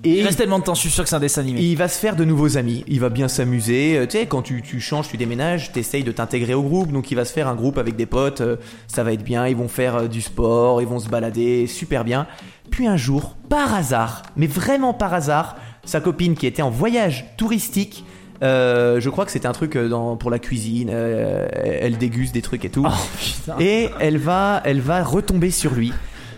[0.03, 1.61] Et Il reste tellement de temps, je suis sûr que c'est un dessin animé.
[1.61, 2.83] il va se faire de nouveaux amis.
[2.87, 3.97] Il va bien s'amuser.
[3.99, 6.91] Euh, Tu sais, quand tu, tu changes, tu déménages, t'essayes de t'intégrer au groupe.
[6.91, 8.41] Donc il va se faire un groupe avec des potes.
[8.41, 8.55] euh,
[8.87, 9.45] Ça va être bien.
[9.47, 10.81] Ils vont faire euh, du sport.
[10.81, 11.67] Ils vont se balader.
[11.67, 12.25] Super bien.
[12.71, 17.25] Puis un jour, par hasard, mais vraiment par hasard, sa copine qui était en voyage
[17.37, 18.03] touristique.
[18.43, 20.89] Euh, je crois que c'était un truc euh, dans, pour la cuisine.
[20.91, 22.85] euh, elle déguste des trucs et tout.
[22.87, 23.51] Oh.
[23.59, 25.93] Et elle va, elle va retomber sur lui.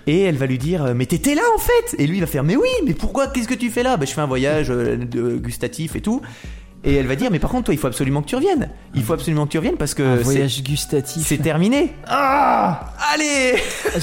[0.06, 2.28] Et elle va lui dire euh, mais t'étais là en fait et lui il va
[2.28, 3.96] faire mais oui mais pourquoi qu'est-ce que tu fais là?
[3.96, 4.98] Bah, je fais un voyage euh,
[5.38, 6.22] gustatif et tout
[6.84, 9.02] et elle va dire mais par contre toi il faut absolument que tu reviennes il
[9.02, 11.26] faut absolument que tu reviennes parce que c'est- voyage gustatif.
[11.26, 13.54] c'est terminé ah allez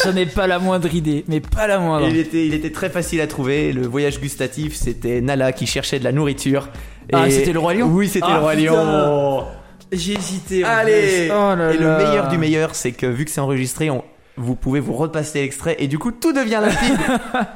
[0.03, 2.09] J'en ai pas la moindre idée, mais pas la moindre.
[2.09, 5.99] Il était il était très facile à trouver le voyage gustatif c'était Nala qui cherchait
[5.99, 6.71] de la nourriture
[7.13, 9.45] Ah, Et- c'était le Roi Lion oui c'était Ah, le roi lion
[9.93, 10.65] J'ai hésité.
[10.65, 11.29] en Allez.
[11.31, 14.05] Oh là Et le meilleur du meilleur, c'est que vu que c'est enregistré, on-
[14.37, 16.99] vous pouvez vous repasser l'extrait et du coup tout devient limpide.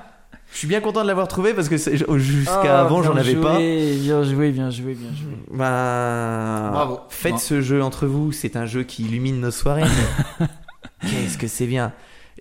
[0.52, 3.34] Je suis bien content de l'avoir trouvé parce que c'est- jusqu'à Oh, avant j'en avais
[3.34, 3.54] pas.
[3.54, 5.32] joué, Bien joué, bien joué, bien joué.
[5.50, 7.00] Bah, Bravo.
[7.08, 7.38] Faites Non.
[7.38, 9.82] ce jeu entre vous, c'est un jeu qui illumine nos soirées.
[11.00, 11.92] Qu'est-ce que c'est bien.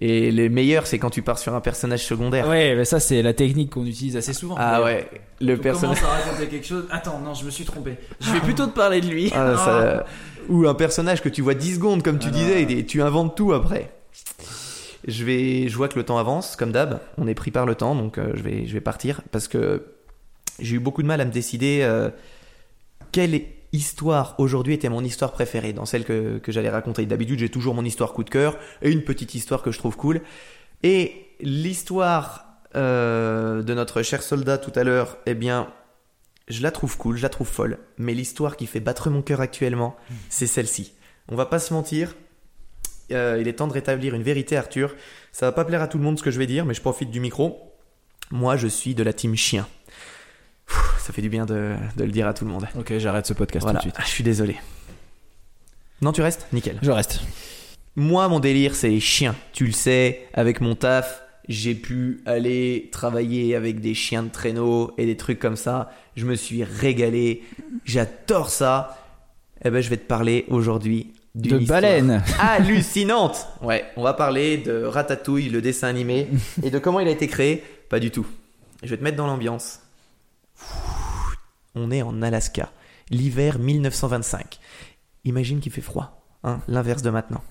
[0.01, 2.47] Et le meilleur, c'est quand tu pars sur un personnage secondaire.
[2.47, 4.55] Ouais, mais ça c'est la technique qu'on utilise assez souvent.
[4.57, 5.07] Ah ouais,
[5.39, 5.99] le On personnage.
[6.01, 6.85] commence à raconter quelque chose.
[6.89, 7.95] Attends, non, je me suis trompé.
[8.19, 9.31] Je vais plutôt te parler de lui.
[9.35, 10.05] Ah, ça-
[10.49, 12.31] Ou un personnage que tu vois 10 secondes, comme tu Ah.
[12.31, 13.91] disais, et tu inventes tout après.
[15.07, 16.99] Je vais, je vois que le temps avance, comme d'hab.
[17.17, 19.85] On est pris par le temps, donc euh, je vais, je vais partir parce que
[20.59, 22.09] j'ai eu beaucoup de mal à me décider euh,
[23.11, 23.33] quelle
[23.73, 27.05] histoire aujourd'hui était mon histoire préférée dans celle que, que j'allais raconter.
[27.05, 29.97] D'habitude, j'ai toujours mon histoire coup de cœur et une petite histoire que je trouve
[29.97, 30.21] cool.
[30.83, 32.45] Et l'histoire
[32.75, 35.73] euh, de notre cher soldat tout à l'heure, eh bien,
[36.47, 37.79] je la trouve cool, je la trouve folle.
[37.97, 39.95] Mais l'histoire qui fait battre mon cœur actuellement,
[40.29, 40.93] c'est celle-ci.
[41.29, 42.15] On va pas se mentir.
[43.11, 44.95] euh, il est temps de rétablir une vérité, Arthur.
[45.31, 46.81] Ça va pas plaire à tout le monde ce que je vais dire, mais je
[46.81, 47.73] profite du micro.
[48.31, 49.67] Moi, je suis de la team chien.
[50.67, 52.65] Ça fait du bien de, de le dire à tout le monde.
[52.77, 54.05] Ok, j'arrête ce podcast Voilà, tout de suite.
[54.05, 54.55] Je suis désolé.
[56.01, 56.47] Non, tu restes?
[56.53, 56.79] Nickel.
[56.81, 57.21] Je reste.
[57.95, 59.35] Moi, mon délire, c'est les chiens.
[59.51, 64.93] Tu le sais, avec mon taf, j'ai pu aller travailler avec des chiens de traîneau
[64.97, 65.91] et des trucs comme ça.
[66.15, 67.43] Je me suis régalé.
[67.85, 68.97] J'adore ça.
[69.63, 72.23] Eh ben, je vais te parler aujourd'hui De baleine.
[72.39, 73.47] hallucinante.
[73.61, 76.27] Ouais, on va parler de Ratatouille, le dessin animé,
[76.63, 77.63] et de comment il a été créé.
[77.89, 78.25] Pas du tout.
[78.81, 79.79] Je vais te mettre dans l'ambiance.
[81.75, 82.71] On est en Alaska,
[83.09, 84.59] l'hiver 1925.
[85.25, 87.43] Imagine qu'il fait froid, hein, l'inverse de maintenant.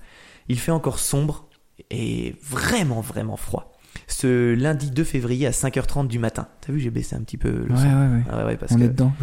[0.47, 1.47] Il fait encore sombre
[1.89, 3.73] et vraiment, vraiment froid.
[4.07, 6.47] Ce lundi 2 février à 5h30 du matin.
[6.61, 7.85] T'as vu, j'ai baissé un petit peu le Ouais, son.
[7.85, 8.23] ouais, ouais.
[8.31, 9.13] Ah ouais, parce On que est dedans.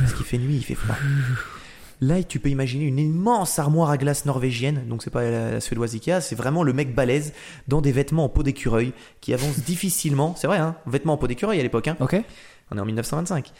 [0.00, 0.96] parce qu'il fait nuit, il fait froid.
[2.00, 5.94] Là, tu peux imaginer une immense armoire à glace norvégienne, donc c'est pas la, suédoise
[5.94, 7.32] Ikea, c'est vraiment le mec balèze
[7.68, 10.34] dans des vêtements en peau d'écureuil qui avance difficilement.
[10.36, 11.96] C'est vrai, hein, vêtements en peau d'écureuil à l'époque, hein.
[12.00, 12.20] Ok.
[12.72, 13.52] On est en 1925.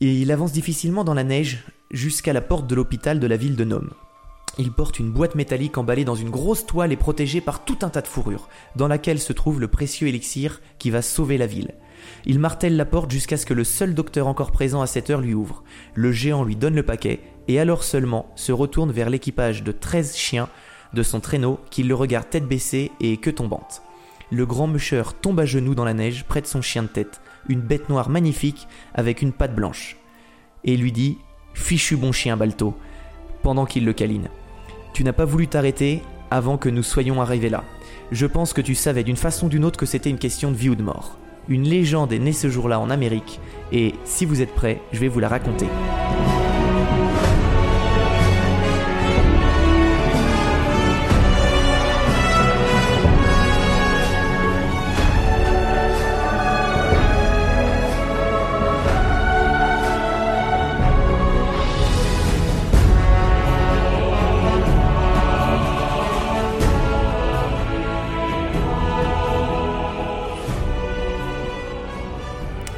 [0.00, 3.56] Et il avance difficilement dans la neige jusqu'à la porte de l'hôpital de la ville
[3.56, 3.90] de Nome.
[4.56, 7.90] Il porte une boîte métallique emballée dans une grosse toile et protégée par tout un
[7.90, 11.74] tas de fourrures, dans laquelle se trouve le précieux élixir qui va sauver la ville.
[12.24, 15.20] Il martèle la porte jusqu'à ce que le seul docteur encore présent à cette heure
[15.20, 15.62] lui ouvre.
[15.94, 20.16] Le géant lui donne le paquet et alors seulement se retourne vers l'équipage de 13
[20.16, 20.48] chiens
[20.94, 23.82] de son traîneau qui le regarde tête baissée et queue tombante.
[24.30, 27.20] Le grand musher tombe à genoux dans la neige près de son chien de tête,
[27.48, 29.96] une bête noire magnifique avec une patte blanche.
[30.64, 31.18] Et lui dit
[31.54, 32.74] Fichu bon chien, Balto,
[33.42, 34.28] pendant qu'il le câline.
[34.92, 37.64] Tu n'as pas voulu t'arrêter avant que nous soyons arrivés là.
[38.10, 40.56] Je pense que tu savais d'une façon ou d'une autre que c'était une question de
[40.56, 41.18] vie ou de mort.
[41.48, 43.38] Une légende est née ce jour-là en Amérique,
[43.70, 45.66] et si vous êtes prêts, je vais vous la raconter.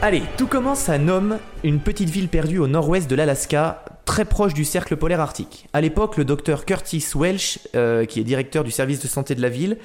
[0.06, 4.54] Allez, tout commence à Nome, une petite ville perdue au nord-ouest de l'Alaska, très proche
[4.54, 5.66] du cercle polaire arctique.
[5.72, 9.42] À l'époque, le docteur Curtis Welch, euh, qui est directeur du service de santé de
[9.42, 9.78] la ville,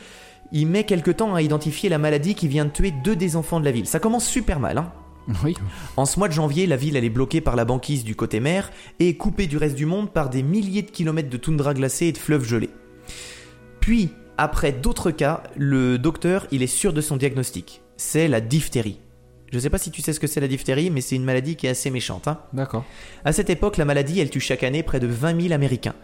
[0.52, 3.60] il met quelque temps à identifier la maladie qui vient de tuer deux des enfants
[3.60, 3.88] de la ville.
[3.88, 4.92] Ça commence super mal, hein
[5.44, 5.56] Oui.
[5.98, 8.40] En ce mois de janvier, la ville elle est bloquée par la banquise du côté
[8.40, 8.70] mer
[9.00, 12.12] et coupée du reste du monde par des milliers de kilomètres de toundra glacée et
[12.12, 12.70] de fleuves gelés.
[13.80, 17.82] Puis, après d'autres cas, le docteur il est sûr de son diagnostic.
[17.98, 19.00] C'est la diphtérie.
[19.52, 21.56] Je sais pas si tu sais ce que c'est la diphtérie, mais c'est une maladie
[21.56, 22.28] qui est assez méchante.
[22.28, 22.40] Hein.
[22.54, 22.86] D'accord.
[23.26, 25.96] À cette époque, la maladie, elle tue chaque année près de 20 000 Américains.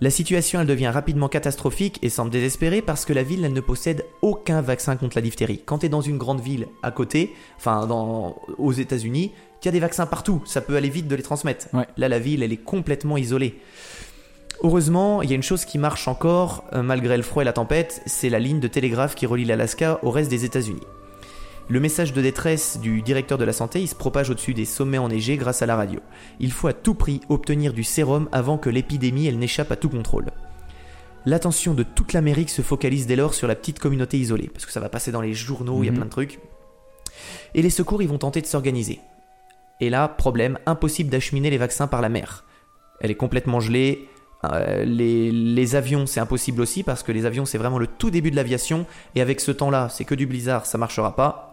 [0.00, 3.60] La situation, elle devient rapidement catastrophique et semble désespérée parce que la ville, elle ne
[3.60, 5.60] possède aucun vaccin contre la diphtérie.
[5.64, 9.32] Quand tu es dans une grande ville à côté, enfin dans, aux États-Unis,
[9.62, 11.68] il y a des vaccins partout, ça peut aller vite de les transmettre.
[11.72, 11.86] Ouais.
[11.96, 13.58] Là, la ville, elle est complètement isolée.
[14.62, 17.54] Heureusement, il y a une chose qui marche encore, euh, malgré le froid et la
[17.54, 20.82] tempête, c'est la ligne de télégraphe qui relie l'Alaska au reste des États-Unis.
[21.68, 24.98] Le message de détresse du directeur de la santé, il se propage au-dessus des sommets
[24.98, 26.00] enneigés grâce à la radio.
[26.38, 29.88] Il faut à tout prix obtenir du sérum avant que l'épidémie elle n'échappe à tout
[29.88, 30.26] contrôle.
[31.24, 34.72] L'attention de toute l'Amérique se focalise dès lors sur la petite communauté isolée, parce que
[34.72, 35.96] ça va passer dans les journaux, il y a Mhm.
[35.96, 36.38] plein de trucs.
[37.54, 39.00] Et les secours, ils vont tenter de s'organiser.
[39.80, 42.44] Et là, problème, impossible d'acheminer les vaccins par la mer.
[43.00, 44.06] Elle est complètement gelée.
[44.52, 48.10] Euh, les, les avions, c'est impossible aussi parce que les avions, c'est vraiment le tout
[48.10, 48.86] début de l'aviation.
[49.14, 51.52] Et avec ce temps-là, c'est que du blizzard, ça marchera pas.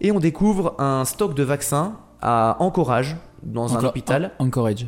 [0.00, 4.32] Et on découvre un stock de vaccins à Anchorage, dans un hôpital.
[4.38, 4.86] Anchorage.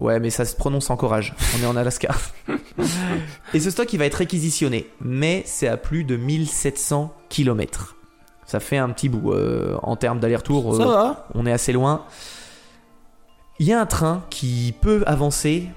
[0.00, 1.34] Ouais, mais ça se prononce Anchorage.
[1.58, 2.10] On est en Alaska.
[3.54, 4.88] Et ce stock, il va être réquisitionné.
[5.00, 7.96] Mais c'est à plus de 1700 km.
[8.46, 9.32] Ça fait un petit bout.
[9.32, 12.02] euh, en termes d'aller-retour, Ça euh, va on est assez loin.
[13.62, 15.68] Il y a un train qui peut avancer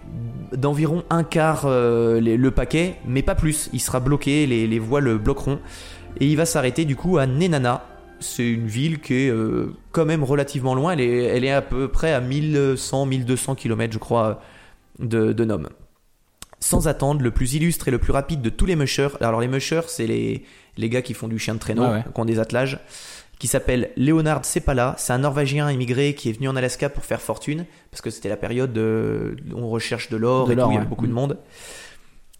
[0.58, 3.70] d'environ un quart euh, les- le paquet, mais pas plus.
[3.74, 5.60] Il sera bloqué, les, les voies le bloqueront.
[6.20, 7.86] Et il va s'arrêter du coup à Nenana.
[8.20, 10.94] C'est une ville qui est euh, quand même relativement loin.
[10.94, 14.42] Elle est, elle est à peu près à 1100-1200 km, je crois,
[14.98, 15.70] de, de Nome.
[16.60, 19.10] Sans attendre, le plus illustre et le plus rapide de tous les mushers.
[19.22, 20.44] Alors les mushers, c'est les,
[20.78, 22.04] les gars qui font du chien de traîneau, Ouais, ouais.
[22.12, 22.80] qui ont des attelages
[23.40, 24.96] qui s'appelle Leonard Sepala.
[24.98, 28.30] C'est un Norvégien immigré qui est venu en Alaska pour faire fortune, parce que c'était
[28.30, 31.12] la période de, où on recherche de l'or et tout, il y avait beaucoup de
[31.12, 31.16] Mm.
[31.16, 31.38] monde.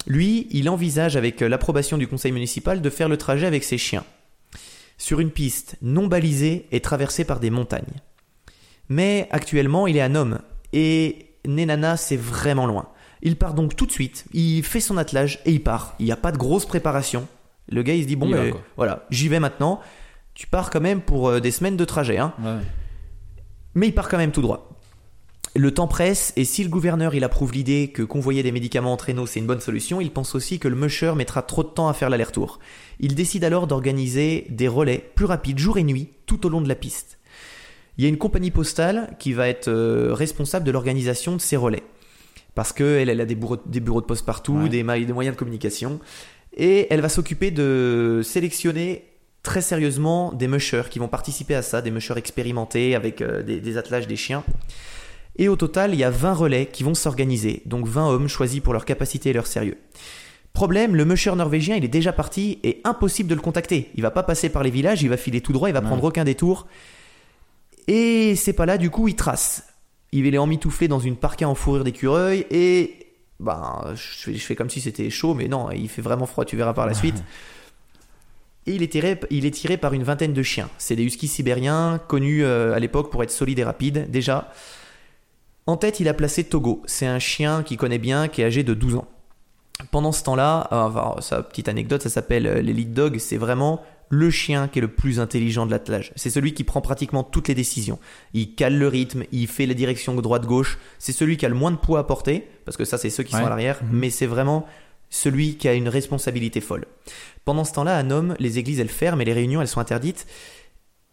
[0.08, 3.78] Lui, il envisage avec euh, l'approbation du conseil municipal de faire le trajet avec ses
[3.78, 4.06] chiens,
[4.98, 7.84] sur une piste non balisée et traversée par des montagnes.
[8.88, 10.40] Mais actuellement, il est un homme,
[10.74, 12.90] et Nenana, c'est vraiment loin.
[13.22, 15.96] Il part donc tout de suite, il fait son attelage et il part.
[16.00, 17.28] Il n'y a pas de grosse préparation.
[17.70, 19.80] Le gars, il se dit, bon, ben, voilà, j'y vais maintenant.
[20.36, 22.34] Tu pars quand même pour euh, des semaines de trajet, hein.
[22.44, 22.58] Ouais.
[23.74, 24.70] Mais il part quand même tout droit.
[25.58, 28.98] Le temps presse et si le gouverneur il approuve l'idée que convoyer des médicaments en
[28.98, 31.88] traîneau c'est une bonne solution, il pense aussi que le musher mettra trop de temps
[31.88, 32.60] à faire l'aller-retour.
[33.00, 36.68] Il décide alors d'organiser des relais plus rapides jour et nuit tout au long de
[36.68, 37.20] la piste.
[37.98, 41.56] Il y a une compagnie postale qui va être euh, responsable de l'organisation de ces
[41.56, 41.84] relais.
[42.54, 44.70] Parce qu'elle elle a des bureaux, des bureaux de poste partout, Ouais.
[44.70, 46.02] des, ma- des moyens de communication.
[46.58, 49.06] Et elle va s'occuper de sélectionner
[49.46, 53.62] très sérieusement des mushers qui vont participer à ça, des mushers expérimentés avec euh, des,
[53.62, 54.44] des attelages des chiens.
[55.38, 58.60] Et au total, il y a 20 relais qui vont s'organiser, donc 20 hommes choisis
[58.60, 59.78] pour leur capacité et leur sérieux.
[60.54, 63.90] Problème, le musher norvégien, il est déjà parti et impossible de le contacter.
[63.96, 65.86] Il va pas passer par les villages, il va filer tout droit, il va Ouais.
[65.86, 66.68] prendre aucun détour.
[67.88, 69.64] Et c'est pas là, du coup, il trace.
[70.12, 73.08] Il est emmitouflé dans une parka en fourrure d'écureuil et
[73.42, 76.46] ben, je fais, je fais comme si c'était chaud, mais non, il fait vraiment froid,
[76.46, 77.22] tu verras par la suite.
[78.68, 80.70] Et il est, tiré, il est tiré par une vingtaine de chiens.
[80.80, 84.52] C'est des huskies sibériens, connus euh, à l'époque pour être solides et rapides, déjà.
[85.68, 86.82] En tête, il a placé Togo.
[86.86, 89.08] C'est un chien qu'il connaît bien, qui est âgé de 12 ans.
[89.92, 93.18] Pendant ce temps-là, euh, enfin, sa petite anecdote, ça s'appelle euh, l'Elite Dog.
[93.20, 96.12] C'est vraiment le chien qui est le plus intelligent de l'attelage.
[96.16, 98.00] C'est celui qui prend pratiquement toutes les décisions.
[98.34, 100.78] Il cale le rythme, il fait les directions droite-gauche.
[101.00, 103.24] C'est celui qui a le moins de poids à porter, parce que ça, c'est ceux
[103.24, 103.42] qui Ouais.
[103.42, 104.66] sont à l'arrière, mais c'est vraiment
[105.10, 106.86] celui qui a une responsabilité folle.
[107.46, 110.26] Pendant ce temps-là, à Nome, les églises, elles ferment et les réunions, elles sont interdites.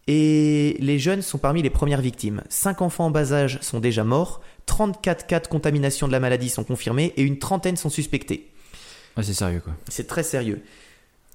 [0.08, 2.42] Et les jeunes sont parmi les premières victimes.
[2.48, 6.48] 5 enfants en bas âge sont déjà morts, 34 cas de contamination de la maladie
[6.48, 8.50] sont confirmés et une trentaine sont suspectés.
[9.16, 9.74] Ouais, c'est sérieux quoi.
[9.88, 10.62] C'est très sérieux.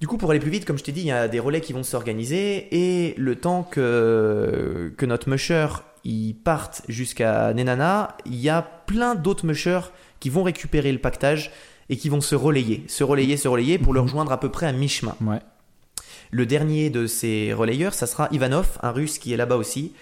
[0.00, 1.60] Du coup, pour aller plus vite, comme je t'ai dit, il y a des relais
[1.60, 5.66] qui vont s'organiser et le temps que, que notre musher
[6.04, 11.50] il parte jusqu'à Nenana, il y a plein d'autres mushers qui vont récupérer le pactage
[11.90, 14.66] et qui vont se relayer, se relayer, se relayer pour le rejoindre à peu près
[14.66, 15.14] à mi-chemin.
[15.20, 15.40] Ouais.
[16.30, 19.92] Le dernier de ces relayeurs, ça sera Ivanov, un russe qui est là-bas aussi.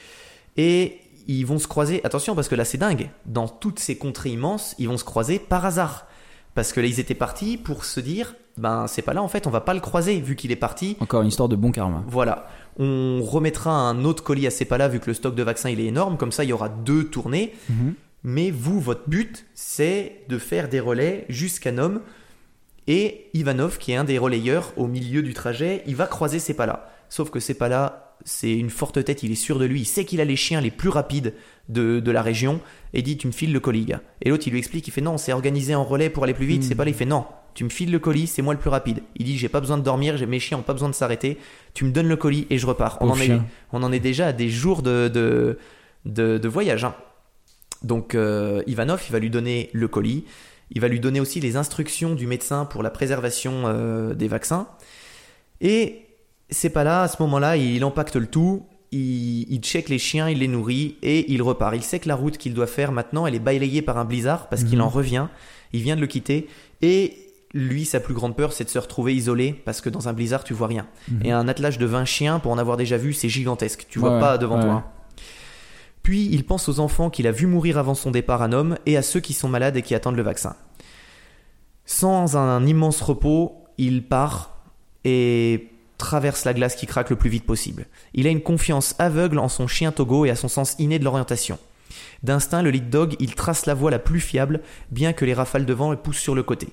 [0.57, 0.99] Et
[1.29, 4.75] ils vont se croiser, attention parce que là c'est dingue, dans toutes ces contrées immenses,
[4.79, 6.07] ils vont se croiser par hasard.
[6.55, 9.47] Parce que là ils étaient partis pour se dire, ben c'est pas là en fait,
[9.47, 10.97] on va pas le croiser vu qu'il est parti.
[11.01, 12.03] Encore une histoire de bon karma.
[12.09, 12.49] Voilà,
[12.79, 15.87] on remettra un autre colis à Cepala vu que le stock de vaccins il est
[15.87, 17.55] énorme, comme ça il y aura deux tournées.
[18.29, 22.01] Mais vous, votre but, c'est de faire des relais jusqu'à Nome.
[22.89, 26.91] Et Ivanov, qui est un des relayeurs au milieu du trajet, il va croiser Cepala.
[27.09, 30.21] Sauf que Cepala, c'est une forte tête, il est sûr de lui, il sait qu'il
[30.21, 31.35] a les chiens les plus rapides
[31.69, 32.61] de, de la région.
[32.95, 34.01] Et dit Tu me files le colis, gars.
[34.23, 36.47] Et l'autre, il lui explique Il fait Non, c'est organisé en relais pour aller plus
[36.47, 36.63] vite.
[36.65, 39.03] Cepala, il fait Non, tu me files le colis, c'est moi le plus rapide.
[39.17, 41.39] Il dit J'ai pas besoin de dormir, j'ai- mes chiens ont pas besoin de s'arrêter.
[41.75, 42.99] Tu me donnes le colis et je repars.
[43.01, 43.27] On en, est,
[43.73, 45.59] on en est déjà à des jours de, de,
[46.07, 46.85] de, de voyage.
[46.85, 46.95] hein.
[47.87, 50.25] Donc euh, Ivanov, il va lui donner le colis,
[50.71, 54.67] il va lui donner aussi les instructions du médecin pour la préservation euh, des vaccins.
[55.61, 56.03] Et
[56.51, 60.29] c'est pas là, à ce moment-là, il impacte le tout, il, il check les chiens,
[60.29, 61.75] il les nourrit et il repart.
[61.75, 64.49] Il sait que la route qu'il doit faire maintenant, elle est balayée par un blizzard
[64.49, 64.85] parce qu'il Mhm.
[64.85, 65.27] en revient,
[65.73, 66.49] il vient de le quitter
[66.83, 67.15] et
[67.55, 70.45] lui, sa plus grande peur, c'est de se retrouver isolé parce que dans un blizzard,
[70.45, 70.87] tu vois rien.
[71.25, 73.87] Et un attelage de 20 chiens, pour en avoir déjà vu, c'est gigantesque.
[73.89, 74.63] Tu vois pas devant ouais.
[74.63, 74.73] toi.
[74.73, 74.85] hein.
[76.07, 78.97] Puis il pense aux enfants qu'il a vus mourir avant son départ à Nome et
[78.97, 80.55] à ceux qui sont malades et qui attendent le vaccin.
[81.85, 84.55] Sans un immense repos, il part
[85.03, 85.69] et
[85.99, 87.87] traverse la glace qui craque le plus vite possible.
[88.15, 91.05] Il a une confiance aveugle en son chien Togo et à son sens inné de
[91.05, 91.59] l'orientation.
[92.23, 94.61] D'instinct, le lead dog, il trace la voie la plus fiable,
[94.93, 96.69] bien que les rafales de vent le poussent sur le côté.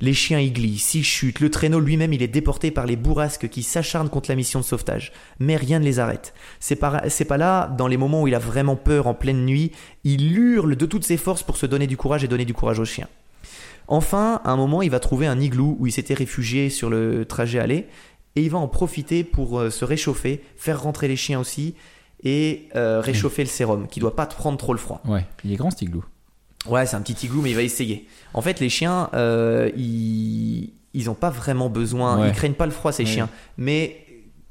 [0.00, 3.48] Les chiens y glissent, ils chutent, le traîneau lui-même il est déporté par les bourrasques
[3.48, 5.12] qui s'acharnent contre la mission de sauvetage.
[5.38, 6.34] Mais rien ne les arrête.
[6.60, 9.72] C'est pas, pas là, dans les moments où il a vraiment peur en pleine nuit,
[10.04, 12.78] il hurle de toutes ses forces pour se donner du courage et donner du courage
[12.78, 13.08] aux chiens.
[13.88, 17.24] Enfin, à un moment, il va trouver un igloo où il s'était réfugié sur le
[17.24, 17.86] trajet aller,
[18.36, 21.74] et il va en profiter pour euh, se réchauffer, faire rentrer les chiens aussi,
[22.22, 25.02] et euh, réchauffer le sérum, qui doit pas prendre trop le froid.
[25.04, 26.04] Ouais, il est grand cet igloo.
[26.66, 28.06] Ouais, c'est un petit igloo, mais il va essayer.
[28.32, 32.28] En fait, les chiens, euh, ils, ils ont pas vraiment besoin, Ouais.
[32.28, 33.08] ils craignent pas le froid, ces Ouais.
[33.10, 33.28] chiens.
[33.58, 34.00] Mais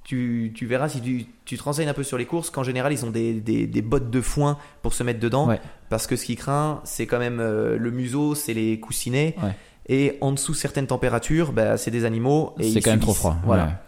[0.03, 2.91] tu, tu verras si tu, tu te renseignes un peu sur les courses, qu'en général,
[2.93, 5.47] ils ont des, des, des bottes de foin pour se mettre dedans.
[5.47, 5.59] Ouais.
[5.89, 9.35] Parce que ce qui craint, c'est quand même euh, le museau, c'est les coussinets.
[9.41, 9.55] Ouais.
[9.89, 12.53] Et en dessous certaines températures, bah, c'est des animaux.
[12.59, 13.37] et C'est quand même trop froid.
[13.45, 13.81] Voilà.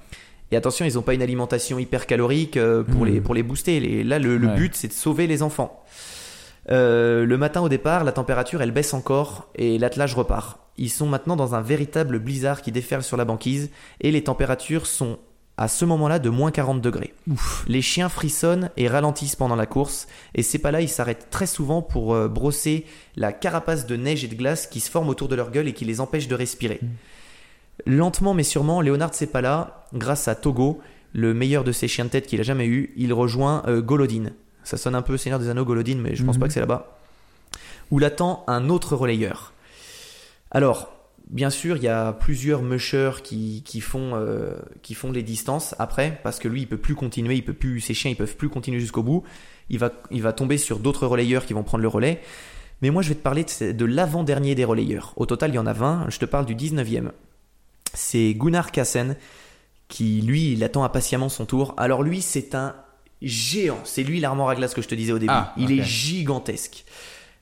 [0.52, 3.14] Et attention, ils n'ont pas une alimentation hyper calorique euh, pour, Mhm.
[3.14, 3.80] les, pour les booster.
[3.80, 5.81] Les- là, le, le but, c'est de sauver les enfants.
[6.71, 10.59] Euh, le matin au départ, la température, elle baisse encore et l'attelage repart.
[10.77, 13.69] Ils sont maintenant dans un véritable blizzard qui déferle sur la banquise
[14.01, 15.19] et les températures sont
[15.57, 17.13] à ce moment-là de moins 40 degrés.
[17.67, 21.47] Les chiens frissonnent et ralentissent pendant la course et c'est pas là, ils s'arrêtent très
[21.47, 22.85] souvent pour euh, brosser
[23.15, 25.73] la carapace de neige et de glace qui se forme autour de leur gueule et
[25.73, 26.81] qui les empêche de respirer.
[27.85, 30.81] Lentement mais sûrement, Léonard Sepala, grâce à Togo,
[31.13, 34.33] le meilleur de ses chiens de tête qu'il a jamais eu, il rejoint euh, Golodine.
[34.65, 36.41] Ça sonne un peu Seigneur des Anneaux Golodine, mais je pense Mhm.
[36.41, 36.97] pas que c'est là-bas.
[37.91, 39.53] Où l'attend un autre relayeur.
[40.51, 40.91] Alors,
[41.29, 45.75] bien sûr, il y a plusieurs mushers qui, qui font, euh, qui font les distances
[45.79, 48.35] après, parce que lui, il peut plus continuer, il peut plus, ses chiens, ils peuvent
[48.35, 49.23] plus continuer jusqu'au bout.
[49.69, 52.21] Il va, il va tomber sur d'autres relayeurs qui vont prendre le relais.
[52.81, 55.13] Mais moi, je vais te parler de, de l'avant-dernier des relayeurs.
[55.15, 56.07] Au total, il y en a 20.
[56.09, 57.11] Je te parle du 19e.
[57.93, 59.15] C'est Gunnar Kassen
[59.87, 61.73] qui, lui, il attend impatiemment son tour.
[61.77, 62.75] Alors, lui, c'est un
[63.21, 63.79] géant.
[63.83, 65.31] C'est lui l'armoire à glace que je te disais au début.
[65.33, 66.85] Ah, il est gigantesque.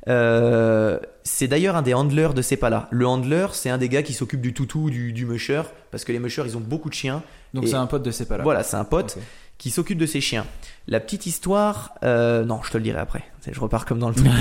[0.07, 2.87] Euh, c'est d'ailleurs un des handlers de Sepala.
[2.91, 6.11] Le handler, c'est un des gars qui s'occupe du toutou, du, du musher, parce que
[6.11, 7.23] les mushers, ils ont beaucoup de chiens.
[7.53, 8.43] Donc c'est un pote de Sepala.
[8.43, 9.17] Voilà, c'est un pote
[9.57, 10.45] qui s'occupe de ses chiens.
[10.87, 13.23] La petite histoire, euh, non, je te le dirai après.
[13.49, 14.31] Je repars comme dans le truc.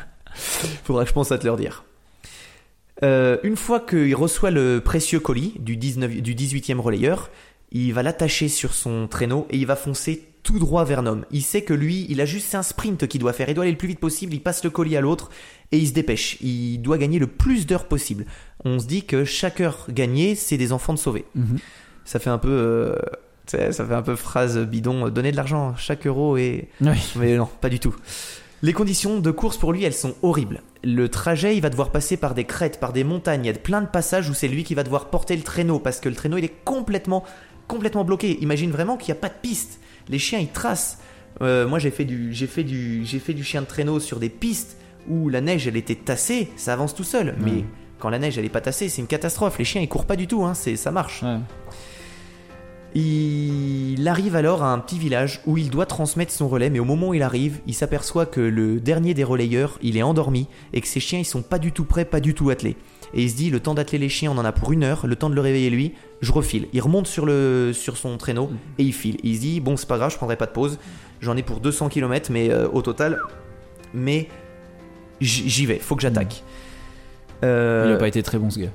[0.34, 1.84] Faudra que je pense à te le dire.
[3.02, 7.30] Euh, une fois qu'il reçoit le précieux colis du, 19, du 18e relayeur,
[7.72, 11.22] il va l'attacher sur son traîneau et il va foncer tout droit vers Nom.
[11.30, 13.48] Il sait que lui, il a juste c'est un sprint qu'il doit faire.
[13.48, 14.34] Il doit aller le plus vite possible.
[14.34, 15.30] Il passe le colis à l'autre
[15.70, 16.36] et il se dépêche.
[16.40, 18.26] Il doit gagner le plus d'heures possible.
[18.64, 21.24] On se dit que chaque heure gagnée, c'est des enfants de sauver.
[21.34, 21.58] Mhm.
[22.04, 22.96] Ça fait un peu, euh,
[23.46, 25.06] ça fait un peu phrase bidon.
[25.06, 26.96] euh, Donner de l'argent, chaque euro et Oui.
[27.16, 27.94] mais non, pas du tout.
[28.64, 30.62] Les conditions de course pour lui, elles sont horribles.
[30.84, 33.44] Le trajet, il va devoir passer par des crêtes, par des montagnes.
[33.44, 35.78] Il y a plein de passages où c'est lui qui va devoir porter le traîneau
[35.80, 37.24] parce que le traîneau, il est complètement,
[37.66, 38.38] complètement bloqué.
[38.40, 39.80] Imagine vraiment qu'il n'y a pas de piste.
[40.08, 40.98] Les chiens, ils tracent.
[41.40, 44.18] Euh, moi, j'ai fait du, j'ai fait du, j'ai fait du chien de traîneau sur
[44.18, 44.76] des pistes
[45.08, 46.48] où la neige, elle était tassée.
[46.56, 47.34] Ça avance tout seul.
[47.40, 47.64] Mais
[47.98, 49.58] quand la neige, elle est pas tassée, c'est une catastrophe.
[49.58, 50.44] Les chiens, ils courent pas du tout.
[50.44, 50.54] Hein.
[50.54, 51.22] C'est, ça marche.
[51.22, 51.38] Ouais.
[52.94, 56.84] Il arrive alors à un petit village où il doit transmettre son relais, mais au
[56.84, 60.82] moment où il arrive, il s'aperçoit que le dernier des relayeurs, il est endormi et
[60.82, 62.76] que ses chiens, ils sont pas du tout prêts, pas du tout attelés.
[63.14, 65.06] Et il se dit, le temps d'atteler les chiens, on en a pour une heure,
[65.06, 66.68] le temps de le réveiller lui, je refile.
[66.72, 69.18] Il remonte sur, le, sur son traîneau et il file.
[69.22, 70.78] Il se dit, bon, c'est pas grave, je prendrai pas de pause,
[71.20, 73.18] j'en ai pour 200 km, mais euh, au total,
[73.92, 74.28] mais
[75.20, 76.42] j'y vais, faut que j'attaque.
[77.44, 78.70] Euh, Il a pas été très bon ce gars.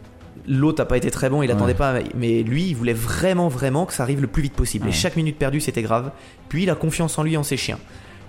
[0.48, 1.54] L'autre a pas été très bon, il Ouais.
[1.56, 4.86] attendait pas, mais lui, il voulait vraiment, vraiment que ça arrive le plus vite possible.
[4.86, 4.92] Ouais.
[4.92, 6.12] Et chaque minute perdue, c'était grave.
[6.48, 7.80] Puis il a confiance en lui, en ses chiens.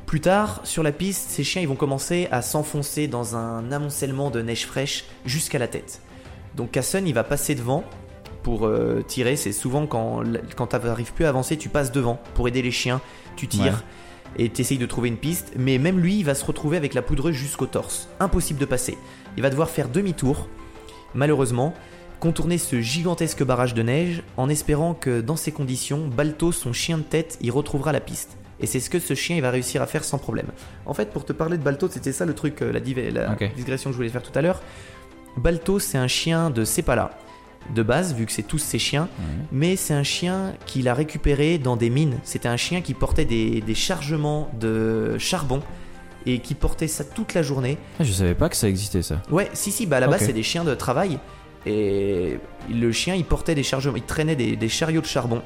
[0.09, 4.30] Plus tard, sur la piste, ces chiens ils vont commencer à s'enfoncer dans un amoncellement
[4.30, 6.01] de neige fraîche jusqu'à la tête.
[6.56, 7.85] Donc Casson, il va passer devant
[8.43, 9.36] pour euh, tirer.
[9.36, 10.22] C'est souvent quand,
[10.56, 13.02] quand tu n'arrives plus à avancer, tu passes devant pour aider les chiens,
[13.36, 13.85] tu tires
[14.39, 15.52] et tu essayes de trouver une piste.
[15.59, 18.09] Mais même lui, il va se retrouver avec la poudreuse jusqu'au torse.
[18.18, 18.97] Impossible de passer.
[19.36, 20.48] Il va devoir faire demi-tour,
[21.14, 21.74] malheureusement,
[22.18, 26.97] contourner ce gigantesque barrage de neige en espérant que dans ces conditions, Balto, son chien
[26.97, 28.38] de tête, y retrouvera la piste.
[28.60, 30.47] Et c'est ce que ce chien il va réussir à faire sans problème.
[30.86, 33.93] En fait, pour te parler de Balto, c'était ça le truc, euh, la, digression que
[33.93, 34.62] je voulais faire tout à l'heure.
[35.36, 37.10] Balto, c'est un chien de Sepala,
[37.74, 39.09] de base, vu que c'est tous ses chiens,
[39.52, 42.18] mais c'est un chien qu'il a récupéré dans des mines.
[42.24, 45.62] C'était un chien qui portait des, des chargements de charbon
[46.26, 47.78] et qui portait ça toute la journée.
[48.01, 49.22] Ah, je savais pas que ça existait ça.
[49.30, 51.18] Ouais, si, si, bah à la base, c'est des chiens de travail.
[51.66, 52.39] Et
[52.70, 55.43] le chien, il portait des chargements, il traînait des, des chariots de charbon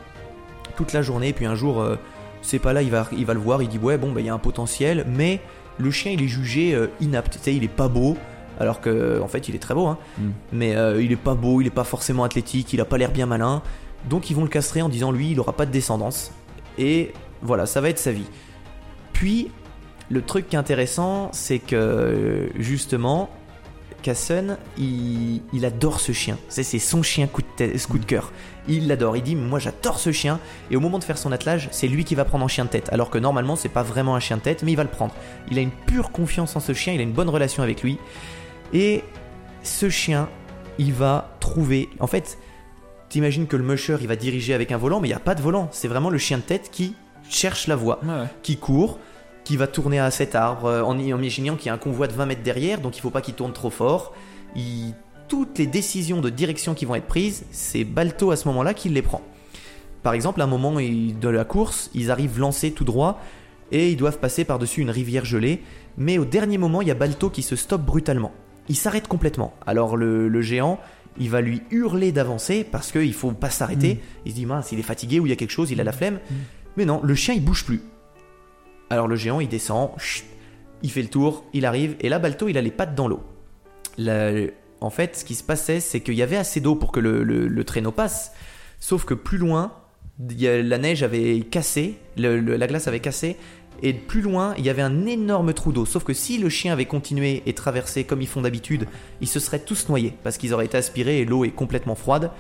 [0.77, 1.29] toute la journée.
[1.29, 1.97] Et puis un jour, euh,
[2.43, 4.27] c'est pas là, il va, il va le voir, il dit Ouais, bon, bah il
[4.27, 5.41] y a un potentiel, mais
[5.79, 7.35] le chien, il est jugé euh, inapte.
[7.35, 8.17] Tu sais, il est pas beau,
[8.61, 9.99] alors que, en fait, il est très beau, hein.
[10.19, 10.31] Mm.
[10.53, 13.13] Mais euh, il est pas beau, il est pas forcément athlétique, il a pas l'air
[13.13, 13.63] bien malin.
[14.09, 16.33] Donc ils vont le castrer en disant Lui, il aura pas de descendance.
[16.79, 18.29] Et voilà, ça va être sa vie.
[19.13, 19.51] Puis,
[20.11, 23.31] le truc qui est intéressant, c'est que justement,
[24.03, 26.37] Casson, il, il adore ce chien.
[26.49, 28.33] C'est c'est son chien coup de, tête- coup de cœur.
[28.69, 29.17] Il l'adore.
[29.17, 30.39] Il dit Moi, j'adore ce chien.
[30.71, 32.71] Et au moment de faire son attelage, c'est lui qui va prendre en chien de
[32.71, 32.89] tête.
[32.93, 35.15] Alors que normalement, c'est pas vraiment un chien de tête, mais il va le prendre.
[35.51, 36.93] Il a une pure confiance en ce chien.
[36.93, 37.99] Il a une bonne relation avec lui.
[38.73, 39.03] Et
[39.63, 40.29] ce chien,
[40.79, 41.89] il va trouver.
[42.01, 42.39] En fait,
[43.09, 45.35] t'imagines que le musher, il va diriger avec un volant, mais il n'y a pas
[45.35, 45.69] de volant.
[45.73, 46.95] C'est vraiment le chien de tête qui
[47.29, 48.27] cherche la voie Ouais.
[48.43, 48.99] qui court,
[49.53, 52.15] qui va tourner à cet arbre euh, en, imaginant qu'il y a un convoi de
[52.15, 54.15] 20 mètres derrière, donc il faut pas qu'il tourne trop fort.
[54.57, 54.95] Il-
[55.29, 58.89] toutes les décisions de direction qui vont être prises, c'est Balto à ce moment-là qui
[58.89, 59.21] les prend.
[60.03, 63.21] Par exemple, à un moment il- de la course, ils arrivent lancés tout droit
[63.73, 65.61] et ils doivent passer par-dessus une rivière gelée,
[65.99, 68.33] mais au dernier moment, il y a Balto qui se stoppe brutalement.
[68.71, 69.53] Il s'arrête complètement.
[69.67, 70.79] Alors le, le géant,
[71.19, 74.01] il va lui hurler d'avancer parce qu'il faut pas s'arrêter.
[74.25, 75.85] Il se dit mince, il est fatigué ou il y a quelque chose, il a
[75.85, 76.21] la flemme.
[76.79, 77.83] Mais non, le chien il bouge plus.
[78.93, 80.25] Alors le géant il descend, chut,
[80.83, 83.21] il fait le tour, il arrive, et là Balto il a les pattes dans l'eau.
[84.81, 87.23] En fait, ce qui se passait, c'est qu'il y avait assez d'eau pour que le,
[87.23, 88.33] le- le traîneau passe,
[88.81, 89.73] sauf que plus loin,
[90.19, 93.37] la neige avait cassé, le- la glace avait cassé,
[93.85, 95.85] et plus loin, il y avait un énorme trou d'eau.
[95.87, 98.87] Sauf que si le chien avait continué et traversé comme ils font d'habitude,
[99.21, 102.31] ils se seraient tous noyés, parce qu'ils auraient été aspirés et l'eau est complètement froide.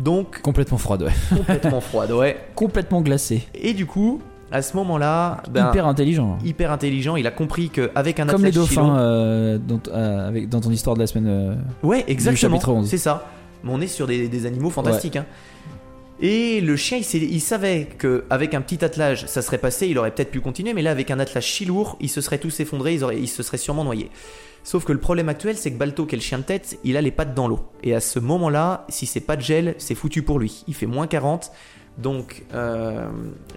[0.00, 1.12] Donc, Complètement froide, ouais.
[1.36, 2.36] complètement froide, ouais.
[2.54, 3.42] Complètement glacé.
[3.54, 4.22] Et du coup,
[4.52, 6.38] à ce moment-là, ben, Hyper intelligent.
[6.44, 10.60] hyper intelligent, il a compris qu'avec un Comme les dauphins euh, dans, euh, avec, dans
[10.60, 11.26] ton histoire de la semaine.
[11.28, 12.56] euh, Ouais, exactement.
[12.56, 12.88] chapitre 11.
[12.88, 13.26] C'est ça.
[13.62, 15.16] Mais on est sur des, des animaux fantastiques.
[15.16, 15.26] hein.
[16.22, 20.30] Et le chien, il, savait qu'avec un petit attelage, ça serait passé, il aurait peut-être
[20.30, 23.04] pu continuer, mais là, avec un attelage si lourd, ils se seraient tous effondrés, ils,
[23.04, 24.10] auraient, ils se seraient sûrement noyés.
[24.62, 26.98] Sauf que le problème actuel, c'est que Balto, qui est le chien de tête, il
[26.98, 27.60] a les pattes dans l'eau.
[27.82, 30.62] Et à ce moment-là, si c'est pas de gel, c'est foutu pour lui.
[30.68, 31.50] Il fait moins 40.
[32.02, 33.08] Donc, euh,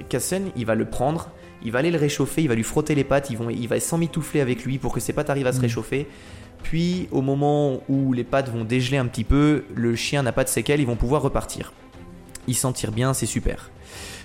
[0.10, 1.32] Cassen, il va le prendre,
[1.64, 3.80] Il va aller le réchauffer, il va lui frotter les pattes, ils vont, il va
[3.80, 6.08] s'emmitoufler avec lui pour que ses pattes arrivent à se réchauffer.
[6.62, 10.44] Puis au moment où les pattes vont dégeler un petit peu, le chien n'a pas
[10.44, 11.72] de séquelles, ils vont pouvoir repartir.
[12.48, 13.70] Ils s'en tirent bien, c'est super.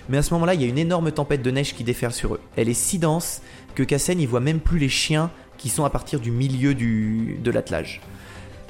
[0.09, 2.33] Mais à ce moment-là, il y a une énorme tempête de neige qui déferle sur
[2.35, 2.41] eux.
[2.55, 3.41] Elle est si dense
[3.75, 7.37] que Kassen, il voit même plus les chiens qui sont à partir du milieu du,
[7.43, 8.01] de l'attelage.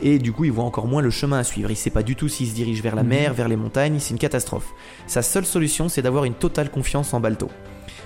[0.01, 1.69] Et du coup, il voit encore moins le chemin à suivre.
[1.71, 4.11] Il sait pas du tout s'il se dirige vers la mer, vers les montagnes, c'est
[4.11, 4.73] une catastrophe.
[5.07, 7.49] Sa seule solution, c'est d'avoir une totale confiance en Balto.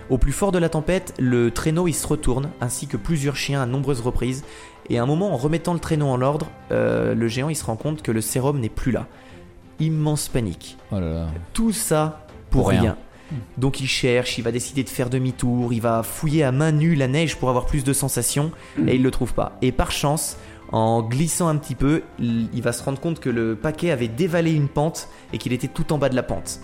[0.09, 3.61] Au plus fort de la tempête, le traîneau il se retourne, ainsi que plusieurs chiens
[3.61, 4.43] à nombreuses reprises.
[4.89, 7.63] Et à un moment, en remettant le traîneau en ordre, euh, le géant il se
[7.63, 9.07] rend compte que le sérum n'est plus là.
[9.79, 10.77] Immense panique.
[10.91, 11.27] Oh là là.
[11.53, 12.81] Tout ça pour, Pour rien.
[12.81, 12.97] rien.
[13.57, 16.93] Donc il cherche, il va décider de faire demi-tour, il va fouiller à main nue
[16.95, 18.51] la neige pour avoir plus de sensations
[18.87, 19.57] et il le trouve pas.
[19.61, 20.37] Et par chance,
[20.73, 24.51] en glissant un petit peu, il va se rendre compte que le paquet avait dévalé
[24.53, 26.59] une pente et qu'il était tout en bas de la pente.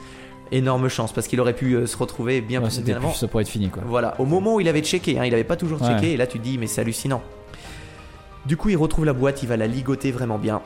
[0.51, 3.43] Énorme chance parce qu'il aurait pu euh, se retrouver bien Ouais, plus plus- ça pourrait
[3.43, 3.83] être fini quoi.
[3.85, 5.87] Voilà, au moment où il avait checké, hein, il avait pas toujours Ouais.
[5.89, 7.21] checké, et là tu te dis, mais c'est hallucinant.
[8.47, 10.61] Du coup, il retrouve la boîte, il va la ligoter vraiment bien.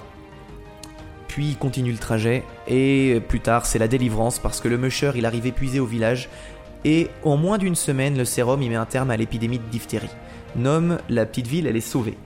[1.28, 5.12] Puis il continue le trajet, et plus tard, c'est la délivrance parce que le musher
[5.16, 6.30] il arrive épuisé au village,
[6.86, 10.10] et en moins d'une semaine, le sérum il met un terme à l'épidémie de diphtérie.
[10.56, 12.18] Nomme, la petite ville, elle est sauvée.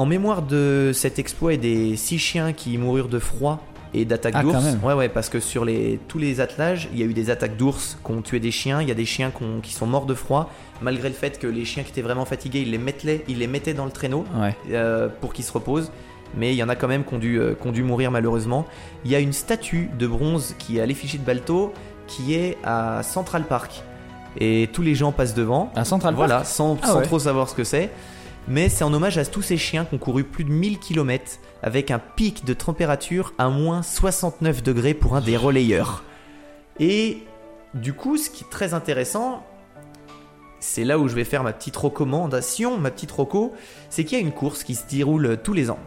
[0.00, 3.60] En mémoire de cet exploit et des six chiens qui moururent de froid
[3.92, 7.02] et d'attaques Ah, d'ours, ouais ouais parce que sur les, tous les attelages, il y
[7.02, 9.30] a eu des attaques d'ours qui ont tué des chiens, il y a des chiens
[9.30, 10.48] qui, ont- qui sont morts de froid,
[10.80, 13.46] malgré le fait que les chiens qui étaient vraiment fatigués, ils les mettaient, ils les
[13.46, 14.56] mettaient dans le traîneau Ouais.
[14.70, 15.90] euh, pour qu'ils se reposent.
[16.34, 18.10] Mais il y en a quand même qui ont, dû, euh, qui ont dû mourir
[18.10, 18.64] malheureusement.
[19.04, 21.74] Il y a une statue de bronze qui est à l'effigie de Balto
[22.06, 23.82] qui est à Central Park.
[24.38, 25.70] Et tous les gens passent devant.
[25.74, 27.02] À Central Park Voilà, sans, Ah sans ouais.
[27.02, 27.90] trop savoir ce que c'est.
[28.48, 31.38] Mais c'est en hommage à tous ces chiens qui ont couru plus de 1000 km
[31.62, 36.02] avec un pic de température à moins 69 degrés pour un des relayeurs.
[36.78, 37.18] Et
[37.74, 39.44] du coup, ce qui est très intéressant,
[40.58, 43.54] c'est là où je vais faire ma petite recommandation, ma petite roco,
[43.88, 45.78] c'est qu'il y a une course qui se déroule tous les ans.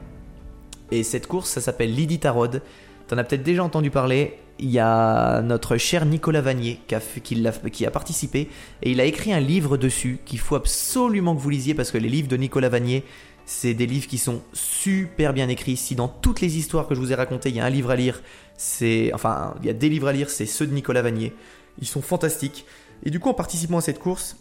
[0.91, 2.61] Et cette course, ça s'appelle l'Iditarod.
[3.07, 4.37] T'en as peut-être déjà entendu parler.
[4.59, 7.01] Il y a notre cher Nicolas Vanier qui a,
[7.71, 8.49] qui a participé
[8.83, 11.97] et il a écrit un livre dessus qu'il faut absolument que vous lisiez parce que
[11.97, 13.03] les livres de Nicolas Vanier,
[13.45, 15.75] c'est des livres qui sont super bien écrits.
[15.75, 17.89] Si dans toutes les histoires que je vous ai racontées, il y a un livre
[17.89, 18.21] à lire,
[18.55, 21.33] c'est enfin il y a des livres à lire, c'est ceux de Nicolas Vanier.
[21.81, 22.65] Ils sont fantastiques.
[23.03, 24.37] Et du coup, en participant à cette course,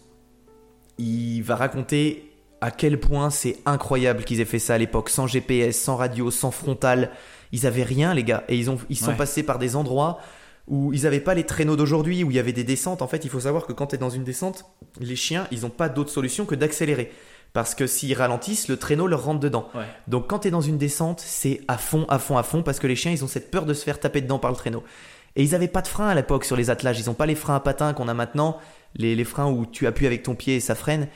[0.99, 5.27] il va raconter à quel point c'est incroyable qu'ils aient fait ça à l'époque, sans
[5.27, 7.11] GPS, sans radio, sans frontal.
[7.53, 9.17] Ils avaient rien, les gars, et ils ont ils sont Ouais.
[9.17, 10.19] passés par des endroits
[10.69, 13.03] où ils avaient pas les traîneaux d'aujourd'hui, où il y avait des descentes.
[13.03, 14.65] En fait, il faut savoir que quand tu es dans une descente,
[15.01, 17.11] les chiens, ils ont pas d'autre solution que d'accélérer.
[17.53, 19.69] Parce que s'ils ralentissent, le traîneau leur rentre dedans.
[19.75, 19.83] Ouais.
[20.09, 22.79] Donc quand tu es dans une descente, c'est à fond, à fond, à fond, parce
[22.79, 24.83] que les chiens, ils ont cette peur de se faire taper dedans par le traîneau.
[25.37, 26.99] Et ils avaient pas de frein à l'époque sur les attelages.
[27.01, 28.57] Ils ont pas les freins à patins qu'on a maintenant,
[28.95, 31.09] les, les freins où tu appuies avec ton pied et ça freine.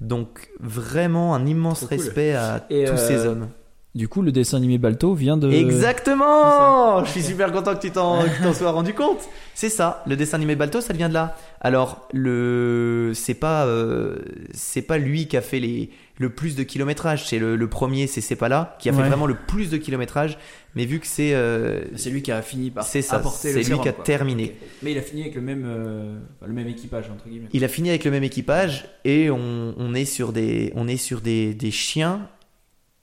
[0.00, 1.98] Donc vraiment un immense Trop cool.
[1.98, 3.48] respect à Et, tous euh, ces hommes.
[3.94, 5.52] Du coup, le dessin animé Balto vient de.
[5.52, 9.18] Exactement Je suis super content que tu t'en que tu t'en sois rendu compte.
[9.54, 11.36] C'est ça, le dessin animé Balto, ça vient de là.
[11.60, 14.16] Alors, le c'est pas euh,
[14.54, 18.06] c'est pas lui qui a fait les le plus de kilométrage, c'est le, le premier,
[18.06, 19.08] c'est C'est pas là qui a fait Ouais.
[19.08, 20.38] vraiment le plus de kilométrage,
[20.74, 23.52] mais vu que c'est euh, C'est lui qui a fini par C'est ça, apporter c'est
[23.52, 24.04] le lui sérum, qui a quoi.
[24.04, 24.56] terminé.
[24.82, 27.48] Mais il a fini avec le même, euh, enfin, le même équipage entre guillemets.
[27.52, 30.96] Il a fini avec le même équipage et on, on est sur des on est
[30.96, 32.26] sur des, des chiens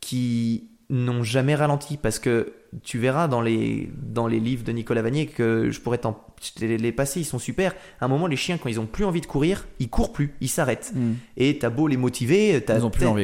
[0.02, 2.53] qui n'ont jamais ralenti parce que
[2.84, 6.20] tu verras dans les dans les livres de Nicolas Vanier que je pourrais t'en
[6.61, 7.76] les passer ils sont super.
[7.99, 10.34] À un moment les chiens quand ils ont plus envie de courir ils courent plus
[10.41, 10.91] ils s'arrêtent.
[10.95, 11.14] Hmm.
[11.38, 12.61] et t'as beau les motiver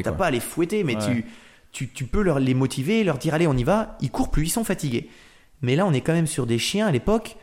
[0.04, 1.14] t'as pas à les fouetter mais Ouais.
[1.14, 1.26] tu,
[1.72, 4.44] tu tu peux leur les motiver leur dire allez on y va ils courent plus
[4.46, 5.10] ils sont fatigués.
[5.62, 7.36] Mais là on est quand même sur des chiens à l'époque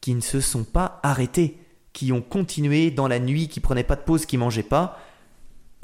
[0.00, 1.58] qui ne se sont pas arrêtés
[1.92, 4.98] qui ont continué dans la nuit qui prenaient pas de pause qui mangeaient pas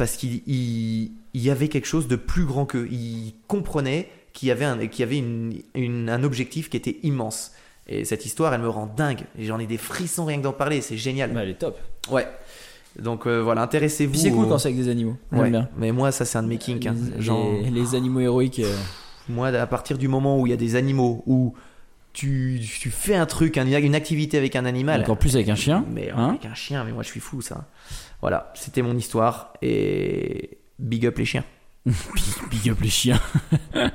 [0.00, 2.88] parce qu'il il- il y avait quelque chose de plus grand qu'eux.
[2.90, 6.96] Ils comprenaient qu'il y avait, un, qu'il y avait une- une- un objectif qui était
[7.02, 7.52] immense.
[7.86, 9.20] Et cette histoire, elle me rend dingue.
[9.38, 10.80] Et j'en ai des frissons rien que d'en parler.
[10.80, 11.32] C'est génial.
[11.34, 11.78] Bah, elle est top.
[12.10, 12.26] Ouais.
[12.98, 14.12] Donc euh, voilà, intéressez-vous.
[14.12, 15.16] Puis c'est cool au- quand c'est avec des animaux.
[15.32, 15.50] J'aime Ouais.
[15.50, 15.68] bien.
[15.76, 16.86] Mais moi, ça, c'est un de mes kinks.
[16.86, 16.94] hein.
[17.16, 18.60] Les, Genre, les- les animaux héroïques.
[18.60, 18.74] euh,
[19.28, 21.52] moi, à partir du moment où il y a des animaux, où
[22.14, 25.02] tu, tu fais un truc, un- une activité avec un animal.
[25.02, 25.84] Encore plus avec un chien.
[25.92, 26.30] Mais hein.
[26.30, 27.66] avec un chien, mais moi, je suis fou, ça.
[28.20, 29.52] Voilà, c'était mon histoire.
[29.62, 31.44] Et big up les chiens.
[32.50, 33.20] Big up les chiens.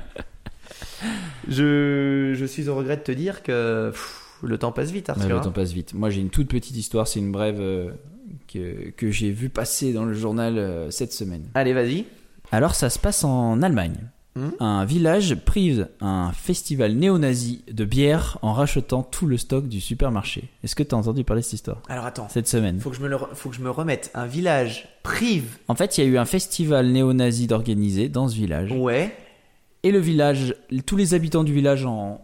[1.48, 5.12] Je, je suis au regret de te dire que pff, le temps passe vite, Ouais,
[5.14, 5.28] Arthur.
[5.28, 5.40] le hein.
[5.40, 5.94] temps passe vite.
[5.94, 7.06] Moi, j'ai une toute petite histoire.
[7.06, 7.92] C'est une brève euh,
[8.52, 11.44] que, que j'ai vue passer dans le journal euh, cette semaine.
[11.54, 12.06] Allez, vas-y.
[12.50, 13.94] Alors, ça se passe en Allemagne.
[14.60, 20.48] Un village prive un festival néo-nazi de bière en rachetant tout le stock du supermarché.
[20.62, 22.78] Est-ce que tu as entendu parler de cette histoire Alors attends, cette semaine?
[22.80, 24.10] Faut que je me le re- faut que je me remette.
[24.14, 25.56] Un village prive.
[25.68, 28.72] En fait, il y a eu un festival néo-nazi d'organiser dans ce village.
[28.72, 29.16] Ouais.
[29.82, 30.54] Et le village,
[30.84, 32.20] tous les habitants du village en,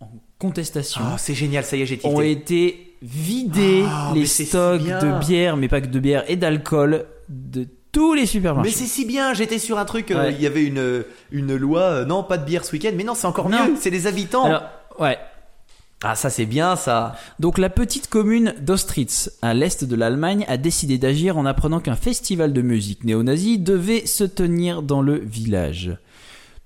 [0.00, 0.08] en
[0.38, 5.18] contestation Oh, c'est génial, ça y est, j'ai ont été vidés Ah, les stocks de
[5.26, 8.70] bière, mais pas que de bière, et d'alcool de tous les Mais supermarchés.
[8.72, 10.32] c'est si bien, j'étais sur un truc, euh, Ouais.
[10.34, 13.14] il y avait une, une loi, euh, non, pas de bière ce week-end, mais non,
[13.14, 13.66] c'est encore Non.
[13.66, 14.44] mieux, c'est les habitants.
[14.44, 14.62] Alors,
[14.98, 15.18] ouais.
[16.02, 17.16] ah, ça c'est bien ça.
[17.40, 21.96] Donc la petite commune d'Ostritz, à l'est de l'Allemagne, a décidé d'agir en apprenant qu'un
[21.96, 25.96] festival de musique néo-nazi devait se tenir dans le village.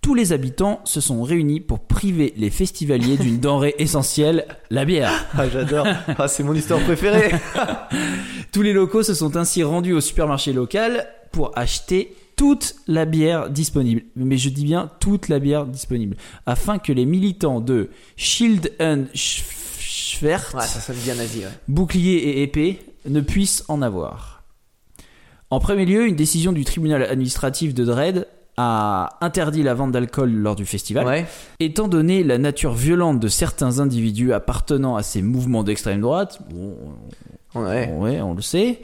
[0.05, 5.10] Tous les habitants se sont réunis pour priver les festivaliers d'une denrée essentielle, la bière.
[5.32, 5.86] Ah, j'adore.
[6.18, 7.32] ah, c'est mon histoire préférée.
[8.52, 13.48] Tous les locaux se sont ainsi rendus au supermarché local pour acheter toute la bière
[13.48, 14.02] disponible.
[14.14, 16.18] Mais je dis bien toute la bière disponible.
[16.44, 21.44] Afin que les militants de Shield and Schwert, Ouais, ça sonne bien nazi, ouais.
[21.66, 24.43] bouclier et épée, ne puissent en avoir.
[25.48, 28.26] En premier lieu, une décision du tribunal administratif de Dresde
[28.56, 31.06] a interdit la vente d'alcool lors du festival.
[31.06, 31.26] Ouais.
[31.60, 36.76] Étant donné la nature violente de certains individus appartenant à ces mouvements d'extrême droite, bon,
[37.55, 37.93] Ouais.
[37.93, 38.82] Ouais, on le sait.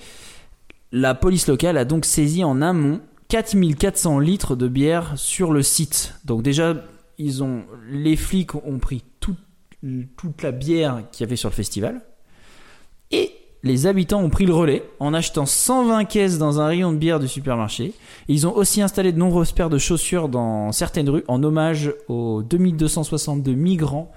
[0.92, 6.14] La police locale a donc saisi en amont 4400 litres de bière sur le site.
[6.24, 6.74] Donc déjà,
[7.18, 9.38] ils ont, les flics ont pris toute,
[10.16, 12.00] toute la bière qu'il y avait sur le festival.
[13.10, 16.96] Et les habitants ont pris le relais en achetant 120 caisses dans un rayon de
[16.96, 17.92] bière du supermarché.
[18.28, 22.42] Ils ont aussi installé de nombreuses paires de chaussures dans certaines rues en hommage aux
[22.42, 24.10] 2262 migrants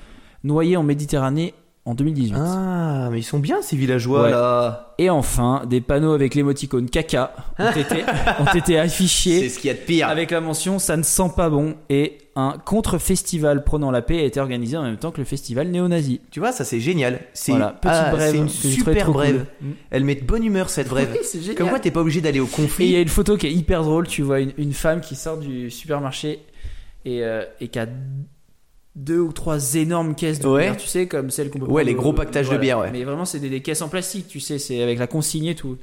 [0.44, 1.54] noyés en Méditerranée
[1.86, 2.36] en 2018.
[2.38, 4.32] Ah, mais ils sont bien ces villageois Ouais.
[4.32, 4.96] là.
[5.00, 8.04] Et enfin, des panneaux avec l'émoticône caca ont été,
[8.40, 10.08] ont été C'est affichés ce qu'il y a de pire.
[10.08, 14.24] avec la mention ça ne sent pas bon et un contre-festival prônant la paix a
[14.24, 16.22] été organisé en même temps que le festival néo-nazi.
[16.32, 17.20] Tu vois, ça c'est génial.
[17.34, 19.46] C'est Voilà, petite ah, brève une super brève.
[19.62, 19.76] cool.
[19.92, 21.10] Elle met de bonne humeur cette brève.
[21.12, 21.56] Oui.
[21.56, 22.96] Comme quoi, t'es pas obligé d'aller au Et il y conflit.
[22.96, 25.70] a une photo qui est hyper drôle, tu vois une, une femme qui sort du
[25.70, 26.40] supermarché
[27.06, 27.88] et, euh, et qui a
[28.96, 30.64] deux ou trois énormes caisses de Ouais.
[30.64, 32.62] bière, tu sais, comme celles qu'on peut Ouais, les gros pactages de voilà.
[32.62, 32.90] bière, ouais.
[32.92, 35.56] Mais vraiment, c'est des, des caisses en plastique, tu sais, c'est avec la consigne et
[35.56, 35.78] tout.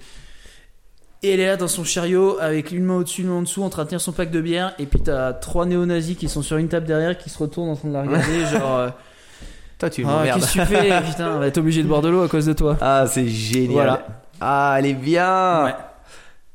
[1.23, 3.62] Et elle est là dans son chariot avec une main au-dessus, une main en dessous,
[3.62, 4.74] en train de tenir son pack de bière.
[4.78, 7.77] Et puis t'as trois néo-nazis qui sont sur une table derrière qui se retournent en
[7.77, 8.77] train de la regarder, genre.
[8.78, 8.89] euh,
[9.78, 12.09] Toi, tu Ah, qu'est-ce que tu fais Putain, on va être obligé de boire de
[12.11, 12.77] l'eau à cause de toi.
[12.81, 13.73] Ah, c'est génial.
[13.73, 14.07] Voilà.
[14.41, 15.65] Ah, elle est bien.
[15.65, 15.74] Ouais.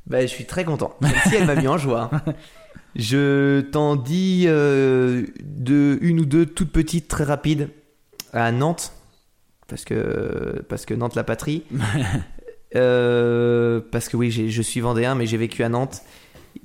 [0.08, 0.96] Bah, je suis très content.
[1.02, 2.10] Même si elle m'a mis en joie.
[2.96, 7.70] Je t'en dis euh, de une ou deux toutes petites, très rapides,
[8.32, 8.94] à Nantes,
[9.68, 11.64] parce que parce que Nantes la patrie.
[12.76, 16.02] Euh, parce que oui, je suis vendéen, mais j'ai vécu à Nantes.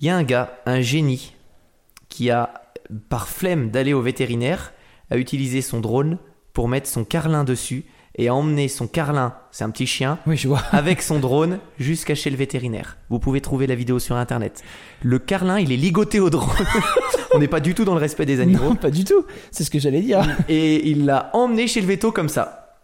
[0.01, 1.37] Il y a un gars, un génie,
[2.09, 2.65] qui a,
[3.09, 4.73] par flemme d'aller au vétérinaire,
[5.11, 6.19] a utilisé son drone
[6.53, 7.85] pour mettre son carlin dessus
[8.17, 10.63] et a emmené son carlin, c'est un petit chien, Oui, je vois.
[10.73, 12.97] avec son drone jusqu'à chez le vétérinaire.
[13.09, 14.63] Vous pouvez trouver la vidéo sur internet.
[15.03, 16.49] Le carlin, il est ligoté au drone.
[17.35, 18.65] On n'est pas du tout dans le respect des animaux.
[18.71, 19.25] Non, pas du tout.
[19.53, 20.23] C'est ce que j'allais dire.
[20.49, 22.77] Et il l'a emmené chez le veto comme ça.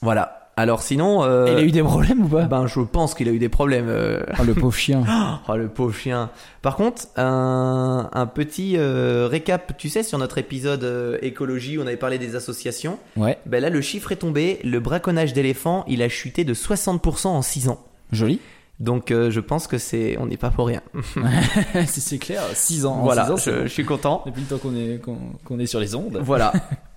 [0.00, 0.39] Voilà.
[0.56, 2.42] Alors sinon, euh, Il a eu des problèmes ou pas?
[2.42, 3.86] ben je pense qu'il a eu des problèmes.
[3.88, 5.04] euh, Oh, le pauvre chien.
[5.48, 6.28] Oh le pauvre chien.
[6.60, 11.86] Par contre, un, un petit euh, récap, tu sais, sur notre épisode euh, écologie, on
[11.86, 12.98] avait parlé des associations.
[13.16, 14.58] Ouais, Ben là, le chiffre est tombé.
[14.62, 17.78] Le braconnage d'éléphants, il a chuté de 60% en 6 ans.
[18.12, 18.40] joli.
[18.80, 20.80] Donc euh, je pense que c'est, on n'est pas pour rien.
[21.86, 23.00] c'est c'est clair, 6 ans.
[23.02, 23.62] voilà, six ans, c'est je, bon.
[23.64, 24.22] je suis content.
[24.26, 25.00] Depuis le temps qu'on est,
[25.44, 26.18] qu'on, est sur les ondes.
[26.22, 26.52] Voilà.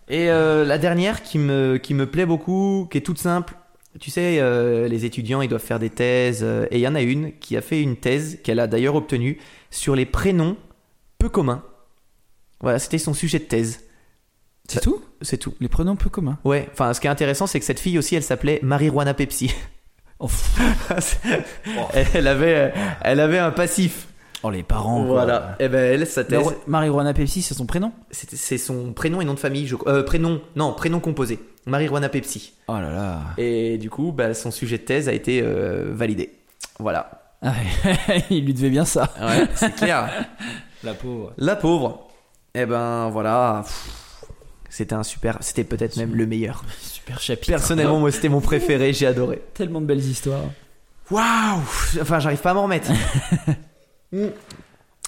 [0.10, 3.56] Et euh, la dernière qui me, qui me plaît beaucoup, qui est toute simple.
[4.00, 6.42] Tu sais, euh, les étudiants, ils doivent faire des thèses.
[6.44, 8.96] euh, et il y en a une qui a fait une thèse, qu'elle a d'ailleurs
[8.96, 9.40] obtenue,
[9.70, 10.58] sur les prénoms
[11.20, 11.64] peu communs.
[12.60, 13.82] Voilà, c'était son sujet de thèse.
[14.68, 15.04] C'est tout?
[15.22, 15.54] C'est tout.
[15.60, 16.40] Les prénoms peu communs?
[16.44, 19.54] Ouais, enfin, ce qui est intéressant, c'est que cette fille aussi, elle s'appelait Marijuana Pepsi.
[20.20, 20.30] Oh,
[21.94, 24.08] elle, avait, elle avait un passif.
[24.44, 24.98] Oh, les parents.
[25.06, 25.14] quoi.
[25.24, 25.56] voilà.
[25.60, 27.92] Et ben, elle, sa thèse, Mar- Marijuana Pepsi, c'est son prénom?
[28.12, 29.66] C'est son prénom et nom de famille.
[29.68, 31.40] Je, euh, prénom, non, prénom composé.
[31.66, 32.54] Marijuana Pepsi.
[32.68, 33.20] Oh là là.
[33.38, 36.32] Et du coup, bah, son sujet de thèse a été euh, validé.
[36.80, 37.22] Voilà.
[37.42, 37.54] Ah
[38.30, 39.10] il lui devait bien ça.
[39.22, 40.10] Ouais, c'est clair.
[40.84, 41.34] La pauvre.
[41.38, 42.08] La pauvre.
[42.56, 43.64] Eh ben voilà.
[44.70, 45.38] C'était un super.
[45.40, 46.64] C'était peut-être même le meilleur.
[46.82, 47.48] Super chapitre.
[47.52, 48.92] Personnellement, moi, c'était mon préféré.
[48.92, 49.42] J'ai adoré.
[49.54, 50.42] Tellement de belles histoires.
[51.12, 51.60] Waouh
[52.02, 52.92] Enfin, j'arrive pas à m'en remettre.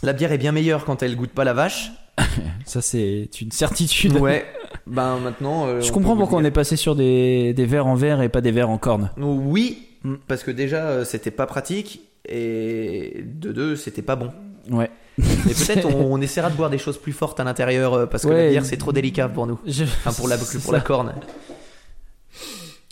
[0.04, 1.92] La bière est bien meilleure quand elle goûte pas la vache.
[2.66, 4.18] Ça, c'est une certitude.
[4.18, 4.46] Ouais.
[4.88, 5.68] ben maintenant.
[5.68, 8.22] euh, Je on comprends peut pourquoi on est passé sur des, des verres en verre
[8.22, 9.10] et pas des verres en corne.
[9.18, 9.26] dire.
[9.28, 10.16] Oui, Mm.
[10.28, 12.02] parce que déjà, euh, c'était pas pratique.
[12.30, 14.32] Et de deux, c'était pas bon.
[14.70, 14.92] Ouais.
[15.18, 15.24] Mais
[15.54, 18.28] peut-être on, on essaiera de boire des choses plus fortes à l'intérieur euh, parce que
[18.30, 18.46] Ouais.
[18.46, 19.58] la bière c'est trop délicat pour nous.
[19.66, 20.86] Je- Enfin pour la, c'est pour la ça.
[20.86, 21.14] corne.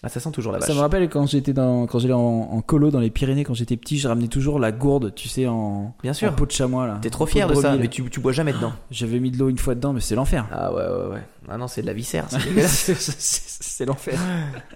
[0.05, 0.67] Ah, ça sent toujours la vache.
[0.67, 3.53] Ça me rappelle quand j'étais dans, quand j'allais en, en colo dans les Pyrénées quand
[3.53, 6.29] j'étais petit, je ramenais toujours la gourde, tu sais, en, Bien sûr.
[6.29, 6.99] en peau de chamois là.
[7.01, 7.77] T'es trop fier de ça, là.
[7.79, 8.73] mais tu, tu bois jamais dedans.
[8.91, 10.45] J'avais mis de l'eau une fois dedans, mais c'est l'enfer.
[10.51, 11.21] Ah ouais, ouais, ouais.
[11.47, 12.25] Ah non, c'est de la viscère.
[12.29, 14.19] c'est l'enfer.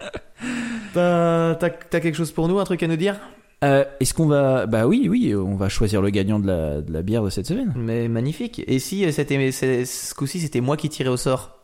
[0.93, 3.19] T'as quelque chose pour nous, un truc à nous dire?
[3.63, 6.93] Euh, Est-ce qu'on va, bah oui, oui, on va choisir le gagnant de la, de
[6.93, 7.73] la bière de cette semaine.
[7.75, 8.61] Mais magnifique.
[8.67, 11.57] Et si euh, c'était ce coup-ci c'était moi qui tirais au sort?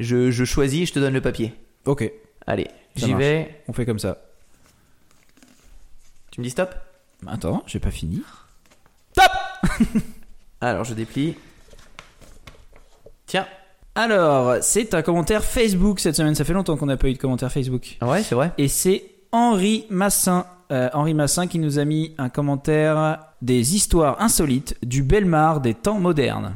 [0.00, 1.54] Je, je choisis je te donne le papier.
[1.86, 2.10] Ok,
[2.46, 3.62] Allez, j'y vais.
[3.68, 4.18] on fait comme ça.
[6.30, 6.74] Tu me dis stop?
[7.26, 8.22] Attends, j'ai pas fini.
[10.60, 11.36] Alors je déplie.
[13.26, 13.46] Tiens.
[13.94, 16.34] Alors, c'est un commentaire Facebook cette semaine.
[16.34, 17.96] Ça fait longtemps qu'on n'a pas eu de commentaire Facebook.
[18.00, 18.52] Ah ouais, c'est vrai.
[18.56, 20.46] Et c'est Henri Massin.
[20.70, 25.74] Euh, Henri Massin qui nous a mis un commentaire des histoires insolites du Belmar des
[25.74, 26.54] temps modernes.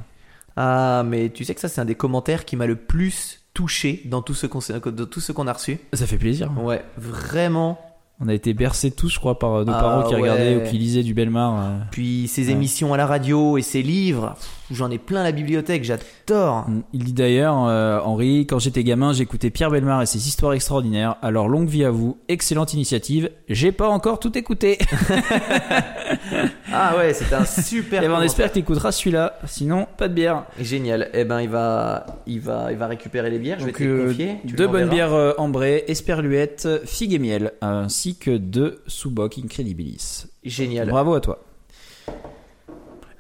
[0.57, 4.03] Ah, mais tu sais que ça c'est un des commentaires qui m'a le plus touché
[4.07, 5.79] dans tout ce qu'on a reçu.
[5.93, 6.51] Ça fait plaisir.
[6.63, 7.79] Ouais, vraiment.
[8.25, 10.21] On a été bercés tous, je crois, par nos Ah, parents qui ouais.
[10.21, 11.55] regardaient ou qui lisaient du Belmar.
[11.59, 11.79] euh.
[11.91, 12.53] Puis ses Ouais.
[12.53, 14.37] émissions à la radio et ses livres,
[14.71, 16.67] j'en ai plein la bibliothèque, j'adore.
[16.93, 21.17] Il dit d'ailleurs, euh, Henri, quand j'étais gamin, j'écoutais Pierre Belmar et ses histoires extraordinaires.
[21.21, 23.29] Alors longue vie à vous, excellente initiative.
[23.49, 24.79] J'ai pas encore tout écouté.
[26.73, 28.03] Ah ouais, c'est un super.
[28.03, 29.39] Et ben, on espère que t'écouteras celui-là.
[29.47, 30.45] Sinon, pas de bière.
[30.59, 31.11] Génial.
[31.13, 33.61] Eh ben, il va, il va, il va récupérer les bières.
[33.61, 34.37] Je vais te euh, confier.
[34.47, 40.27] Tu deux bonnes bières euh, ambrées, esperluette, figue et miel, ainsi que deux sous-boc incredibilis.
[40.45, 40.89] Génial.
[40.89, 41.45] Bravo à toi.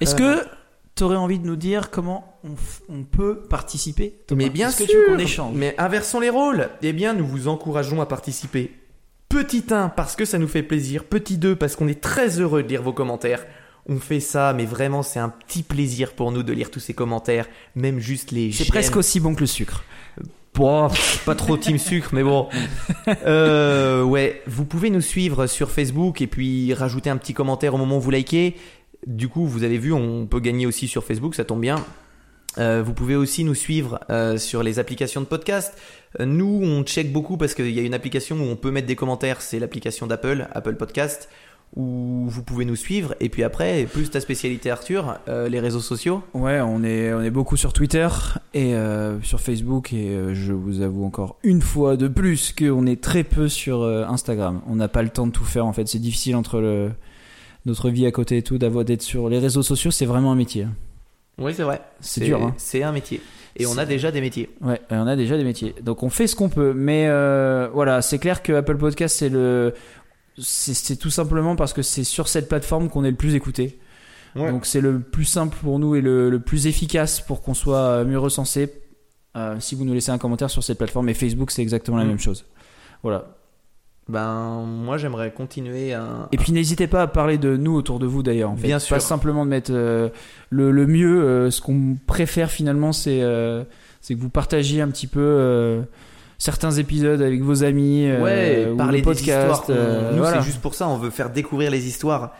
[0.00, 0.40] Est-ce Euh.
[0.40, 0.46] que
[0.94, 2.38] t'aurais envie de nous dire comment
[2.88, 4.44] on, peut participer Thomas?
[4.44, 4.86] Mais bien sûr.
[4.86, 5.54] que tu veux qu'on échange?
[5.54, 6.68] Mais inversons les rôles.
[6.82, 8.72] Eh bien, nous vous encourageons à participer.
[9.32, 11.04] Petit 1 parce que ça nous fait plaisir.
[11.04, 13.46] Petit 2 parce qu'on est très heureux de lire vos commentaires.
[13.88, 16.92] On fait ça, mais vraiment, c'est un petit plaisir pour nous de lire tous ces
[16.92, 18.52] commentaires, même juste les.
[18.52, 19.84] C'est presque aussi bon que le sucre.
[20.54, 20.90] Bon,
[21.24, 22.48] pas trop team sucre, mais bon.
[23.26, 27.78] Euh, ouais, vous pouvez nous suivre sur Facebook et puis rajouter un petit commentaire au
[27.78, 28.56] moment où vous likez.
[29.06, 31.76] Du coup, vous avez vu, on peut gagner aussi sur Facebook, ça tombe bien.
[32.58, 35.74] Euh, vous pouvez aussi nous suivre euh, sur les applications de podcast.
[36.20, 38.86] Euh, nous, on check beaucoup parce qu'il y a une application où on peut mettre
[38.86, 41.28] des commentaires, c'est l'application d'Apple, Apple Podcast,
[41.74, 43.14] où vous pouvez nous suivre.
[43.20, 46.22] Et puis après, plus ta spécialité Arthur, les réseaux sociaux.
[46.34, 48.08] Ouais, on est, on est beaucoup sur Twitter
[48.52, 48.74] et
[49.22, 53.48] sur Facebook et je vous avoue encore une fois de plus qu'on est très peu
[53.48, 54.60] sur Instagram.
[54.66, 55.88] On n'a pas le temps de tout faire en fait.
[55.88, 56.90] C'est difficile entre
[57.64, 59.90] notre vie à côté et tout d'avoir d'être sur les réseaux sociaux.
[59.90, 60.66] C'est vraiment un métier.
[61.38, 61.80] Oui, c'est vrai.
[62.00, 62.54] C'est dur, hein.
[62.58, 63.20] C'est un métier.
[63.56, 64.48] Et on a déjà des métiers.
[64.60, 65.74] Ouais, et on a déjà des métiers.
[65.82, 66.72] Donc on fait ce qu'on peut.
[66.74, 69.74] Mais euh, voilà, c'est clair que Apple Podcast, c'est le.
[70.38, 73.78] C'est tout simplement parce que c'est sur cette plateforme qu'on est le plus écouté.
[74.34, 74.50] Ouais.
[74.50, 77.76] Donc c'est le plus simple pour nous et le, le plus efficace pour qu'on soit
[77.78, 78.72] euh, mieux recensé.
[79.36, 81.08] euh, si vous nous laissez un commentaire sur cette plateforme.
[81.10, 82.08] Et Facebook, c'est exactement la Mm.
[82.08, 82.46] même chose.
[83.02, 83.26] Voilà.
[84.08, 86.28] Ben, moi, j'aimerais continuer à.
[86.32, 88.50] Et puis n'hésitez pas à parler de nous autour de vous d'ailleurs.
[88.50, 88.66] En fait.
[88.66, 89.00] Bien Pas sûr.
[89.00, 90.08] simplement de mettre euh,
[90.50, 91.22] le, le mieux.
[91.22, 93.62] euh, ce qu'on préfère finalement, c'est euh,
[94.00, 95.82] c'est que vous partagiez un petit peu euh,
[96.36, 98.10] certains épisodes avec vos amis.
[98.10, 99.68] ouais, ou parler podcast.
[99.68, 100.12] des histoires.
[100.12, 100.40] Nous, voilà.
[100.40, 102.34] c'est juste pour ça, on veut faire découvrir les histoires.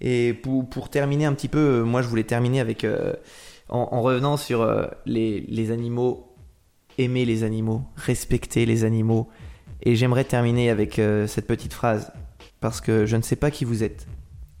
[0.00, 2.84] Et pour, pour terminer un petit peu, moi, je voulais terminer avec.
[3.68, 4.66] en, en revenant sur
[5.06, 6.30] les, les animaux.
[6.96, 9.28] Aimer les animaux, respecter les animaux.
[9.84, 12.12] Et j'aimerais terminer avec euh, cette petite phrase.
[12.60, 14.06] Parce que je ne sais pas qui vous êtes.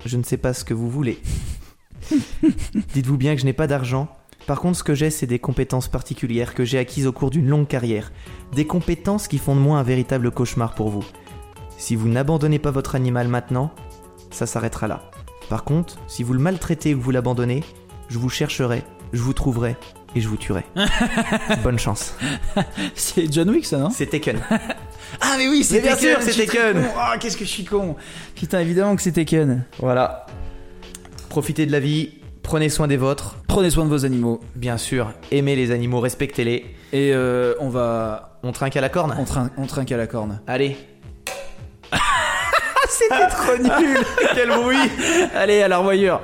[0.04, 1.18] Je ne sais pas ce que vous voulez.
[2.94, 4.08] Dites-vous bien que je n'ai pas d'argent.
[4.46, 7.48] Par contre, ce que j'ai, c'est des compétences particulières que j'ai acquises au cours d'une
[7.48, 8.12] longue carrière.
[8.54, 11.04] Des compétences qui font de moi un véritable cauchemar pour vous.
[11.78, 13.70] Si vous n'abandonnez pas votre animal maintenant,
[14.30, 15.10] ça s'arrêtera là.
[15.48, 17.64] Par contre, si vous le maltraitez ou que vous l'abandonnez,
[18.08, 18.82] je vous chercherai,
[19.14, 19.76] je vous trouverai
[20.14, 20.64] et je vous tuerai.
[21.62, 22.14] Bonne chance.
[22.94, 23.90] C'est John Wick, ça, non?
[23.90, 24.40] C'est Taken.
[25.20, 26.74] Ah, mais oui, Mais bien sûr, Taken.
[26.82, 26.88] con.
[26.98, 27.96] Ah, qu'est-ce que je suis con
[28.34, 29.64] Putain, évidemment que c'est Taken.
[29.78, 30.26] Voilà.
[31.28, 32.10] Profitez de la vie,
[32.42, 33.36] prenez soin des vôtres.
[33.48, 34.40] Prenez soin de vos animaux.
[34.54, 36.66] Bien sûr, aimez les animaux, respectez-les.
[36.92, 38.38] Et euh, on va.
[38.42, 40.40] On trinque à la corne On, trin- on trinque à la corne.
[40.46, 40.76] Allez.
[42.88, 43.98] C'était trop nul
[44.34, 44.76] Quel bruit
[45.34, 46.20] Allez, à la revoyure